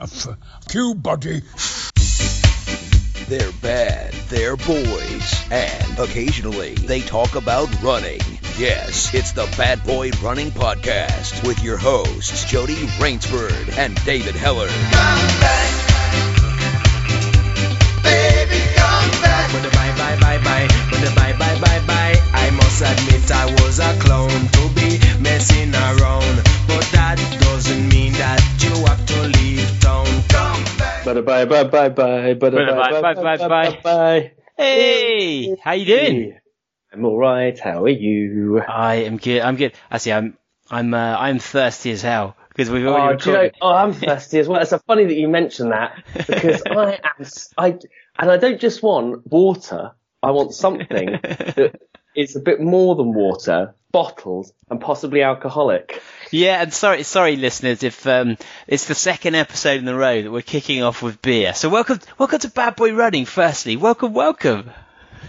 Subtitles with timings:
[0.00, 0.28] F-
[0.96, 1.42] buddy.
[3.28, 8.20] They're bad, they're boys, and occasionally they talk about running.
[8.56, 14.70] Yes, it's the Bad Boy Running Podcast with your hosts, Jody Raynsford and David Hellard.
[19.50, 21.67] But bye bye bye bye, bye bye bye bye.
[22.32, 26.36] I must admit I was a clown to be messing around,
[26.66, 30.06] but that doesn't mean that you have to leave town.
[30.28, 31.04] Come back.
[31.04, 33.80] Bye bye bye bye bye bye Bye, bye, bye, bye.
[33.82, 34.32] bye.
[34.56, 36.38] Hey, how you doing?
[36.92, 37.58] I'm all right.
[37.58, 38.60] How are you?
[38.60, 39.40] I am good.
[39.42, 39.72] I'm good.
[39.90, 40.38] Actually, I'm
[40.70, 43.92] I'm uh, I'm thirsty as hell because we've Oh, already do you know, oh, I'm
[43.92, 44.60] thirsty as well.
[44.60, 47.20] It's so funny that you mention that because I am.
[47.20, 47.78] s- I
[48.18, 49.92] and I don't just want water.
[50.22, 51.80] I want something that
[52.18, 56.02] is a bit more than water, bottled and possibly alcoholic.
[56.30, 58.36] Yeah, and sorry, sorry, listeners, if um,
[58.66, 61.54] it's the second episode in a row that we're kicking off with beer.
[61.54, 63.24] So welcome, welcome to Bad Boy Running.
[63.24, 64.70] Firstly, welcome, welcome.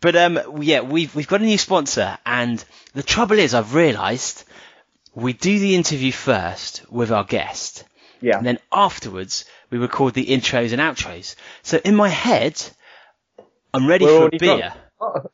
[0.00, 4.44] but um, yeah, we've we've got a new sponsor, and the trouble is, I've realised
[5.14, 7.84] we do the interview first with our guest,
[8.20, 8.36] Yeah.
[8.38, 11.36] and then afterwards we record the intros and outros.
[11.62, 12.62] So in my head,
[13.72, 14.56] I'm ready We're for a beer.
[14.58, 14.74] drunk.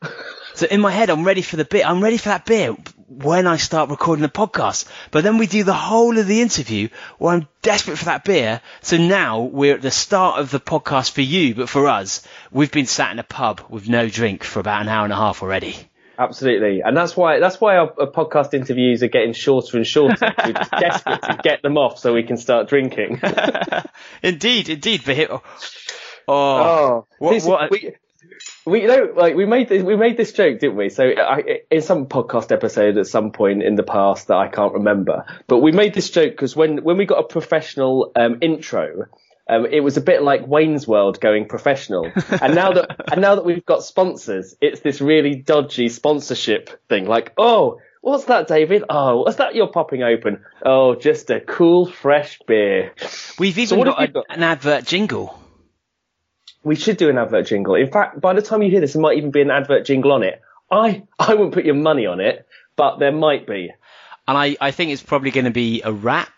[0.55, 1.83] So in my head, I'm ready for the beer.
[1.83, 2.75] I'm ready for that beer
[3.07, 4.87] when I start recording the podcast.
[5.09, 8.61] But then we do the whole of the interview where I'm desperate for that beer.
[8.81, 12.71] So now we're at the start of the podcast for you, but for us, we've
[12.71, 15.41] been sat in a pub with no drink for about an hour and a half
[15.41, 15.75] already.
[16.19, 20.31] Absolutely, and that's why that's why our, our podcast interviews are getting shorter and shorter.
[20.45, 23.19] We're just desperate to get them off so we can start drinking.
[24.21, 25.01] indeed, indeed.
[25.03, 25.41] But oh,
[26.27, 27.95] Oh, what- what- we,
[28.65, 30.89] we you know like we made this we made this joke, didn't we?
[30.89, 34.73] So I, in some podcast episode at some point in the past that I can't
[34.73, 39.05] remember, but we made this joke because when when we got a professional um, intro.
[39.45, 42.09] Um, it was a bit like Wayne's World going professional,
[42.41, 47.07] and now that and now that we've got sponsors, it's this really dodgy sponsorship thing.
[47.07, 48.85] Like, oh, what's that, David?
[48.89, 50.45] Oh, what's that you're popping open?
[50.65, 52.93] Oh, just a cool, fresh beer.
[53.37, 54.25] we've even have got, a- got?
[54.29, 55.37] an advert jingle.
[56.63, 57.75] We should do an advert jingle.
[57.75, 60.11] In fact, by the time you hear this, there might even be an advert jingle
[60.11, 60.41] on it.
[60.71, 63.71] I I wouldn't put your money on it, but there might be.
[64.27, 66.29] And I, I think it's probably going to be a rap.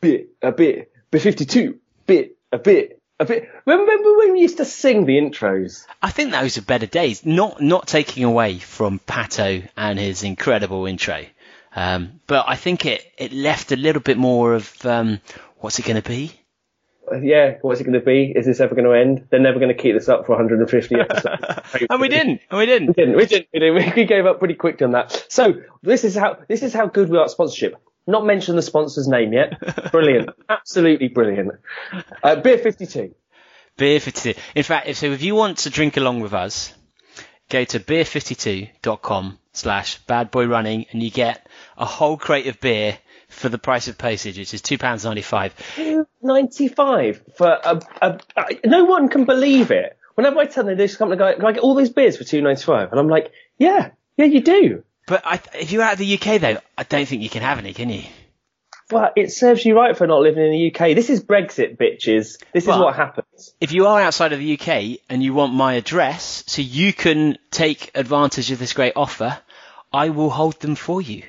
[0.00, 3.48] Bit a bit, bit fifty two, bit a bit a bit.
[3.66, 5.86] Remember when we used to sing the intros?
[6.02, 7.24] I think those are better days.
[7.24, 11.24] Not not taking away from Pato and his incredible intro,
[11.76, 15.20] um, but I think it it left a little bit more of um,
[15.58, 16.32] what's it going to be?
[17.22, 18.32] Yeah, what's it going to be?
[18.34, 19.26] Is this ever going to end?
[19.30, 21.42] They're never going to keep this up for 150 episodes.
[21.90, 22.40] And we didn't.
[22.50, 22.88] And we didn't.
[22.88, 23.16] We didn't.
[23.16, 23.48] We didn't.
[23.52, 23.96] We didn't.
[23.96, 25.26] We gave up pretty quick on that.
[25.28, 27.76] So this is how this is how good we are at sponsorship.
[28.06, 29.90] Not mention the sponsor's name yet.
[29.92, 30.30] Brilliant.
[30.48, 31.52] Absolutely brilliant.
[32.22, 33.14] Uh, Beer 52.
[33.76, 34.38] Beer 52.
[34.54, 36.74] In fact, if, so if you want to drink along with us,
[37.48, 42.98] go to beer52.com slash badboyrunning and you get a whole crate of beer
[43.28, 46.06] for the price of postage, which is £2.95.
[46.22, 49.96] 95 for a, a, a, no one can believe it.
[50.14, 52.90] Whenever I tell them this company, can I get all these beers for 2.95?
[52.90, 54.84] And I'm like, yeah, yeah, you do.
[55.06, 57.58] But I, if you're out of the UK though, I don't think you can have
[57.58, 58.04] any, can you?
[58.90, 60.94] Well, it serves you right for not living in the UK.
[60.94, 62.36] This is Brexit, bitches.
[62.52, 63.54] This Well- is what happens.
[63.60, 67.38] if you are outside of the UK and you want my address so you can
[67.50, 69.38] take advantage of this great offer,
[69.92, 71.22] I will hold them for you.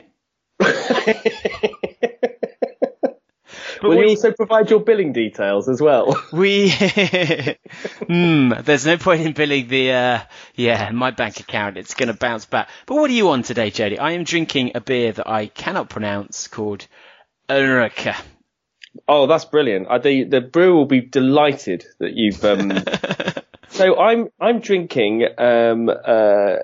[3.81, 6.19] But Will we, you also provide your billing details as well?
[6.33, 10.19] we, hmm, there's no point in billing the, uh,
[10.55, 11.77] yeah, my bank account.
[11.77, 12.69] It's going to bounce back.
[12.85, 13.99] But what are you on today, Jody?
[13.99, 16.87] I am drinking a beer that I cannot pronounce called
[17.49, 18.15] Ulrika.
[19.07, 19.87] Oh, that's brilliant.
[19.89, 22.43] I, the, the brewer will be delighted that you've.
[22.43, 22.71] Um...
[23.69, 25.27] so I'm I'm drinking.
[25.37, 26.55] Um, uh,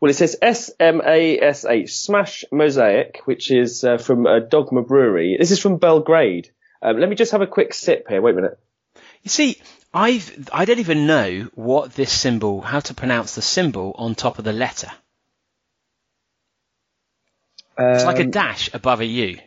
[0.00, 4.40] well, it says S M A S H Smash Mosaic, which is uh, from uh,
[4.40, 5.36] Dogma Brewery.
[5.38, 6.50] This is from Belgrade.
[6.80, 8.22] Um, let me just have a quick sip here.
[8.22, 8.58] Wait a minute.
[9.22, 9.60] You see,
[9.92, 14.38] I've, I don't even know what this symbol, how to pronounce the symbol on top
[14.38, 14.90] of the letter.
[17.78, 19.38] It's like a Um, dash above a U.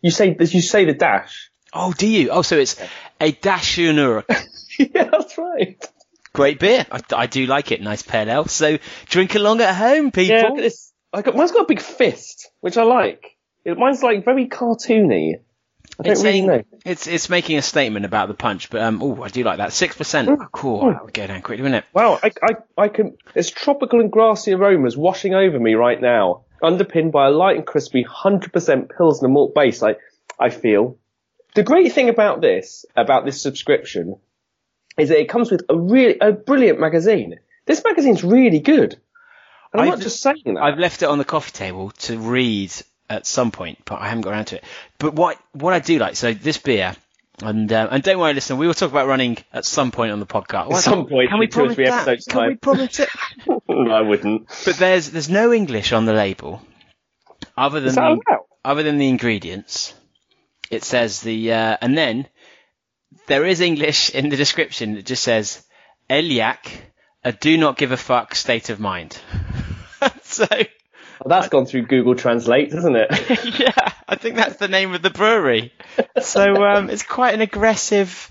[0.00, 1.50] You say you say the dash.
[1.72, 2.30] Oh, do you?
[2.30, 2.80] Oh, so it's
[3.20, 4.24] a Dashunur.
[4.78, 5.84] yeah, that's right.
[6.38, 6.86] Great beer.
[6.90, 7.82] I, I do like it.
[7.82, 8.44] Nice pale ale.
[8.46, 10.36] So drink along at home, people.
[10.36, 10.92] Yeah, look at this.
[11.12, 13.36] I got, mine's got a big fist, which I like.
[13.64, 15.40] It, mine's like very cartoony.
[15.98, 16.62] I don't it's, really saying- know.
[16.84, 19.72] it's it's making a statement about the punch, but um, oh, I do like that.
[19.72, 20.30] Six percent.
[20.52, 20.92] Cool.
[20.92, 21.90] That would go down quickly, wouldn't it?
[21.92, 23.16] Wow, I, I, I can.
[23.34, 27.66] There's tropical and grassy aromas washing over me right now, underpinned by a light and
[27.66, 29.82] crispy 100% Pilsner malt base.
[29.82, 30.98] I feel.
[31.56, 34.20] The great thing about this, about this subscription,
[34.98, 37.38] is that it comes with a really, a brilliant magazine.
[37.66, 38.94] This magazine's really good.
[39.72, 40.62] And I'm I've- not just saying that.
[40.62, 42.72] I've left it on the coffee table to read
[43.10, 44.64] at some point, but I haven't got around to it.
[44.98, 46.94] But what what I do like, so this beer,
[47.42, 50.20] and um, and don't worry, listen, we will talk about running at some point on
[50.20, 50.72] the podcast.
[50.72, 52.08] At some point can we two or promise three that?
[52.08, 53.08] episodes' Can we promise it?
[53.68, 54.48] I wouldn't.
[54.64, 56.62] But there's there's no English on the label,
[57.56, 58.20] other than the,
[58.64, 59.94] other than the ingredients.
[60.70, 62.26] It says the uh, and then
[63.28, 65.62] there is English in the description that just says
[66.10, 66.58] Eliac,
[67.24, 69.18] a do not give a fuck state of mind.
[70.22, 73.08] so Well, that's gone through Google Translate, isn't it?
[73.60, 75.72] yeah, I think that's the name of the brewery.
[76.22, 78.30] So um, it's quite an aggressive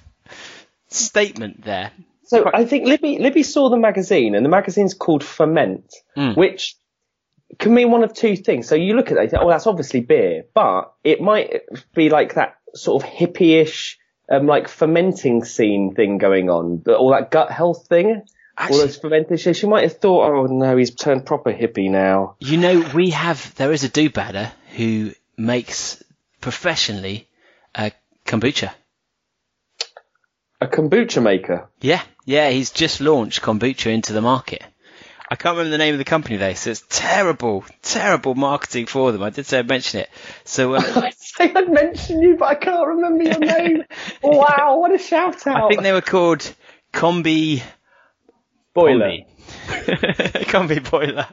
[0.89, 1.91] statement there.
[2.23, 6.35] So I think Libby Libby saw the magazine, and the magazine's called Ferment, Mm.
[6.35, 6.75] which
[7.59, 8.67] can mean one of two things.
[8.67, 11.61] So you look at it, oh, that's obviously beer, but it might
[11.95, 13.97] be like that sort of hippie-ish,
[14.29, 18.23] um, like fermenting scene thing going on, all that gut health thing, all
[18.57, 19.53] Actually- those fermentation.
[19.53, 22.35] She might have thought, oh no, he's turned proper hippie now.
[22.39, 26.03] You know, we have there is a do-badder who makes
[26.41, 27.27] professionally
[27.75, 27.91] uh,
[28.25, 28.71] kombucha.
[30.59, 31.69] A kombucha maker.
[31.81, 34.63] Yeah, yeah, he's just launched kombucha into the market.
[35.29, 39.11] I can't remember the name of the company though, so it's terrible, terrible marketing for
[39.11, 39.21] them.
[39.23, 40.09] I did say I'd mention it.
[40.45, 43.83] So um, I say I'd mention you, but I can't remember your name.
[44.23, 45.65] wow, what a shout out!
[45.65, 46.49] I think they were called
[46.93, 47.61] Combi
[48.73, 49.05] Boiler.
[49.05, 49.25] Combi.
[50.47, 51.27] Combi Boiler.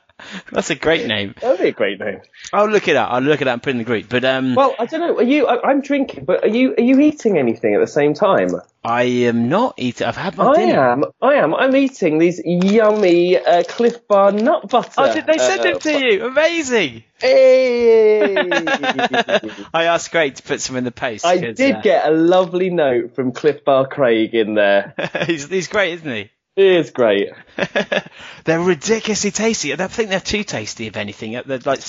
[0.50, 1.35] That's a great name.
[1.40, 2.20] That'd be a great name.
[2.52, 3.11] I'll look it up.
[3.12, 4.08] I'll look it up and put it in the group.
[4.08, 5.17] But um, Well, I don't know.
[5.19, 5.47] Are you?
[5.47, 6.75] I, I'm drinking, but are you?
[6.76, 8.50] Are you eating anything at the same time?
[8.82, 10.06] I am not eating.
[10.06, 10.90] I've had my I dinner.
[10.93, 11.03] am.
[11.25, 11.55] I am.
[11.55, 14.93] I'm eating these yummy uh, Clif Bar nut butter.
[14.99, 16.26] Oh, did they send uh, it to you?
[16.26, 17.03] Amazing.
[17.19, 18.37] Hey!
[19.73, 21.25] I asked Craig to put some in the post.
[21.25, 24.94] I did uh, get a lovely note from Clif Bar Craig in there.
[25.26, 26.31] he's, he's great, isn't he?
[26.56, 27.31] It is great.
[28.44, 29.73] they're ridiculously tasty.
[29.73, 31.41] I don't think they're too tasty, if anything.
[31.47, 31.81] They're like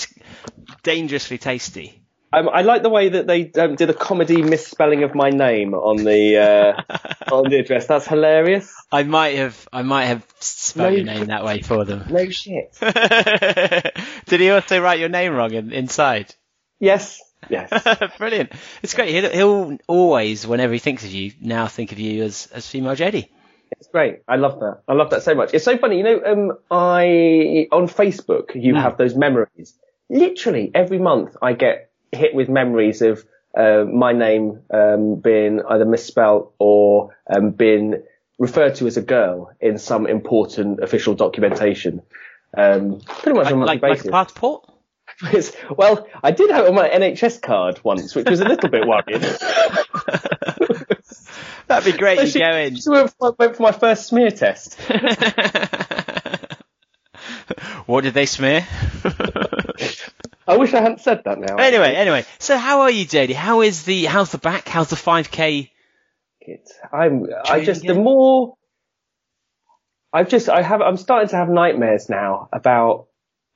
[0.83, 2.04] dangerously tasty.
[2.35, 5.73] Um, I like the way that they um, did a comedy misspelling of my name
[5.73, 7.87] on the uh, on the address.
[7.87, 8.73] That's hilarious.
[8.91, 12.03] I might have, I might have spelled No, your name that way for them.
[12.09, 12.75] No shit.
[14.25, 16.33] did he also write your name wrong in, inside?
[16.79, 17.21] Yes.
[17.49, 17.71] Yes.
[18.17, 18.51] Brilliant.
[18.83, 19.09] It's great.
[19.09, 22.95] He'll, he'll always, whenever he thinks of you, now think of you as, as female
[22.95, 23.29] JD.
[23.71, 24.19] It's great.
[24.27, 24.81] I love that.
[24.87, 25.53] I love that so much.
[25.53, 25.97] It's so funny.
[25.97, 28.79] You know, um, I on Facebook you Hmm.
[28.81, 29.77] have those memories.
[30.09, 33.23] Literally every month I get hit with memories of
[33.57, 38.01] uh, my name um, being either misspelt or um, being
[38.39, 42.01] referred to as a girl in some important official documentation.
[42.57, 44.07] Um, pretty much on a monthly Like, like basis.
[44.07, 44.69] a passport?
[45.77, 48.85] Well, I did have it on my NHS card once, which was a little bit
[48.85, 49.21] worrying.
[51.67, 52.19] That'd be great.
[52.19, 52.75] You She- go in.
[52.75, 54.77] she went for, went for my first smear test.
[57.85, 58.67] what did they smear?
[60.47, 61.55] I wish I hadn't said that now.
[61.55, 62.25] anyway, anyway.
[62.39, 63.33] So how are you, JD?
[63.33, 64.67] How is the how's the back?
[64.67, 65.69] How's the 5k?
[66.41, 66.69] it.
[66.93, 67.25] I'm.
[67.49, 68.55] I just the more.
[70.13, 73.07] I've just I have I'm starting to have nightmares now about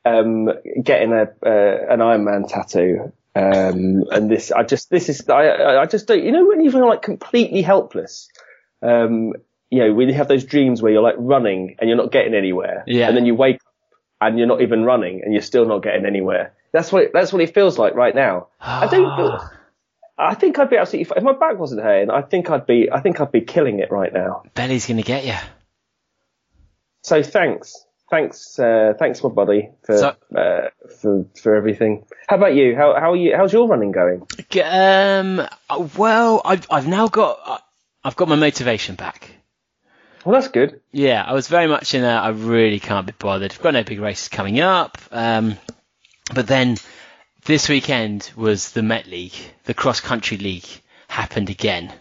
[0.06, 0.50] um
[0.84, 3.14] getting a uh, an Iron Man tattoo.
[3.36, 6.62] Um and this I just this is I I- I just don't you know when
[6.62, 8.28] you feel like completely helpless.
[8.82, 9.34] Um
[9.70, 12.34] you know when you have those dreams where you're like running and you're not getting
[12.34, 12.84] anywhere.
[12.88, 13.08] Yeah.
[13.08, 13.74] And then you wake up
[14.20, 16.54] and you're not even running and you're still not getting anywhere.
[16.72, 18.48] That's what it, that's what it feels like right now.
[18.60, 19.16] I don't.
[19.16, 19.50] feel-
[20.22, 21.14] I think I'd be absolutely.
[21.16, 22.90] If my back wasn't hurting, I think I'd be.
[22.92, 24.44] I think I'd be killing it right now.
[24.54, 25.36] Belly's gonna get you.
[27.04, 30.70] So thanks, thanks, uh, thanks, my buddy, for So- uh,
[31.02, 32.06] for for everything.
[32.28, 32.76] How about you?
[32.76, 33.36] How how are you?
[33.36, 34.28] How's your running going?
[34.62, 35.48] Um.
[35.98, 37.58] Well, I've I've now got uh,
[38.04, 39.32] I've got my motivation back.
[40.26, 40.82] Well, that's good.
[40.92, 43.54] Yeah, I was very much in a I really can't be bothered.
[43.54, 44.98] I've got no big races coming up.
[45.12, 45.56] Um,
[46.34, 46.78] but then
[47.46, 50.66] this weekend was the Met League, the cross country league
[51.08, 51.92] happened again.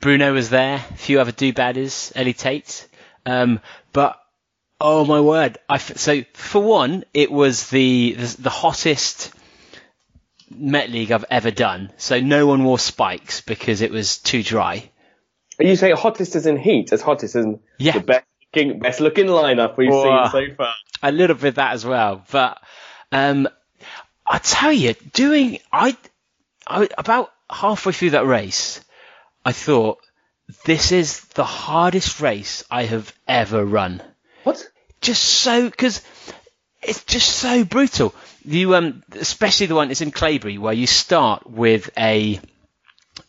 [0.00, 2.88] Bruno was there, a few other do badders, Ellie Tate.
[3.26, 3.60] Um,
[3.92, 4.18] but
[4.80, 5.58] oh my word!
[5.68, 9.32] I f- so for one, it was the, the the hottest
[10.50, 11.92] Met League I've ever done.
[11.98, 14.90] So no one wore spikes because it was too dry.
[15.58, 17.92] Are you saying hottest as in heat, as hottest as in Yeah.
[17.92, 20.28] the best looking, best looking lineup we've Wow.
[20.30, 20.74] seen so far?
[21.02, 22.24] a little bit of that as well.
[22.30, 22.58] But
[23.12, 23.48] um,
[24.26, 25.96] I tell you, doing I,
[26.66, 28.80] I about halfway through that race,
[29.44, 29.98] I thought
[30.64, 34.02] this is the hardest race I have ever run.
[34.44, 34.68] What?
[35.00, 36.02] Just so because
[36.82, 38.14] it's just so brutal.
[38.44, 42.40] You um, especially the one that's in Claybury, where you start with a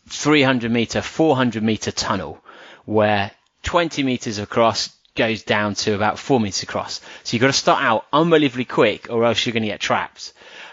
[0.08, 2.42] 300 meter, 400 meter tunnel,
[2.84, 3.30] where
[3.62, 7.00] 20 meters across goes down to about four meters across.
[7.24, 10.32] So you've got to start out unbelievably quick, or else you're going to get trapped.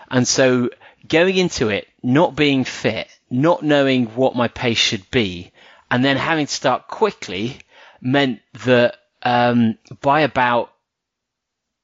[0.09, 0.69] And so
[1.07, 5.51] going into it, not being fit, not knowing what my pace should be,
[5.91, 7.59] and then having to start quickly
[8.01, 10.71] meant that um, by about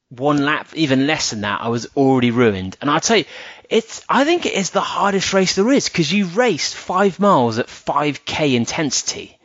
[0.09, 2.77] one lap, even less than that, I was already ruined.
[2.81, 3.25] And I'll tell you,
[3.69, 7.57] it's I think it is the hardest race there is because you race five miles
[7.57, 9.37] at 5k intensity,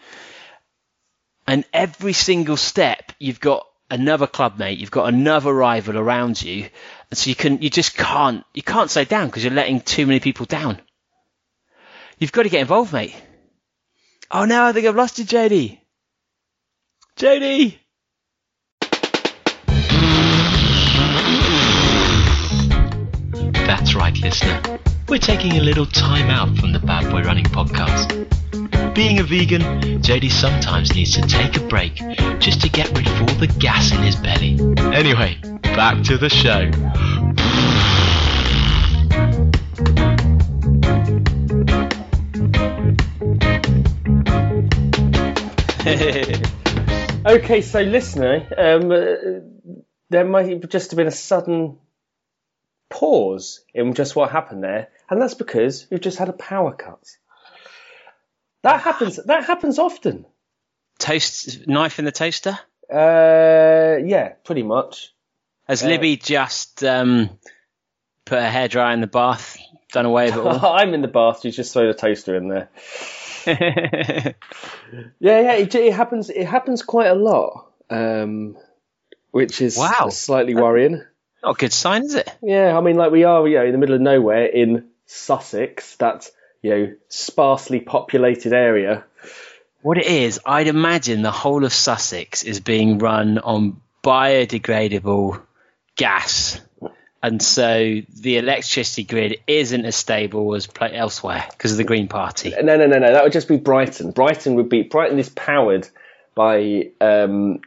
[1.50, 6.68] and every single step you've got another clubmate, you've got another rival around you,
[7.10, 10.06] and so you can you just can't you can't slow down because you're letting too
[10.06, 10.80] many people down.
[12.18, 13.16] You've got to get involved, mate.
[14.30, 15.80] Oh no, I think I've lost you, JD.
[17.16, 17.78] JD.
[23.66, 24.78] That's right, listener.
[25.08, 28.19] We're taking a little time out from the Bad Boy Running podcast.
[28.94, 29.62] Being a vegan,
[30.02, 31.96] JD sometimes needs to take a break
[32.40, 34.58] just to get rid of all the gas in his belly.
[34.94, 36.70] Anyway, back to the show.
[47.26, 49.76] Okay, so listener, um, uh,
[50.08, 51.78] there might have just have been a sudden
[52.88, 57.04] pause in just what happened there, and that's because we've just had a power cut.
[58.62, 59.16] That happens.
[59.24, 60.26] That happens often.
[60.98, 62.58] Toast knife in the toaster.
[62.92, 65.14] Uh, yeah, pretty much.
[65.68, 67.30] Has Libby just um,
[68.24, 69.56] put her hairdryer in the bath,
[69.92, 70.66] done away with it all?
[70.74, 71.44] I'm in the bath.
[71.44, 72.68] You just throw the toaster in there.
[75.20, 76.30] Yeah, yeah, it, it happens.
[76.30, 78.56] It happens quite a lot, um,
[79.30, 80.08] which is Wow.
[80.10, 81.02] slightly worrying.
[81.44, 82.28] Not a good sign, is it?
[82.42, 85.94] Yeah, I mean, like we are, you know, in the middle of nowhere in Sussex,
[85.96, 86.28] that
[86.62, 89.04] you know sparsely populated area.
[89.82, 95.40] What it is, I'd imagine the whole of Sussex is being run on biodegradable
[95.96, 96.60] gas.
[97.22, 102.50] And so the electricity grid isn't as stable as elsewhere because of the Green Party.
[102.50, 103.12] No, no, no, no.
[103.12, 104.12] That would just be Brighton.
[104.12, 105.86] Brighton would be Brighton is powered
[106.34, 107.60] by um,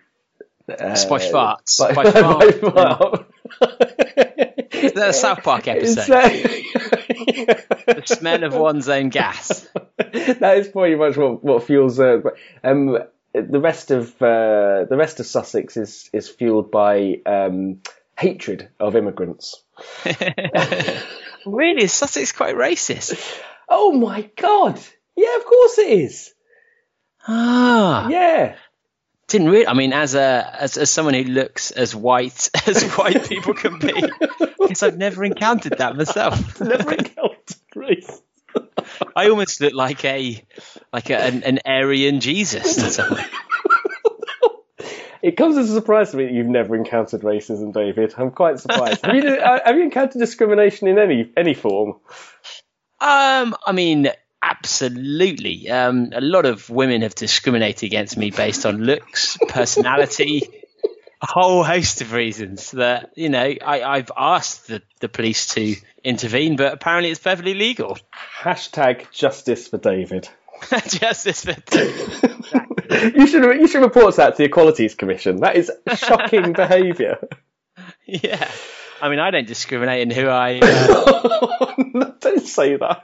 [0.67, 1.79] uh, Splash farts.
[1.79, 2.73] by, by farts.
[2.73, 3.25] fart.
[4.73, 6.09] Is that a South Park episode?
[7.25, 9.67] The smell of one's own gas.
[9.97, 11.99] that is pretty much what, what fuels.
[11.99, 12.21] Uh,
[12.63, 12.97] um,
[13.33, 17.81] the rest of uh, the rest of Sussex is is fueled by um,
[18.17, 19.61] hatred of immigrants.
[21.45, 23.41] Really, is Sussex quite racist?
[23.67, 24.79] Oh my god!
[25.15, 26.33] Yeah, of course it is.
[27.27, 28.55] Ah, Yeah.
[29.27, 29.67] Didn't really.
[29.67, 33.79] I mean, as a as, as someone who looks as white as white people can
[33.79, 36.59] be, I guess I've never encountered that myself.
[36.61, 38.21] Never encountered race.
[39.15, 40.45] I almost look like a
[40.91, 42.77] like a, an, an Aryan Jesus.
[42.77, 43.25] in some way.
[45.23, 48.13] It comes as a surprise to me that you've never encountered racism, David.
[48.17, 49.05] I'm quite surprised.
[49.05, 51.91] have, you, uh, have you encountered discrimination in any any form?
[52.99, 54.09] Um, I mean,
[54.43, 55.69] absolutely.
[55.69, 60.41] Um, a lot of women have discriminated against me based on looks, personality,
[61.21, 62.71] a whole host of reasons.
[62.71, 67.53] That you know, I, I've asked the, the police to intervene, but apparently it's perfectly
[67.53, 67.97] legal.
[68.41, 70.29] Hashtag justice for David.
[70.87, 71.51] Justice for
[73.15, 75.37] You should you should report that to the Equalities Commission.
[75.37, 77.17] That is shocking behaviour.
[78.05, 78.49] yeah.
[79.01, 80.59] I mean, I don't discriminate in who I.
[80.61, 83.03] Uh, Don't say that.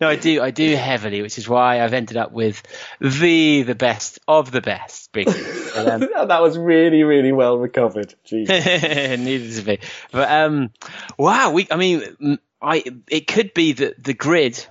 [0.00, 0.40] No, I do.
[0.42, 2.62] I do heavily, which is why I've ended up with
[3.00, 5.12] the the best of the best.
[5.12, 5.28] Big.
[5.28, 5.34] Um,
[6.28, 8.14] that was really really well recovered.
[8.26, 8.48] Jeez.
[9.18, 9.78] needed to be.
[10.12, 10.70] But um,
[11.18, 11.50] wow.
[11.52, 11.66] We.
[11.70, 12.84] I mean, I.
[13.08, 14.64] It could be that the grid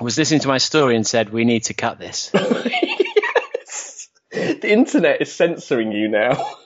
[0.00, 2.30] was listening to my story and said we need to cut this.
[4.30, 6.56] the internet is censoring you now.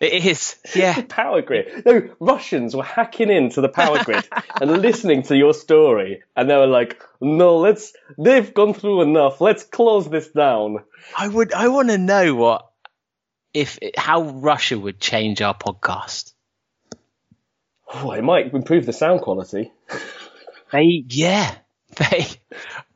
[0.00, 0.56] It is.
[0.74, 1.00] Yeah.
[1.08, 1.84] Power grid.
[1.86, 4.28] No, Russians were hacking into the power grid
[4.60, 7.92] and listening to your story, and they were like, "No, let's.
[8.18, 9.40] They've gone through enough.
[9.40, 10.78] Let's close this down."
[11.16, 11.52] I would.
[11.52, 12.66] I want to know what
[13.52, 16.32] if how Russia would change our podcast.
[17.92, 19.72] Oh, it might improve the sound quality.
[20.72, 21.04] They.
[21.08, 21.54] Yeah.
[21.96, 22.26] They.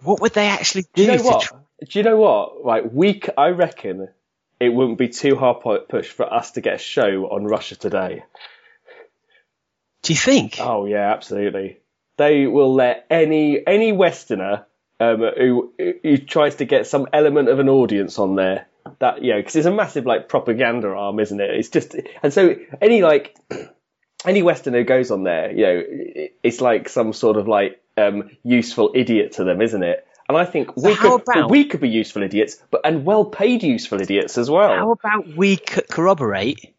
[0.02, 0.88] What would they actually do?
[0.94, 1.42] Do you know what?
[1.42, 1.54] tr-
[1.88, 2.64] Do you know what?
[2.64, 3.22] Right, we.
[3.36, 4.08] I reckon
[4.60, 7.76] it wouldn't be too hard pu- push for us to get a show on Russia
[7.76, 8.24] today.
[10.02, 10.56] do you think?
[10.60, 11.78] Oh yeah, absolutely.
[12.16, 14.66] They will let any any Westerner
[15.00, 15.72] um, who
[16.02, 18.66] who tries to get some element of an audience on there
[18.98, 21.50] That you know, because it's a massive like propaganda arm, isn't it?
[21.50, 23.36] It's just and so any like
[24.24, 25.82] any Westerner who goes on there, you know,
[26.42, 30.06] it's like some sort of like um, useful idiot to them, isn't it?
[30.28, 33.62] And I think we could about- we could be useful idiots, but and well paid
[33.62, 34.68] useful idiots as well.
[34.74, 36.74] How about we corroborate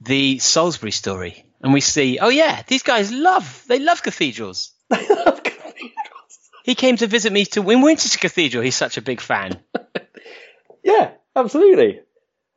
[0.00, 4.72] the Salisbury story and we see, oh yeah, these guys love, they love cathedrals.
[6.64, 8.62] He came to visit me to in Winchester Cathedral.
[8.62, 9.58] He's such a big fan.
[10.84, 12.00] yeah, absolutely.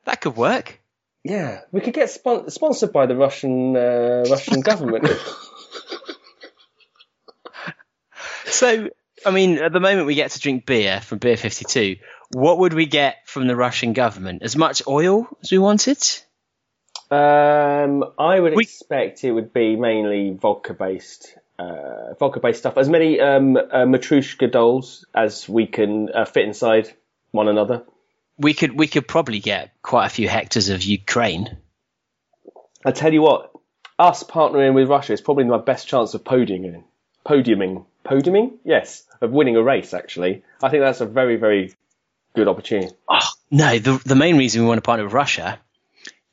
[0.04, 0.82] That could work.
[1.24, 5.08] Yeah, we could get spon- sponsored by the Russian uh, Russian government.
[8.46, 8.90] So,
[9.26, 11.98] I mean, at the moment we get to drink beer from Beer 52.
[12.34, 14.42] What would we get from the Russian government?
[14.44, 15.98] As much oil as we wanted?
[17.10, 22.78] Um, I would We- expect it would be mainly vodka based, uh, vodka based stuff.
[22.78, 26.90] As many um, uh, Matrushka dolls as we can uh, fit inside
[27.32, 27.84] one another.
[28.38, 31.58] We could we could probably get quite a few hectares of Ukraine.
[32.84, 33.52] I tell you what,
[34.00, 36.84] us partnering with Russia is probably my best chance of podiuming.
[37.28, 39.94] Podiuming, podiuming, yes, of winning a race.
[39.94, 41.74] Actually, I think that's a very, very
[42.36, 42.94] good opportunity.
[43.10, 45.60] Oh, no, the the main reason we want to partner with Russia.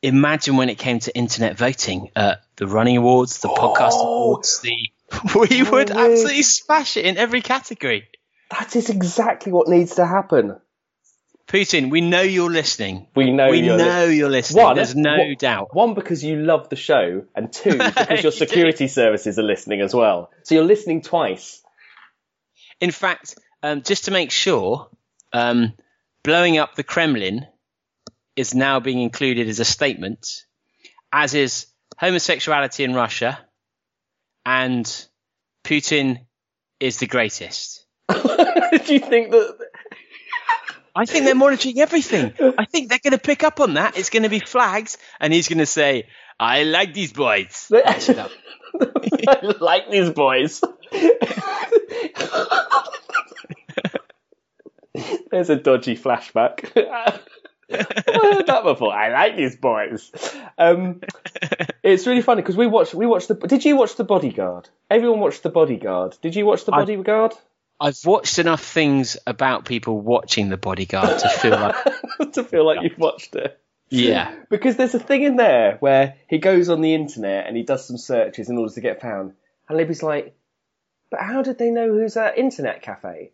[0.01, 4.25] Imagine when it came to internet voting at the running awards, the podcast Oh.
[4.27, 4.91] awards, the
[5.51, 8.07] we would absolutely smash it in every category.
[8.51, 10.61] That is exactly what needs to happen.
[11.49, 13.07] Putin, we know you're listening.
[13.17, 14.65] We know we you're know li- you're listening.
[14.65, 15.75] One, There's no one- doubt.
[15.75, 19.95] One, because you love the show, and two, because your security services are listening as
[19.95, 20.31] well.
[20.43, 21.63] So you're listening twice.
[22.81, 24.89] In fact, um, just to make sure,
[25.33, 25.73] um,
[26.23, 27.47] blowing up the Kremlin
[28.37, 30.45] is now being included as a statement,
[31.13, 33.39] as is homosexuality in Russia,
[34.45, 34.85] and
[35.65, 36.21] Putin
[36.79, 37.85] is the greatest.
[38.09, 39.57] Do you think that?
[40.99, 42.33] I think they're monitoring everything.
[42.59, 43.97] I think they're going to pick up on that.
[43.97, 46.09] It's going to be flags, and he's going to say,
[46.41, 50.61] "I like these boys." I like these boys.
[55.31, 56.73] There's a dodgy flashback.
[56.77, 57.19] I
[57.71, 58.93] heard that before.
[58.93, 60.11] I like these boys.
[60.57, 61.01] Um,
[61.83, 62.95] it's really funny because we watched.
[62.95, 63.35] We watched the.
[63.35, 64.69] Did you watch the Bodyguard?
[64.91, 66.17] Everyone watched the Bodyguard.
[66.23, 67.35] Did you watch the I- Bodyguard?
[67.81, 71.77] I've watched enough things about people watching The Bodyguard to feel like,
[72.33, 73.61] to feel like you've watched it.
[73.89, 77.63] yeah, Because there's a thing in there where he goes on the internet and he
[77.63, 79.35] does some searches in order to get found.
[79.69, 80.35] And Libby's like,
[81.11, 83.31] but how did they know who's at Internet Cafe?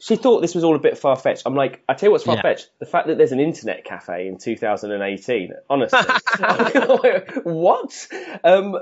[0.00, 1.42] She thought this was all a bit far fetched.
[1.46, 2.70] I'm like, I tell you what's far fetched.
[2.80, 5.52] The fact that there's an internet cafe in 2018.
[5.70, 6.00] Honestly.
[7.44, 8.08] what?
[8.42, 8.78] Um,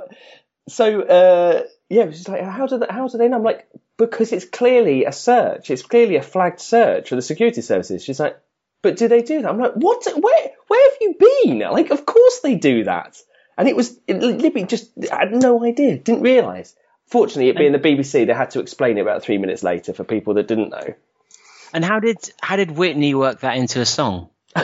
[0.67, 3.37] so, uh, yeah, she's like, how do, they, how do they know?
[3.37, 3.69] I'm like,
[4.01, 5.71] because it's clearly a search.
[5.71, 8.03] It's clearly a flagged search for the security services.
[8.03, 8.41] She's like,
[8.83, 9.51] but do they do that?
[9.51, 10.07] I'm like, what?
[10.07, 10.51] Where?
[10.69, 11.59] Where have you been?
[11.59, 13.19] Like, of course they do that.
[13.59, 16.75] And it was it, Libby just had no idea, didn't realise.
[17.09, 20.05] Fortunately, it being the BBC, they had to explain it about three minutes later for
[20.05, 20.95] people that didn't know.
[21.75, 24.31] And how did how did Whitney work that into a song?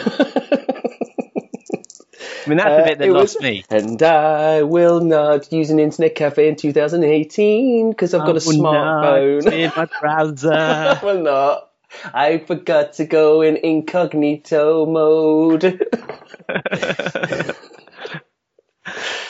[2.47, 3.65] I mean, that's the bit that Uh, lost was- me.
[3.71, 9.53] And I will not use an internet cafe in 2018 because I've got a smartphone.
[9.53, 10.53] In my browser.
[10.53, 11.71] I will not.
[12.13, 15.65] I forgot to go in incognito mode.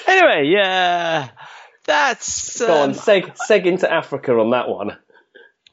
[0.06, 1.28] anyway, yeah,
[1.84, 4.96] that's Go on, um, seg, seg into Africa on that one.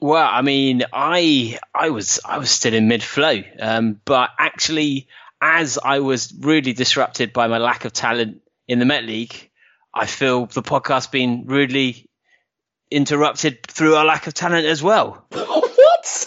[0.00, 5.08] Well, I mean, I I was I was still in mid flow, um, but actually,
[5.44, 9.50] as I was really disrupted by my lack of talent in the Met League,
[9.92, 12.08] I feel the podcast been rudely
[12.90, 15.26] interrupted through our lack of talent as well.
[15.32, 16.26] what?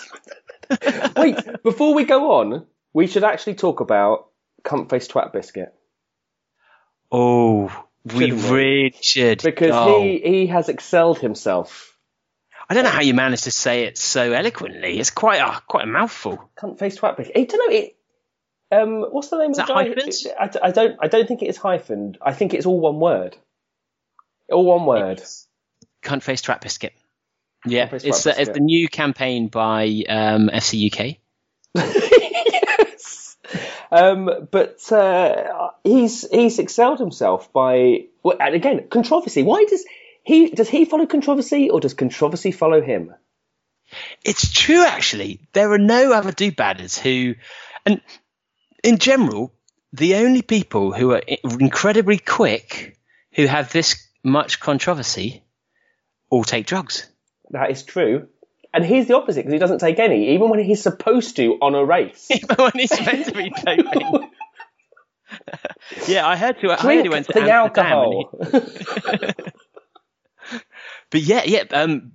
[1.17, 4.27] Wait, before we go on, we should actually talk about
[4.63, 5.73] Cunt Face Twat Biscuit.
[7.11, 7.71] Oh,
[8.05, 8.51] we we?
[8.51, 11.97] really should Because Oh, he, he has excelled himself.
[12.69, 14.99] I don't know how you managed to say it so eloquently.
[14.99, 16.51] It's quite a quite a mouthful.
[16.59, 17.35] Cunt Face Twat Biscuit.
[17.35, 17.96] I don't know, it,
[18.71, 19.83] um, what's the name Is of the guy?
[19.89, 20.27] hyphens?
[20.39, 22.17] I, I don't, I don't think it is hyphened.
[22.21, 23.37] I think it's all one word.
[24.51, 25.21] All one word.
[26.03, 26.93] Cunt face trap biscuit.
[27.65, 31.17] Yeah, it's the, it's the new campaign by um, FC UK.
[31.75, 33.37] yes.
[33.89, 39.43] Um, but uh, he's he's excelled himself by well, and again controversy.
[39.43, 39.85] Why does
[40.23, 43.13] he does he follow controversy or does controversy follow him?
[44.25, 45.39] It's true, actually.
[45.53, 47.35] There are no other do-badders who,
[47.85, 48.01] and
[48.83, 49.53] in general,
[49.93, 51.21] the only people who are
[51.59, 52.97] incredibly quick
[53.33, 55.43] who have this much controversy
[56.29, 57.09] all take drugs.
[57.51, 58.27] That is true.
[58.73, 61.73] And he's the opposite because he doesn't take any, even when he's supposed to on
[61.73, 62.27] a race.
[62.31, 64.29] even when he's meant to be taking.
[66.07, 66.71] yeah, I heard to.
[66.71, 69.43] I heard he went to the Amsterdam and he- alcohol.
[71.09, 71.63] But yeah, yeah.
[71.71, 72.11] Um,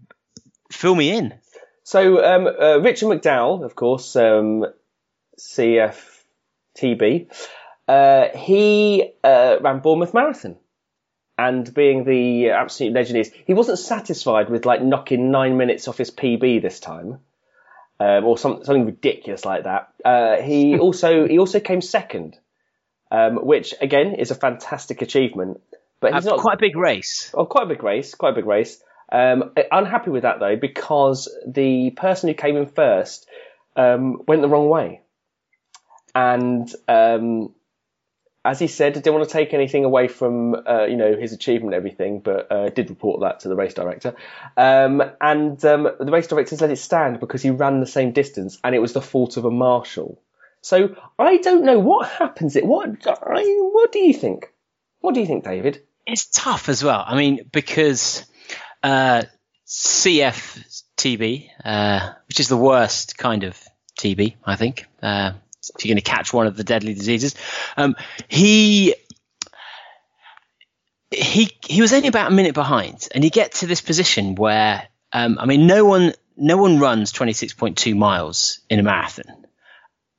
[0.70, 1.35] fill me in.
[1.85, 4.66] So um, uh, Richard McDowell, of course, um,
[6.77, 7.27] CFTB,
[7.89, 10.57] uh, he uh, ran Bournemouth Marathon,
[11.39, 15.99] and being the absolute legend is, he wasn't satisfied with like knocking nine minutes off
[15.99, 17.19] his PB this time,
[18.01, 19.93] um, or some, something ridiculous like that.
[20.05, 22.39] Uh, he also he also came second,
[23.11, 25.61] um, which again is a fantastic achievement.
[26.01, 27.31] But he's not quite a big race.
[27.33, 28.83] Oh, quite a big race, quite a big race.
[29.11, 33.29] Um, unhappy with that though because the person who came in first
[33.77, 35.02] um, went the wrong way,
[36.14, 37.55] and um,
[38.44, 41.75] as he said, didn't want to take anything away from uh, you know his achievement,
[41.75, 44.14] and everything, but uh, did report that to the race director.
[44.57, 48.59] Um, and um, the race director let it stand because he ran the same distance,
[48.64, 50.20] and it was the fault of a marshal.
[50.61, 52.57] So I don't know what happens.
[52.57, 54.53] It what I, what do you think?
[55.01, 55.83] What do you think, David?
[56.07, 57.03] It's tough as well.
[57.07, 58.25] I mean, because
[58.83, 59.22] uh,
[59.66, 63.61] CFTB, uh, which is the worst kind of
[63.98, 65.33] TB, I think, uh,
[65.77, 67.35] if you're going to catch one of the deadly diseases,
[67.77, 67.94] um,
[68.29, 68.94] he
[71.11, 74.88] he he was only about a minute behind, and you get to this position where
[75.12, 79.46] um, I mean, no one no one runs 26.2 miles in a marathon,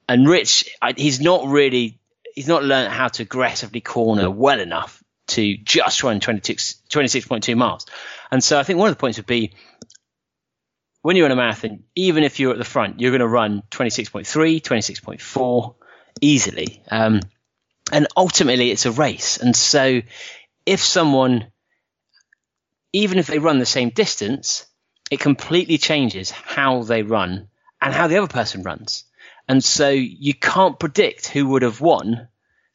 [0.08, 2.00] and Rich, he's not really
[2.36, 7.86] he's not learned how to aggressively corner well enough to just run 26, 26.2 miles.
[8.32, 9.54] And so I think one of the points would be
[11.04, 13.62] when you're in a marathon, even if you're at the front, you're going to run
[13.72, 15.76] 26.3, 26.4
[16.22, 16.82] easily.
[16.90, 17.20] Um,
[17.92, 19.38] and ultimately, it's a race.
[19.38, 20.02] And so
[20.66, 21.48] if someone,
[22.94, 24.66] even if they run the same distance,
[25.12, 27.50] it completely changes how they run
[27.82, 29.04] and how the other person runs.
[29.48, 32.30] And so you can't predict who would have won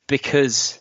[0.06, 0.78] because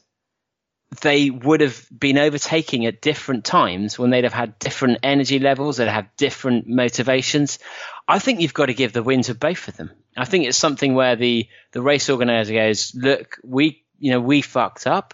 [1.02, 5.78] they would have been overtaking at different times when they'd have had different energy levels,
[5.78, 7.60] they'd have different motivations.
[8.08, 9.92] I think you've got to give the win to both of them.
[10.16, 14.42] I think it's something where the, the race organizer goes, look, we, you know, we
[14.42, 15.14] fucked up.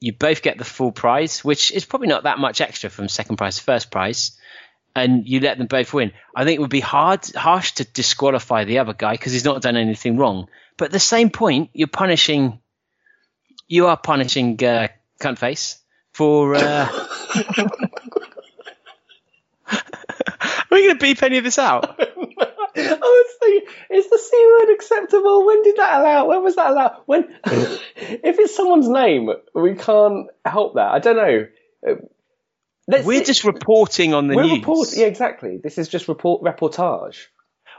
[0.00, 3.36] You both get the full prize, which is probably not that much extra from second
[3.36, 4.38] prize to first prize.
[4.94, 6.12] And you let them both win.
[6.34, 9.60] I think it would be hard, harsh to disqualify the other guy because he's not
[9.60, 10.48] done anything wrong.
[10.78, 12.60] But at the same point, you're punishing
[13.68, 14.88] you are punishing uh,
[15.20, 15.78] cunt face
[16.12, 16.54] for.
[16.54, 16.88] Uh...
[19.68, 19.80] are
[20.70, 21.98] we going to beep any of this out?
[21.98, 22.04] I
[22.76, 25.46] was thinking, is the C word acceptable?
[25.46, 26.26] When did that allow?
[26.28, 26.96] When was that allowed?
[27.06, 30.90] When, if it's someone's name, we can't help that.
[30.92, 31.46] I don't know.
[31.86, 31.94] Uh,
[32.88, 34.58] Let's We're see- just reporting on the we're news.
[34.58, 35.56] report- yeah, exactly.
[35.56, 37.26] This is just report reportage.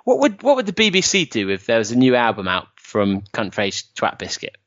[0.03, 3.21] What would what would the BBC do if there was a new album out from
[3.33, 4.57] Cunt Face Twat Biscuit?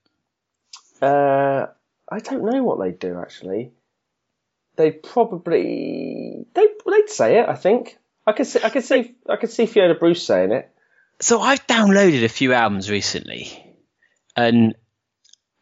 [1.00, 1.66] Uh,
[2.10, 3.72] I don't know what they'd do actually.
[4.76, 7.48] They'd probably they they'd say it.
[7.48, 10.70] I think I could see I could see I could see Fiona Bruce saying it.
[11.20, 13.76] So I've downloaded a few albums recently,
[14.36, 14.74] and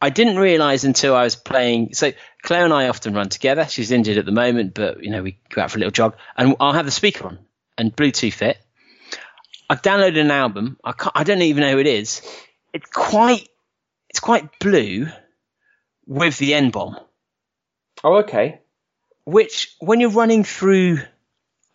[0.01, 1.95] I didn't realise until I was playing.
[1.95, 3.67] So Claire and I often run together.
[3.67, 6.17] She's injured at the moment, but you know we go out for a little jog,
[6.37, 7.39] and I'll have the speaker on
[7.77, 8.59] and Bluetooth it.
[9.71, 10.79] I've downloaded an album.
[10.83, 12.23] I can't, I don't even know who it is.
[12.73, 13.49] It's quite
[14.09, 15.09] it's quite blue
[16.09, 16.97] with the N bomb,
[18.03, 18.61] Oh, okay.
[19.25, 20.99] which when you're running through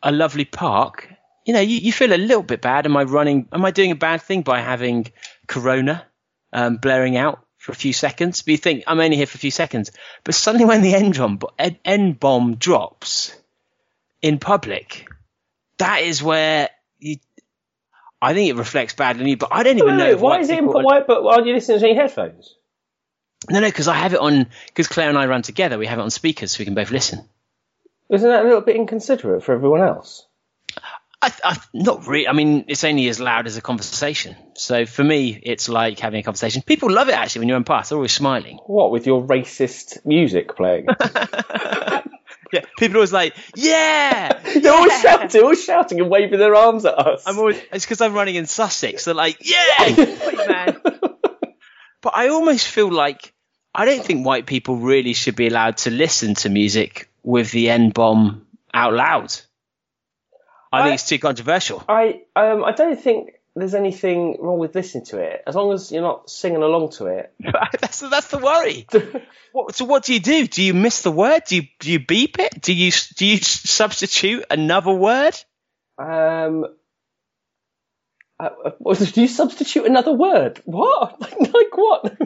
[0.01, 1.07] a lovely park,
[1.45, 2.85] you know you, you feel a little bit bad.
[2.85, 3.47] Am I running?
[3.53, 5.11] Am I doing a bad thing by having
[5.47, 6.03] Corona
[6.51, 8.41] um, blaring out for a few seconds?
[8.41, 9.91] But you think I'm only here for a few seconds.
[10.23, 11.39] But suddenly when the N bomb
[11.85, 13.35] N bomb drops
[14.21, 15.07] in public,
[15.77, 16.69] that is where
[16.99, 17.17] you.
[18.21, 20.15] I think it reflects badly on you, but I don't even know.
[20.15, 20.63] why is it?
[20.63, 21.01] Why?
[21.01, 22.55] But aren't you listening to any headphones?
[23.49, 24.47] No, no, because I have it on.
[24.67, 26.91] Because Claire and I run together, we have it on speakers so we can both
[26.91, 27.27] listen.
[28.09, 30.27] Isn't that a little bit inconsiderate for everyone else?
[31.21, 32.27] I, I, not really.
[32.27, 34.35] I mean, it's only as loud as a conversation.
[34.55, 36.61] So for me, it's like having a conversation.
[36.61, 37.89] People love it actually when you're in pass.
[37.89, 38.57] They're always smiling.
[38.65, 40.87] What with your racist music playing?
[42.53, 46.85] Yeah, people are always like, "Yeah." They're all shouting, all shouting and waving their arms
[46.85, 47.23] at us.
[47.25, 47.59] I'm always.
[47.71, 49.05] It's because I'm running in Sussex.
[49.05, 49.95] They're like, "Yeah,
[50.47, 50.79] man."
[52.01, 53.32] But I almost feel like
[53.75, 57.69] I don't think white people really should be allowed to listen to music with the
[57.69, 59.33] N bomb out loud.
[60.71, 61.83] I, I- think it's too controversial.
[61.87, 65.91] I um I don't think there's anything wrong with listening to it as long as
[65.91, 67.33] you're not singing along to it.
[67.81, 68.87] that's that's the worry.
[69.53, 70.47] What, so what do you do?
[70.47, 71.43] Do you miss the word?
[71.47, 72.59] Do you do you beep it?
[72.59, 75.35] Do you do you substitute another word?
[75.99, 76.65] Um,
[78.39, 80.59] Uh, uh, what- you substitute another word?
[80.65, 81.21] What?
[81.21, 82.17] Like, like what?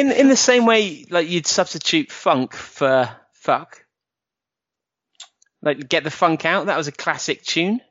[0.00, 3.84] In in the same way, like you'd substitute funk for fuck.
[5.60, 6.66] Like get the funk out.
[6.66, 7.82] That was a classic tune.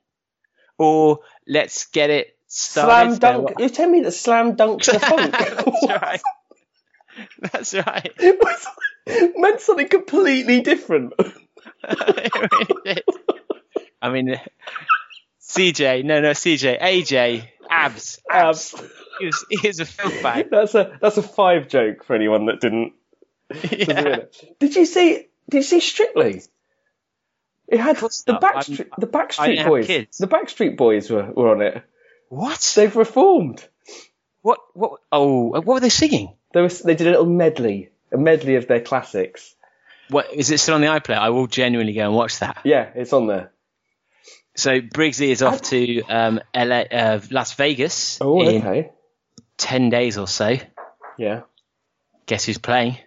[0.80, 3.18] Or let's get it started.
[3.18, 3.60] slam dunk.
[3.60, 5.34] You're telling me that slam dunk's the funk?
[5.38, 6.22] That's right.
[7.52, 8.12] That's right.
[8.18, 8.68] It was,
[9.38, 11.14] meant something completely different.
[11.20, 13.04] It really did.
[14.02, 14.40] I mean,
[15.42, 18.74] CJ, no, no, CJ, AJ, abs, abs.
[18.74, 18.92] Abs.
[19.20, 20.50] He was a filth bag.
[20.52, 22.94] That's a that's a five joke for anyone that didn't.
[23.72, 24.20] Yeah.
[24.60, 25.28] Did you see?
[25.50, 26.42] Did you see Strictly?
[27.68, 28.42] It had the not.
[28.42, 29.88] Backstreet the Backstreet Boys.
[29.88, 30.18] kids.
[30.18, 31.84] The Backstreet Boys were, were on it.
[32.30, 32.74] What?
[32.76, 33.64] They've reformed.
[34.42, 34.60] What?
[34.74, 35.02] What?
[35.12, 36.34] Oh, what were they singing?
[36.54, 39.56] They was they did a little medley, a medley of their classics.
[40.10, 41.20] What is it still on the iPlayer?
[41.20, 42.62] I will genuinely go and watch that.
[42.64, 43.52] Yeah, it's on there.
[44.56, 48.92] So Briggsy is off to um, LA, uh, Las Vegas Oh, okay.
[49.60, 50.58] Ten days or so.
[51.20, 51.42] Yeah.
[52.26, 52.98] Guess who's playing?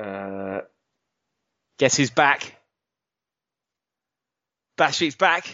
[0.00, 0.60] Uh,
[1.78, 2.54] Guess who's back?
[4.76, 5.48] Backstreet's back.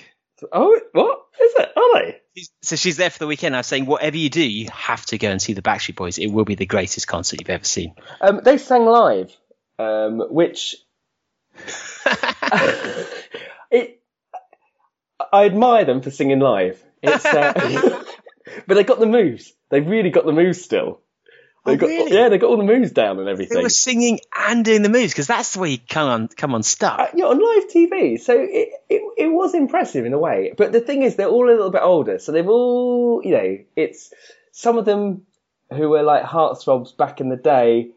[0.52, 1.72] oh, what is it?
[1.76, 2.20] Are they?
[2.62, 3.54] So she's there for the weekend.
[3.54, 6.18] I was saying, whatever you do, you have to go and see the Backstreet Boys.
[6.18, 7.94] It will be the greatest concert you've ever seen.
[8.20, 9.34] Um, they sang live,
[9.78, 10.76] um, which
[13.70, 14.00] it.
[15.32, 16.82] I admire them for singing live.
[17.02, 18.04] It's, uh,
[18.66, 19.52] but they got the moves.
[19.70, 21.00] They really got the moves still.
[21.64, 22.12] They Oh, got, really?
[22.12, 23.56] Yeah, they got all the moves down and everything.
[23.56, 26.54] They were singing and doing the moves because that's the way you come on, come
[26.54, 27.00] on stuff.
[27.00, 28.20] Uh, yeah, on live TV.
[28.20, 30.52] So it, it it was impressive in a way.
[30.56, 33.58] But the thing is, they're all a little bit older, so they've all you know.
[33.76, 34.12] It's
[34.52, 35.22] some of them
[35.72, 37.90] who were like heartthrobs back in the day,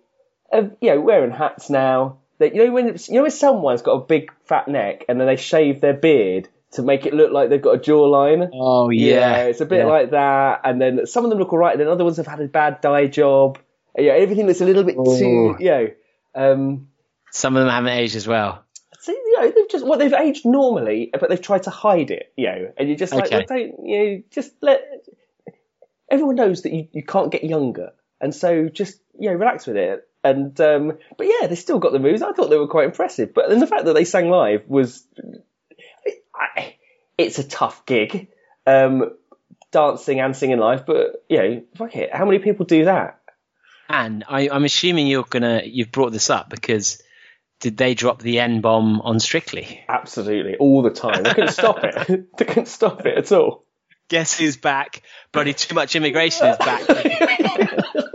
[0.52, 2.20] have, you know, wearing hats now.
[2.40, 5.28] They, you know when you know when someone's got a big fat neck and then
[5.28, 8.50] they shave their beard to make it look like they've got a jawline.
[8.54, 10.62] Oh yeah, yeah it's a bit like that.
[10.64, 12.82] And then some of them look alright, and then other ones have had a bad
[12.82, 13.58] dye job.
[13.98, 15.88] Yeah, everything looks a little bit too, you know.
[16.36, 16.90] Um,
[17.32, 18.64] Some of them haven't aged as well.
[19.00, 22.32] so you know, they've just well, they've aged normally, but they've tried to hide it,
[22.36, 22.74] you know.
[22.78, 23.38] And you're just like, Okay.
[23.38, 24.82] well, don't you know, just let.
[26.10, 29.78] Everyone knows that you, you can't get younger, and so just you know, relax with
[29.78, 30.08] it.
[30.24, 32.22] And um, but yeah, they still got the moves.
[32.22, 33.34] I thought they were quite impressive.
[33.34, 35.06] But then the fact that they sang live was,
[36.38, 36.76] I,
[37.18, 38.28] it's a tough gig,
[38.66, 39.12] um,
[39.72, 40.86] dancing and singing live.
[40.86, 43.20] But you know, fuck it, how many people do that?
[43.90, 47.02] And I, I'm assuming you're gonna you've brought this up because
[47.60, 49.84] did they drop the N bomb on Strictly?
[49.88, 51.24] Absolutely, all the time.
[51.24, 52.28] They couldn't stop it.
[52.38, 53.66] they couldn't stop it at all.
[54.10, 55.02] Guess who's back?
[55.34, 56.88] Bloody too much immigration is back.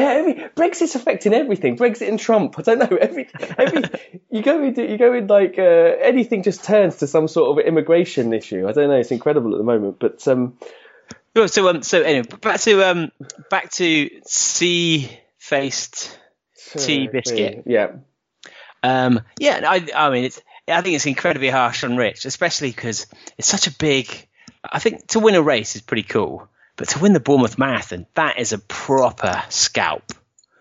[0.00, 1.76] Yeah, every, Brexit's affecting everything.
[1.76, 2.58] Brexit and Trump.
[2.58, 2.96] I don't know.
[2.96, 3.82] Every, every
[4.30, 7.66] you go into you go in like uh, anything just turns to some sort of
[7.66, 8.66] immigration issue.
[8.66, 8.96] I don't know.
[8.96, 9.98] It's incredible at the moment.
[9.98, 10.56] But um,
[11.36, 13.12] Well, so um, so anyway, back to um,
[13.50, 16.18] back to sea faced
[16.78, 17.64] tea biscuit.
[17.66, 17.92] Yeah,
[18.82, 23.06] Um, yeah, I, I mean, it's, I think it's incredibly harsh on Rich, especially because
[23.36, 24.28] it's such a big.
[24.64, 26.48] I think to win a race is pretty cool,
[26.80, 30.02] but to win the Bournemouth Marathon, that is a proper scalp.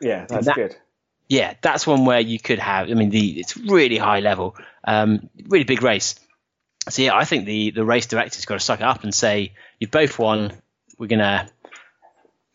[0.01, 0.75] yeah, that's That- good.
[1.29, 2.89] Yeah, that's one where you could have.
[2.89, 6.15] I mean, the it's really high level, um, really big race.
[6.89, 9.53] So yeah, I think the the race director's got to suck it up and say
[9.79, 10.51] you've both won.
[10.97, 11.47] We're gonna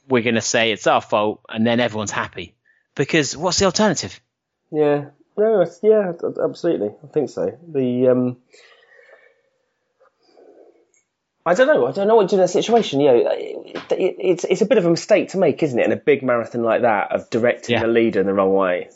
[0.08, 2.54] we're gonna say it's our fault, and then everyone's happy.
[2.96, 4.20] Because what's the alternative?
[4.72, 5.06] Yeah,
[5.38, 6.12] no, yeah,
[6.44, 6.88] absolutely.
[7.02, 7.56] I think so.
[7.66, 8.36] The um,
[11.46, 11.86] I don't know.
[11.86, 13.00] I don't know what to do in that situation.
[13.00, 15.84] You know, it, it, it's it's a bit of a mistake to make, isn't it?
[15.86, 17.82] In a big marathon like that, of directing Yeah.
[17.82, 18.88] the leader in the wrong way.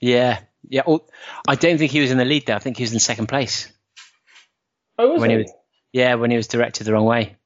[0.00, 0.82] Yeah, yeah.
[0.86, 1.04] Oh,
[1.48, 2.56] I don't think he was in the lead there.
[2.56, 3.72] I think he was in second place.
[4.98, 5.42] Oh, was When he he?
[5.42, 5.52] was-
[5.92, 7.36] Yeah, when he was directed the wrong way,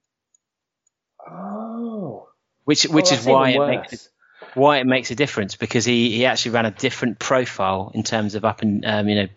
[1.24, 2.28] Oh,
[2.64, 4.08] which which Oh, is why it makes it,
[4.54, 8.34] why it makes a difference because he, he actually ran a different profile in terms
[8.34, 9.28] of up and um, you know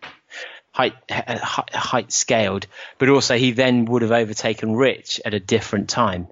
[0.76, 6.28] height height scaled, but also he then would have overtaken Rich at a different time.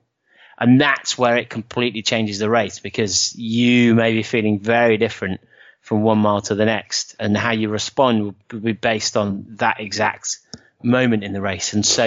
[0.59, 5.39] And that's where it completely changes the race because you may be feeling very different
[5.81, 9.79] from one mile to the next, and how you respond will be based on that
[9.79, 10.39] exact
[10.81, 11.73] moment in the race.
[11.73, 12.03] And so,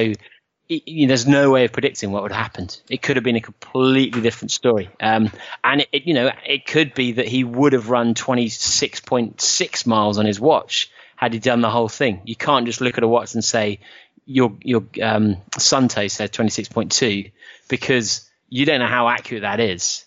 [0.70, 2.79] y- you there's no way of predicting what would have happened.
[2.90, 4.90] It could have been a completely different story.
[5.01, 5.31] Um,
[5.64, 10.18] and it, it, you know, it could be that he would have run 26.6 miles
[10.18, 12.20] on his watch had he done the whole thing.
[12.24, 13.81] You can't just look at a watch and say
[14.26, 15.90] your your um, said
[16.33, 17.33] 26.2
[17.68, 20.05] because you don't know how accurate that is,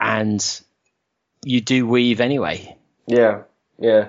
[0.00, 0.60] and
[1.44, 2.76] you do weave anyway.
[3.06, 3.42] yeah,
[3.78, 4.08] yeah.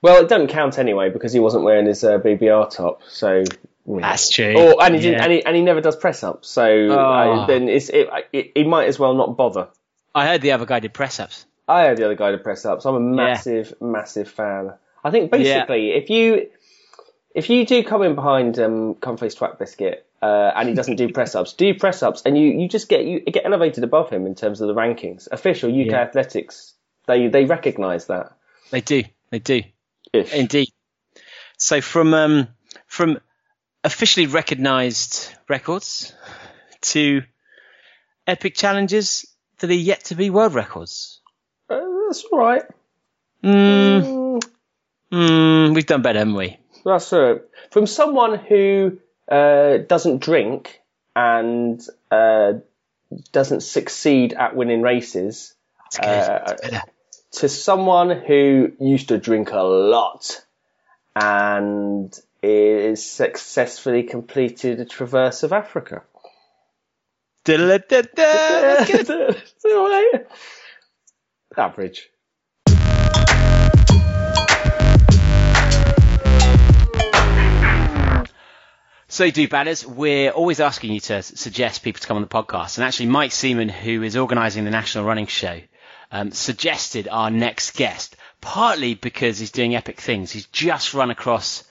[0.00, 3.02] Well, it doesn't count anyway because he wasn't wearing his uh, BBR top.
[3.08, 3.44] So
[3.86, 4.54] That's true.
[4.56, 5.24] Oh, and he didn't, Yeah.
[5.24, 6.48] and he, and he never does press ups.
[6.48, 9.68] So uh, then it's it, it, he might as well not bother.
[10.14, 11.46] I heard the other guy did press ups.
[11.68, 12.84] I heard the other guy did press ups.
[12.84, 14.72] I'm a massive, massive fan.
[15.04, 16.48] I think basically, if you
[17.34, 21.12] if you do come in behind um, Comface Twat Biscuit uh, and he doesn't do
[21.12, 24.26] press ups, do press ups, and you, you just get you get elevated above him
[24.26, 25.28] in terms of the rankings.
[25.30, 26.00] Official UK Yeah.
[26.00, 26.74] Athletics,
[27.06, 28.36] they they recognise that.
[28.70, 29.02] They do.
[29.30, 29.62] They do.
[30.12, 30.32] Ish.
[30.32, 30.68] Indeed.
[31.56, 32.48] So from um,
[32.86, 33.18] from
[33.84, 36.14] officially recognised records
[36.80, 37.22] to
[38.26, 39.26] epic challenges
[39.58, 41.20] that are yet to be world records.
[41.68, 42.62] Uh, that's all right.
[43.42, 44.51] Mm, mm,
[45.12, 46.58] we've done better, haven't we?
[46.84, 47.48] That's it.
[47.70, 48.98] From someone who
[49.30, 50.80] uh, doesn't drink
[51.14, 52.54] and uh,
[53.30, 55.54] doesn't succeed at winning races,
[56.00, 56.80] Uh,
[57.32, 60.44] to someone who used to drink a lot
[61.14, 66.02] and is successfully completed a traverse of Africa.
[71.56, 72.11] Average.
[79.12, 82.78] So, do badders, we're always asking you to suggest people to come on the podcast.
[82.78, 85.60] And actually, Mike Seaman, who is organising the National Running Show,
[86.10, 90.32] um, suggested our next guest, partly because he's doing epic things.
[90.32, 91.62] He's just run across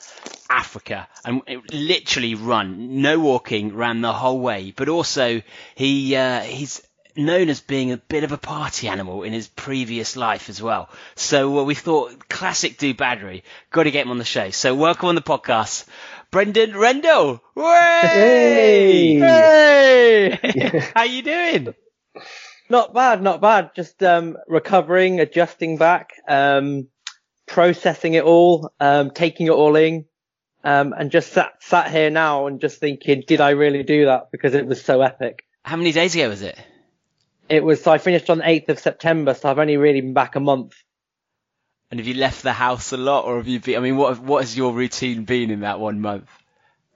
[0.51, 1.41] Africa and
[1.73, 4.71] literally run, no walking, ran the whole way.
[4.75, 5.41] But also,
[5.73, 6.83] he uh, he's
[7.15, 10.89] known as being a bit of a party animal in his previous life as well.
[11.15, 14.51] So uh, we thought, classic do baddery, got to get him on the show.
[14.51, 15.85] So welcome on the podcast,
[16.31, 17.43] Brendan Rendell.
[17.55, 19.19] Way!
[19.19, 20.39] Hey!
[20.95, 21.75] How you doing?
[22.69, 23.71] Not bad, not bad.
[23.75, 26.87] Just um, recovering, adjusting back, um,
[27.47, 30.05] processing it all, um, taking it all in,
[30.63, 34.31] um, and just sat sat here now and just thinking, did I really do that?
[34.31, 35.43] Because it was so epic.
[35.63, 36.57] How many days ago was it?
[37.49, 37.83] It was.
[37.83, 40.39] So I finished on the eighth of September, so I've only really been back a
[40.39, 40.75] month.
[41.91, 43.75] And have you left the house a lot, or have you been?
[43.75, 46.29] I mean, what what has your routine been in that one month?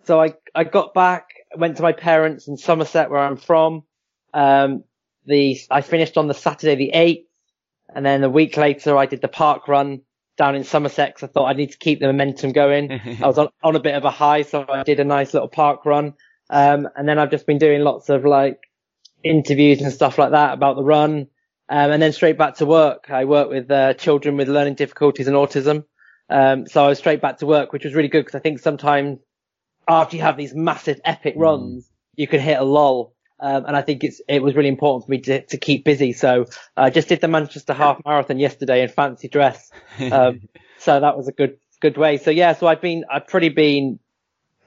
[0.06, 3.84] So I I got back, went to my parents in Somerset, where I'm from.
[4.34, 4.86] Um,
[5.26, 7.28] the I finished on the Saturday the eighth,
[7.94, 10.02] and then a week later I did the park run
[10.38, 12.92] down in Somerset 'cause I thought I need to keep the momentum going.
[13.22, 15.50] I was on, on a bit of a high, so I did a nice little
[15.50, 16.14] park run.
[16.50, 18.60] Um, and then I've just been doing lots of like
[19.24, 21.28] interviews and stuff like that about the run.
[21.68, 23.10] Um, and then straight back to work.
[23.10, 25.86] I work with uh, children with learning difficulties and autism.
[26.30, 28.60] Um, so I was straight back to work, which was really good because I think
[28.60, 29.20] sometimes
[29.88, 33.14] after you have these massive epic runs, you can hit a lull.
[33.40, 36.14] Um, and I think it's, it was really important for me to, to keep busy.
[36.14, 36.46] So
[36.78, 39.72] I just did the Manchester half marathon yesterday in fancy dress.
[40.12, 40.42] Um,
[40.78, 42.18] so that was a good, good way.
[42.18, 44.00] So yeah, so I've been, I've pretty been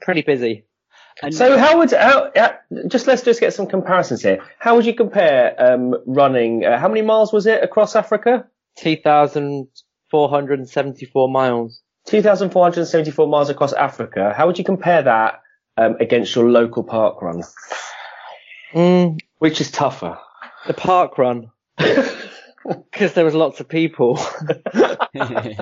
[0.01, 0.65] pretty busy.
[1.21, 2.53] And So how would how, uh,
[2.87, 4.41] just let's just get some comparisons here.
[4.57, 6.65] How would you compare um, running?
[6.65, 8.45] Uh, how many miles was it across Africa?
[8.77, 11.81] 2,474 miles.
[12.05, 14.33] 2,474 miles across Africa.
[14.35, 15.41] How would you compare that
[15.77, 17.43] um, against your local park run?
[18.73, 20.17] Mm, Which is tougher?
[20.67, 21.51] the park run.
[22.91, 24.19] Because there was lots of people.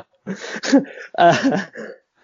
[1.18, 1.66] uh,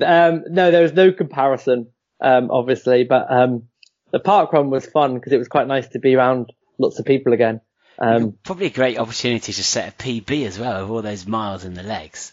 [0.02, 1.88] um, no, there was no comparison,
[2.22, 3.64] um, obviously, but um,
[4.12, 7.06] the park run was fun because it was quite nice to be around lots of
[7.06, 7.62] people again.
[8.00, 11.64] Um, Probably a great opportunity to set a PB as well of all those miles
[11.64, 12.32] in the legs.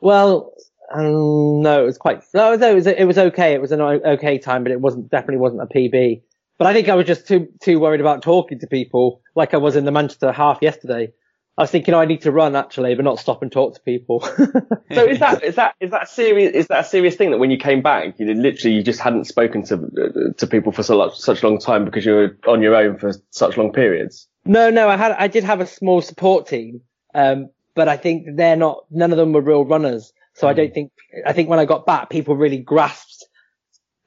[0.00, 0.52] well,
[0.92, 3.54] um, no, it was quite no, it was it was okay.
[3.54, 6.22] It was an okay time, but it wasn't definitely wasn't a PB.
[6.58, 9.58] But I think I was just too too worried about talking to people, like I
[9.58, 11.12] was in the Manchester half yesterday.
[11.58, 13.80] I was thinking, oh, I need to run actually, but not stop and talk to
[13.80, 14.26] people.
[14.94, 16.54] So is that is that is that serious?
[16.54, 19.24] Is that a serious thing that when you came back, you literally you just hadn't
[19.24, 22.38] spoken to uh, to people for so much, such a long time because you were
[22.46, 24.28] on your own for such long periods?
[24.46, 26.82] No, no, I had, I did have a small support team,
[27.14, 30.12] um, but I think they're not, none of them were real runners.
[30.34, 30.92] So I don't think,
[31.26, 33.24] I think when I got back, people really grasped,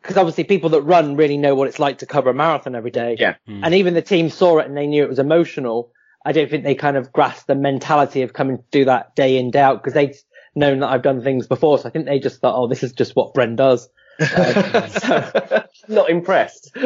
[0.01, 2.91] because obviously people that run really know what it's like to cover a marathon every
[2.91, 3.17] day.
[3.19, 3.35] Yeah.
[3.47, 5.91] And even the team saw it and they knew it was emotional.
[6.25, 9.37] I don't think they kind of grasped the mentality of coming to do that day
[9.37, 10.15] in, day out, because they'd
[10.55, 11.77] known that I've done things before.
[11.79, 13.87] So I think they just thought, oh, this is just what Bren does.
[15.87, 16.75] Not impressed.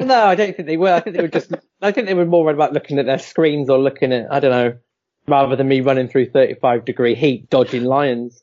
[0.00, 0.92] No, I don't think they were.
[0.92, 1.50] I think they were just.
[1.80, 4.50] I think they were more about looking at their screens or looking at I don't
[4.50, 4.78] know,
[5.26, 8.42] rather than me running through 35 degree heat dodging lions.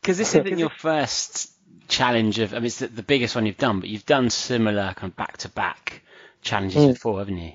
[0.00, 1.50] Because this isn't your first
[1.88, 4.92] challenge of, I mean, it's the, the biggest one you've done, but you've done similar
[4.94, 6.02] kind of back to back
[6.42, 6.92] challenges Mm.
[6.92, 7.52] before, haven't you?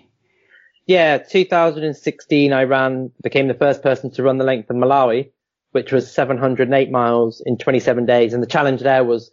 [0.87, 5.31] Yeah, 2016, I ran, became the first person to run the length of Malawi,
[5.71, 9.31] which was 708 miles in 27 days, and the challenge there was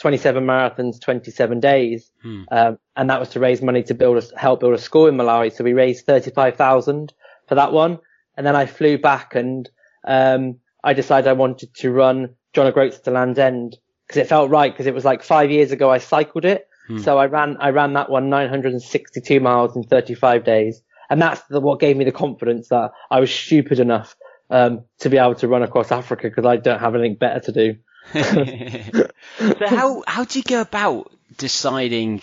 [0.00, 2.10] 27 marathons, 27 days.
[2.22, 2.42] Hmm.
[2.50, 5.16] Um, and that was to raise money to build a, help build a school in
[5.16, 5.52] Malawi.
[5.52, 7.12] So we raised 35,000
[7.48, 7.98] for that one.
[8.36, 9.68] And then I flew back and,
[10.06, 14.50] um, I decided I wanted to run John O'Groats to Land's End because it felt
[14.50, 16.68] right because it was like five years ago I cycled it.
[16.98, 20.82] So I ran, I ran that one 962 miles in 35 days.
[21.10, 24.16] And that's the, what gave me the confidence that I was stupid enough,
[24.50, 27.52] um, to be able to run across Africa because I don't have anything better to
[27.52, 27.76] do.
[28.12, 32.22] so how how do you go about deciding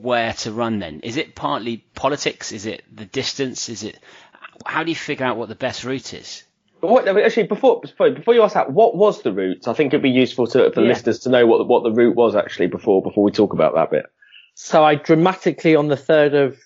[0.00, 1.00] where to run then?
[1.00, 2.52] Is it partly politics?
[2.52, 3.68] Is it the distance?
[3.68, 3.98] Is it
[4.64, 6.44] how do you figure out what the best route is?
[6.82, 9.68] But what, actually, before before before you ask that, what was the route?
[9.68, 10.88] I think it'd be useful to, for Yeah.
[10.88, 13.74] listeners to know what the, what the route was actually before before we talk about
[13.76, 14.06] that bit.
[14.54, 16.58] So I dramatically on the 3rd of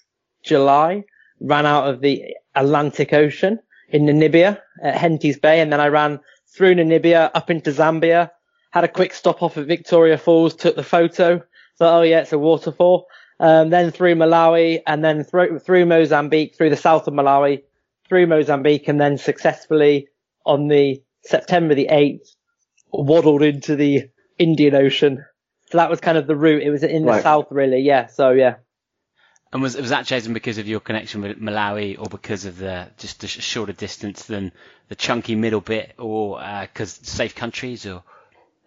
[0.43, 1.05] July
[1.41, 3.59] ran out of the Atlantic Ocean
[3.91, 8.31] in Namibia at Henties Bay and then I ran through Namibia up into Zambia,
[8.71, 11.43] had a quick stop off at Victoria Falls, took the photo.
[11.79, 13.07] Thought, oh yeah, it's a waterfall.
[13.39, 17.65] Um, then through Malawi and then through, through Mozambique, through the south of Malawi,
[18.09, 20.09] through Mozambique and then successfully
[20.45, 22.29] on the September the 8th
[22.93, 25.25] waddled into the Indian Ocean.
[25.71, 26.63] So that was kind of the route.
[26.63, 27.23] It was in the Right.
[27.23, 27.81] south really.
[27.81, 28.07] Yeah.
[28.07, 28.57] So yeah.
[29.53, 32.89] And was was that chosen because of your connection with Malawi, or because of the
[32.99, 34.53] just the shorter distance than
[34.89, 38.03] the chunky middle bit, or because safe countries, or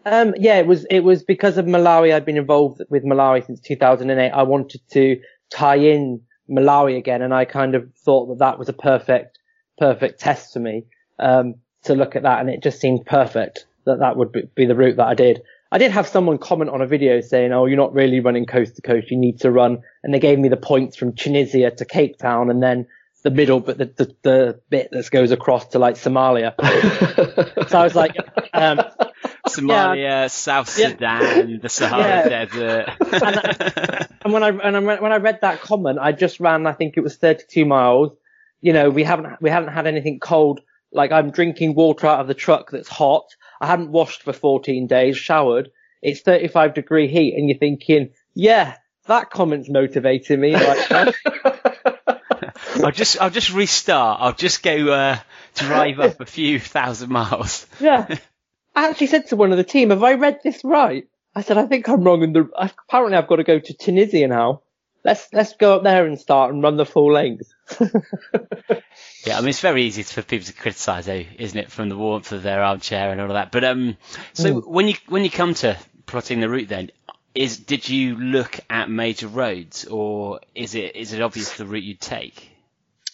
[0.05, 2.13] Um, yeah, it was, it was because of Malawi.
[2.13, 4.31] I'd been involved with Malawi since 2008.
[4.31, 5.21] I wanted to
[5.51, 9.39] tie in Malawi again and I kind of thought that that was a perfect,
[9.77, 10.85] perfect test for me,
[11.19, 14.65] um, to look at that and it just seemed perfect that that would be, be
[14.65, 15.41] the route that I did.
[15.71, 18.75] I did have someone comment on a video saying, oh, you're not really running coast
[18.77, 19.11] to coast.
[19.11, 19.83] You need to run.
[20.03, 22.87] And they gave me the points from Tunisia to Cape Town and then
[23.23, 26.55] the middle, but the, the, the bit that goes across to like Somalia.
[27.69, 28.15] so I was like,
[28.53, 28.81] um,
[29.49, 30.89] Somalia, South Yeah.
[30.89, 32.45] Sudan, the Sahara Yeah.
[32.45, 34.07] Desert.
[34.21, 36.67] And when I and I, when I read that comment, I just ran.
[36.67, 38.11] I think it was 32 miles.
[38.61, 40.61] You know, we haven't we haven't had anything cold.
[40.91, 43.25] Like I'm drinking water out of the truck that's hot.
[43.61, 45.69] I hadn't washed for 14 days, showered.
[46.01, 48.75] It's 35 degree heat, and you're thinking, yeah,
[49.07, 50.53] that comment's motivating me.
[50.55, 51.15] Like,
[52.83, 54.19] I'll just I'll just restart.
[54.21, 55.17] I'll just go uh,
[55.55, 57.65] drive up a few thousand miles.
[57.79, 58.17] yeah.
[58.75, 61.57] I actually said to one of the team, "Have I read this right?" I said,
[61.57, 64.61] "I think I'm wrong." In the apparently, I've got to go to Tunisia now.
[65.03, 67.51] Let's let's go up there and start and run the full length.
[69.25, 71.97] Yeah, I mean it's very easy for people to criticise, though, isn't it, from the
[71.97, 73.51] warmth of their armchair and all of that.
[73.51, 73.97] But um,
[74.33, 76.91] so when you when you come to plotting the route, then
[77.35, 81.83] is did you look at major roads, or is it is it obvious the route
[81.83, 82.48] you'd take?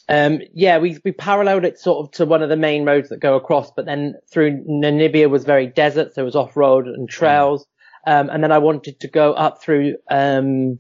[0.08, 3.20] Um, yeah, we, we paralleled it sort of to one of the main roads that
[3.20, 7.10] go across, but then through Namibia was very desert, so it was off road and
[7.10, 7.66] trails.
[8.06, 10.78] Um, and then I wanted to go up through, um,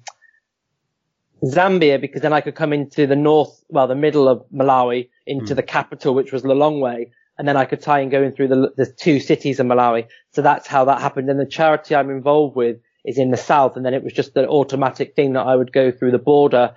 [1.43, 5.53] Zambia because then I could come into the north, well, the middle of Malawi into
[5.55, 7.09] the capital, which was Lilongwe.
[7.38, 10.07] And then I could tie in going through the, the two cities of Malawi.
[10.32, 11.30] So that's how that happened.
[11.30, 13.76] And the charity I'm involved with is in the south.
[13.76, 16.73] And then it was just an automatic thing that I would go through the border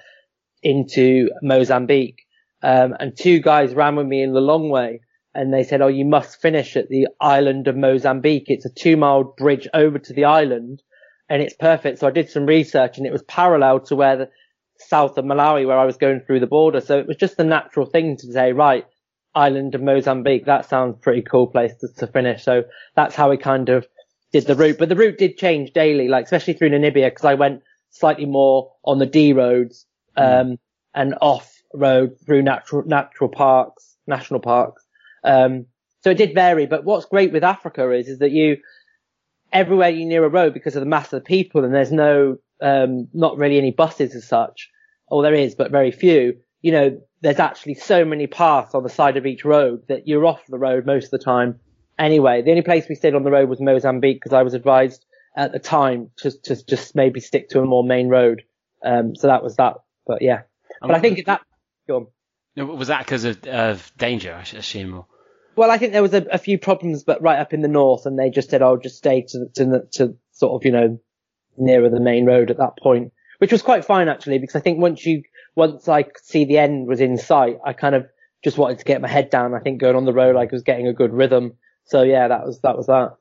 [0.62, 2.22] into Mozambique.
[2.62, 5.00] Um, and two guys ran with me in Lilongwe
[5.34, 8.46] and they said, Oh, you must finish at the island of Mozambique.
[8.46, 10.82] It's a two mile bridge over to the island
[11.28, 11.98] and it's perfect.
[11.98, 14.30] So I did some research and it was parallel to where the
[14.78, 16.80] south of Malawi where I was going through the border.
[16.80, 18.86] So it was just the natural thing to say, right,
[19.34, 20.46] island of Mozambique.
[20.46, 22.44] That sounds pretty cool place to, to finish.
[22.44, 22.64] So
[22.96, 23.86] that's how we kind of
[24.32, 27.34] did the route, but the route did change daily, like especially through Namibia because I
[27.34, 29.86] went slightly more on the D roads,
[30.16, 30.58] um,
[30.94, 34.84] and off road through natural, natural parks, national parks.
[35.24, 35.66] Um,
[36.02, 38.58] so it did vary, but what's great with Africa is, is that you,
[39.52, 42.36] everywhere you near a road because of the mass of the people and there's no,
[42.60, 44.70] um, not really any buses as such,
[45.08, 48.88] or there is, but very few, you know, there's actually so many paths on the
[48.88, 51.58] side of each road that you're off the road most of the time.
[51.98, 55.04] Anyway, the only place we stayed on the road was Mozambique because I was advised
[55.36, 58.42] at the time to, to just maybe stick to a more main road.
[58.84, 59.74] Um, so that was that.
[60.06, 60.42] But yeah,
[60.80, 61.40] but I think that,
[61.88, 62.10] go
[62.56, 62.68] on.
[62.78, 64.34] Was that because of, of danger?
[64.34, 64.94] I assume.
[64.94, 65.06] Or...
[65.56, 68.06] Well, I think there was a, a few problems, but right up in the north,
[68.06, 71.00] and they just said, "Oh, just stay to to, to sort of you know
[71.56, 74.78] nearer the main road at that point," which was quite fine actually, because I think
[74.78, 75.22] once you
[75.54, 78.06] once I could see the end was in sight, I kind of
[78.44, 79.54] just wanted to get my head down.
[79.54, 81.54] I think going on the road, like, was getting a good rhythm.
[81.84, 83.16] So yeah, that was that was that.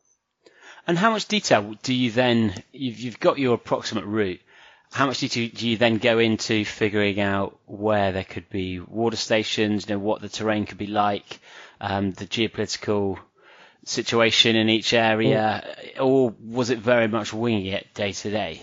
[0.86, 2.54] And how much detail do you then?
[2.72, 4.40] You've, you've got your approximate route.
[4.92, 9.18] How much detail do you then go into figuring out where there could be water
[9.18, 9.88] stations?
[9.88, 11.40] You know what the terrain could be like,
[11.80, 13.20] um, the geopolitical
[13.86, 15.64] situation in each area,
[16.00, 18.62] or was it very much winging it day to day?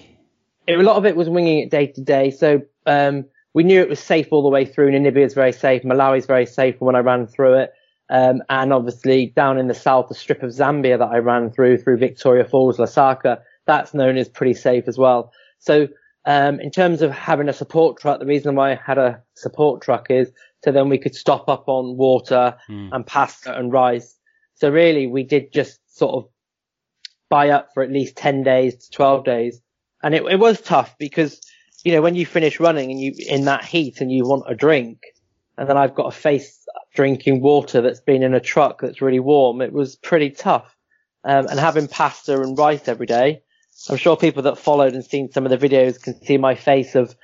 [0.66, 2.30] A lot of it was winging it day to day.
[2.30, 4.90] So um, we knew it was safe all the way through.
[4.90, 5.82] Namibia is very safe.
[5.82, 7.72] Malawi is very safe when I ran through it.
[8.10, 11.78] Um, and obviously down in the south, the strip of Zambia that I ran through,
[11.78, 15.32] through Victoria Falls, Lusaka, that's known as pretty safe as well.
[15.58, 15.88] So,
[16.26, 19.82] um, in terms of having a support truck, the reason why I had a support
[19.82, 20.30] truck is
[20.64, 22.88] so then we could stop up on water Mm.
[22.92, 24.18] and pasta and rice.
[24.54, 26.30] So really we did just sort of
[27.28, 29.60] buy up for at least 10 days to 12 days.
[30.02, 31.40] And it, it was tough because,
[31.84, 34.54] you know, when you finish running and you, in that heat and you want a
[34.54, 35.00] drink
[35.58, 39.20] and then I've got to face drinking water that's been in a truck that's really
[39.20, 40.74] warm, it was pretty tough.
[41.24, 43.42] Um, and having pasta and rice every day,
[43.88, 46.94] I'm sure people that followed and seen some of the videos can see my face
[46.94, 47.14] of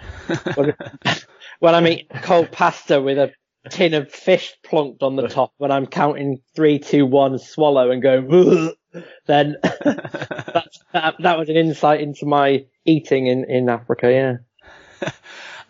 [0.55, 0.75] when,
[1.61, 3.33] when I'm eating cold pasta with a
[3.71, 8.03] tin of fish plonked on the top when I'm counting three, two, one, swallow and
[8.03, 8.73] going,
[9.27, 14.11] then that's, that, that was an insight into my eating in, in Africa.
[14.11, 15.11] Yeah.